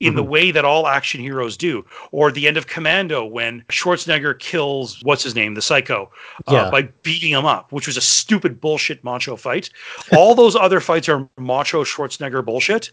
[0.00, 0.28] in the Mhm.
[0.28, 1.84] way that all action heroes do.
[2.10, 6.10] Or the end of Commando when Schwarzenegger kills what's his name, the psycho,
[6.48, 6.70] uh, Yeah.
[6.70, 9.70] by beating him up, which was a stupid bullshit macho fight.
[10.16, 12.90] All those other fights are macho Schwarzenegger bullshit.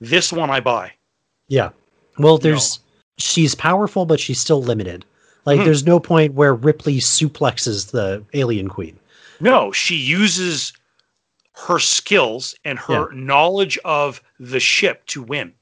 [0.00, 0.92] This one I buy.
[1.48, 1.70] yeah
[2.18, 2.78] well there's
[3.18, 5.04] she's powerful but she's still limited
[5.44, 5.64] like Mhm.
[5.64, 8.98] there's no point where ripley suplexes the alien queen
[9.40, 10.72] No, she uses
[11.66, 15.52] her skills and her knowledge of the ship to win.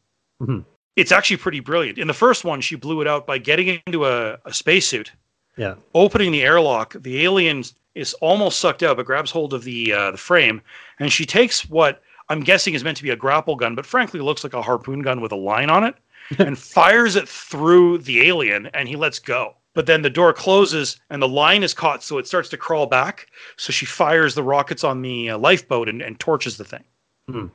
[0.43, 0.65] Mhm.
[0.97, 1.99] It's actually pretty brilliant.
[1.99, 5.13] In the first one, she blew it out by getting into a, a spacesuit,
[5.57, 6.95] yeah opening the airlock.
[7.01, 10.61] The alien is almost sucked out, but grabs hold of the uh, the frame,
[10.99, 14.21] and she takes what I'm guessing is meant to be a grapple gun, but frankly
[14.21, 15.95] looks like a harpoon gun with a line on it,
[16.39, 19.55] and fires it through the alien, and he lets go.
[19.75, 22.87] But then the door closes, and the line is caught, so it starts to crawl
[22.87, 23.29] back.
[23.57, 26.85] So she fires the rockets on the uh, lifeboat and, and torches the thing.
[27.29, 27.47] Hmm.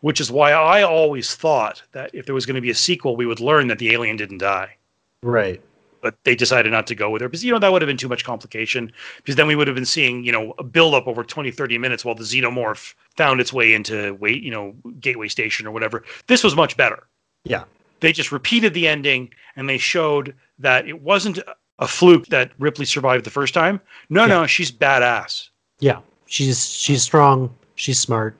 [0.00, 3.16] Which is why I always thought that if there was going to be a sequel,
[3.16, 4.76] we would learn that the alien didn't die
[5.22, 5.62] right
[6.00, 7.96] but they decided not to go with her because you know that would have been
[7.96, 11.06] too much complication because then we would have been seeing you know a build up
[11.06, 15.28] over 20 30 minutes while the xenomorph found its way into wait you know gateway
[15.28, 17.06] station or whatever this was much better
[17.44, 17.64] yeah
[18.00, 21.38] they just repeated the ending and they showed that it wasn't
[21.78, 25.48] a fluke that ripley survived the first time no no she's badass
[25.80, 28.36] yeah she's she's strong she's smart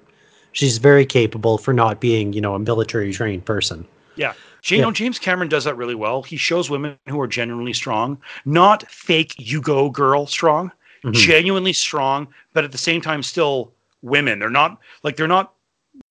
[0.53, 3.87] she's very capable for not being you know a military trained person
[4.17, 4.33] Yeah.
[4.65, 4.83] You Yeah.
[4.83, 6.25] know, James Cameron does that really well.
[6.25, 10.73] He shows women who are genuinely strong, not fake you go girl strong,
[11.05, 11.13] Mhm.
[11.13, 13.73] genuinely strong, but at the same time still
[14.03, 14.41] women.
[14.41, 15.55] They're not like they're not,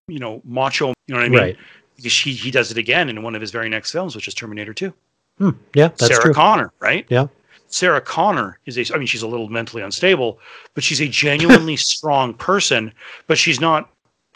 [0.07, 0.94] you know, macho.
[1.07, 1.40] You know what I mean?
[1.40, 1.57] Right.
[1.98, 4.34] Because he, he does it again in one of his very next films, which is
[4.34, 4.94] Terminator 2.
[5.40, 7.06] Hmm, yeah that's Sarah true Connor, right?
[7.10, 7.28] yeah
[7.68, 10.40] Sarah Connor is a, I mean, she's a little mentally unstable,
[10.74, 12.94] but she's a genuinely strong person,
[13.28, 13.90] but she's not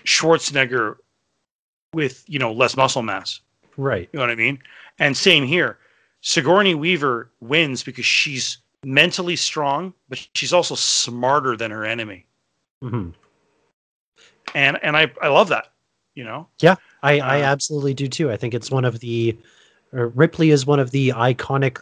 [0.05, 0.97] Schwarzenegger
[1.93, 3.39] with, you know, less muscle mass.
[3.77, 4.59] right You know what I mean?
[4.99, 5.77] And same here.
[6.21, 12.25] Sigourney Weaver wins because she's mentally strong, but she's also smarter than her enemy.
[12.81, 13.09] hmm
[14.53, 15.71] And and I I love that.
[16.15, 16.47] You know.
[16.59, 18.31] Yeah, I, I Uh, absolutely do too.
[18.31, 19.37] I think it's one of the
[19.93, 21.79] uh, Ripley is one of the iconic,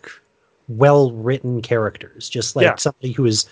[0.67, 2.29] well written characters.
[2.29, 2.75] Just like Yeah.
[2.75, 3.45] somebody who is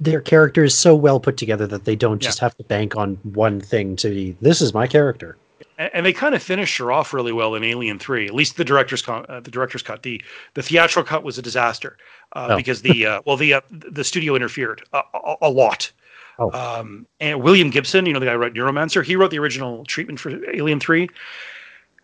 [0.00, 2.28] their character is so well put together that they don't Yeah.
[2.28, 5.36] just have to bank on one thing to be this is my character.
[5.78, 8.26] and, and they kind of finished her off really well in Alien Three.
[8.26, 10.02] At least the director's con- uh, the director's cut.
[10.02, 10.20] the
[10.54, 11.96] The theatrical cut was a disaster
[12.34, 12.56] uh, Oh.
[12.56, 15.02] because the uh, well the uh, the studio interfered a,
[15.42, 15.92] a lot.
[16.38, 16.50] Oh.
[16.52, 19.84] Um, and William Gibson, you know the guy who wrote Neuromancer, he wrote the original
[19.84, 21.08] treatment for Alien Three,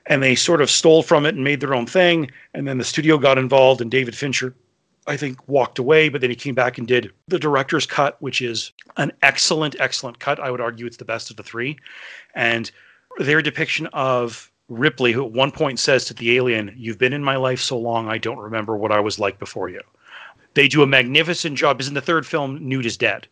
[0.06, 2.30] and they sort of stole from it and made their own thing.
[2.54, 4.54] And then the studio got involved, and David Fincher,
[5.06, 6.08] I think, walked away.
[6.08, 10.18] But then he came back and did the director's cut, which is an excellent, excellent
[10.18, 10.40] cut.
[10.40, 11.78] I would argue it's the best of the three,
[12.34, 12.70] and
[13.18, 17.24] their depiction of Ripley, who at one point says to the alien, You've been in
[17.24, 19.80] my life so long, I don't remember what I was like before you.
[20.54, 21.78] They do a magnificent job.
[21.78, 23.26] Because in the third film, Newt is dead.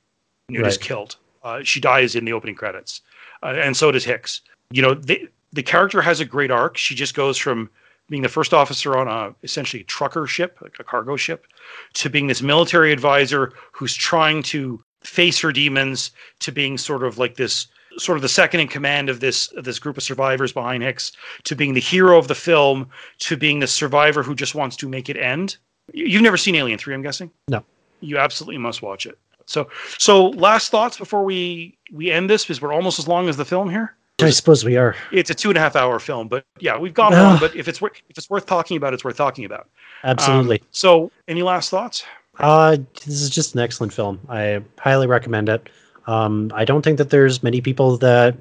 [0.48, 0.81] Is Right.
[0.81, 1.16] killed.
[1.43, 3.01] Uh, she dies in the opening credits.
[3.43, 4.40] Uh, and so does Hicks.
[4.70, 6.77] You know, they, the character has a great arc.
[6.77, 7.68] She just goes from
[8.09, 11.47] being the first officer on a essentially a trucker ship, like a cargo ship,
[11.94, 17.18] to being this military advisor who's trying to face her demons, to being sort of
[17.18, 17.66] like this
[17.98, 21.12] sort of the second in command of this this group of survivors behind Hicks,
[21.44, 24.89] to being the hero of the film, to being the survivor who just wants to
[24.89, 25.56] make it end.
[25.93, 27.31] You've never seen Alien Three, I'm guessing.
[27.48, 27.64] No.
[28.01, 29.18] You absolutely must watch it.
[29.47, 29.68] So,
[29.98, 33.44] so last thoughts before we we end this, because we're almost as long as the
[33.44, 33.94] film here.
[34.20, 34.97] I suppose we are.
[35.12, 37.23] It's a two and a half hour film, but yeah, we've gone Ah.
[37.23, 37.39] long.
[37.39, 39.68] But if it's if it's worth talking about, it's worth talking about.
[40.05, 40.62] Um, Absolutely.
[40.70, 42.05] so, any last thoughts?
[42.39, 44.20] Uh, this is just an excellent film.
[44.28, 45.68] I highly recommend it.
[46.06, 48.36] Um, I don't think that there's many people that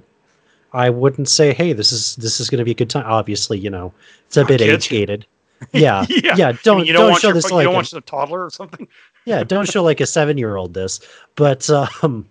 [0.73, 3.59] I wouldn't say, "Hey, this is this is going to be a good time." Obviously,
[3.59, 3.93] you know,
[4.27, 5.25] it's a Oh, bit age gated.
[5.73, 6.35] Yeah, yeah.
[6.37, 6.47] yeah.
[6.47, 8.01] I mean, Don't you don't, want show your, this like you don't a- want a
[8.01, 8.87] toddler or something.
[9.25, 10.99] Yeah, don't show like a seven year old this.
[11.35, 12.27] But um,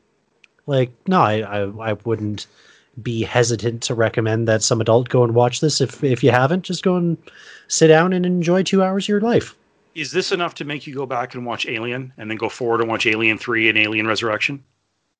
[0.67, 2.47] like no, I, I I wouldn't
[3.03, 5.81] be hesitant to recommend that some adult go and watch this.
[5.81, 7.17] If if you haven't, just go and
[7.69, 9.55] sit down and enjoy two hours of your life.
[9.95, 12.81] Is this enough to make you go back and watch Alien, and then go forward
[12.81, 14.63] and watch Alien Three and Alien Resurrection?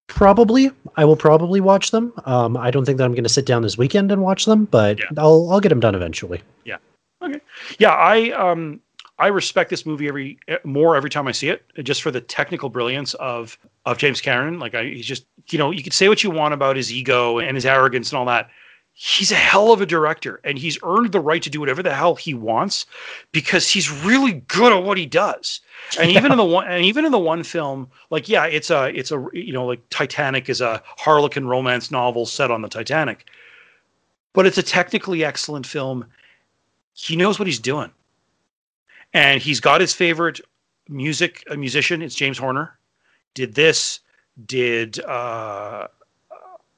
[0.07, 2.13] Probably, I will probably watch them.
[2.27, 4.67] Um, I don't think that I'm going to sit down this weekend and watch them,
[4.67, 5.07] but Yeah.
[5.17, 6.43] I'll I'll get them done eventually.
[6.65, 6.77] Yeah.
[7.23, 7.41] Okay.
[7.79, 8.81] Yeah, I um
[9.19, 12.21] I respect this movie every eh, more every time I see it, just for the
[12.21, 14.59] technical brilliance of of James Cameron.
[14.59, 17.39] Like I, he's just you know you could say what you want about his ego
[17.39, 18.51] and his arrogance and all that.
[18.97, 21.93] He's a hell of a director, and he's earned the right to do whatever the
[21.93, 22.87] hell he wants
[23.33, 25.61] because he's really good at what he does.
[25.99, 28.97] And even in the one, and even in the one film, like yeah, it's a
[28.97, 33.27] it's a you know like Titanic is a Harlequin romance novel set on the Titanic,
[34.33, 36.05] but it's a technically excellent film
[36.95, 37.91] he knows what he's doing.
[39.15, 40.41] And he's got his favorite
[40.89, 42.03] music a musician.
[42.03, 42.79] It's James Horner.
[43.35, 44.01] Did this,
[44.47, 45.89] did uh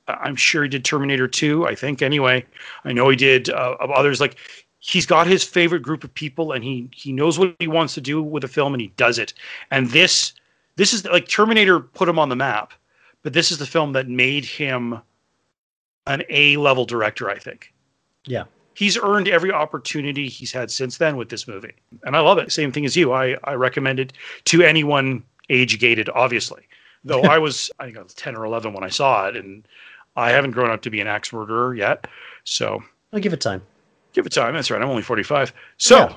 [0.08, 2.44] I'm sure he did Terminator 2, I think anyway.
[2.84, 4.36] I know he did uh, others like
[4.78, 8.00] he's got his favorite group of people and he he knows what he wants to
[8.00, 9.32] do with a film and he does it.
[9.70, 10.32] And this
[10.76, 12.72] this is like Terminator put him on the map,
[13.22, 15.00] but this is the film that made him
[16.06, 17.72] an A level director, I think
[18.26, 18.44] Yeah.
[18.76, 21.72] He's earned every opportunity he's had since then with this movie.
[22.04, 22.52] And I love it.
[22.52, 23.12] Same thing as you.
[23.12, 24.12] I, I recommend it
[24.46, 26.62] to anyone age gated, obviously.
[27.04, 29.66] Though I was, I think I was 10 or 11 when I saw it, and
[30.16, 32.06] I haven't grown up to be an axe murderer yet.
[32.44, 32.82] So
[33.12, 33.62] I'll give it time.
[34.12, 34.54] give it time.
[34.54, 34.80] That's right.
[34.82, 35.52] I'm only 45.
[35.78, 36.16] So Yeah.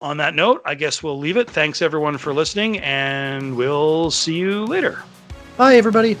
[0.00, 1.48] on that note, I guess we'll leave it.
[1.50, 5.02] Thanks everyone for listening, and we'll see you later.
[5.56, 6.16] Bye, everybody.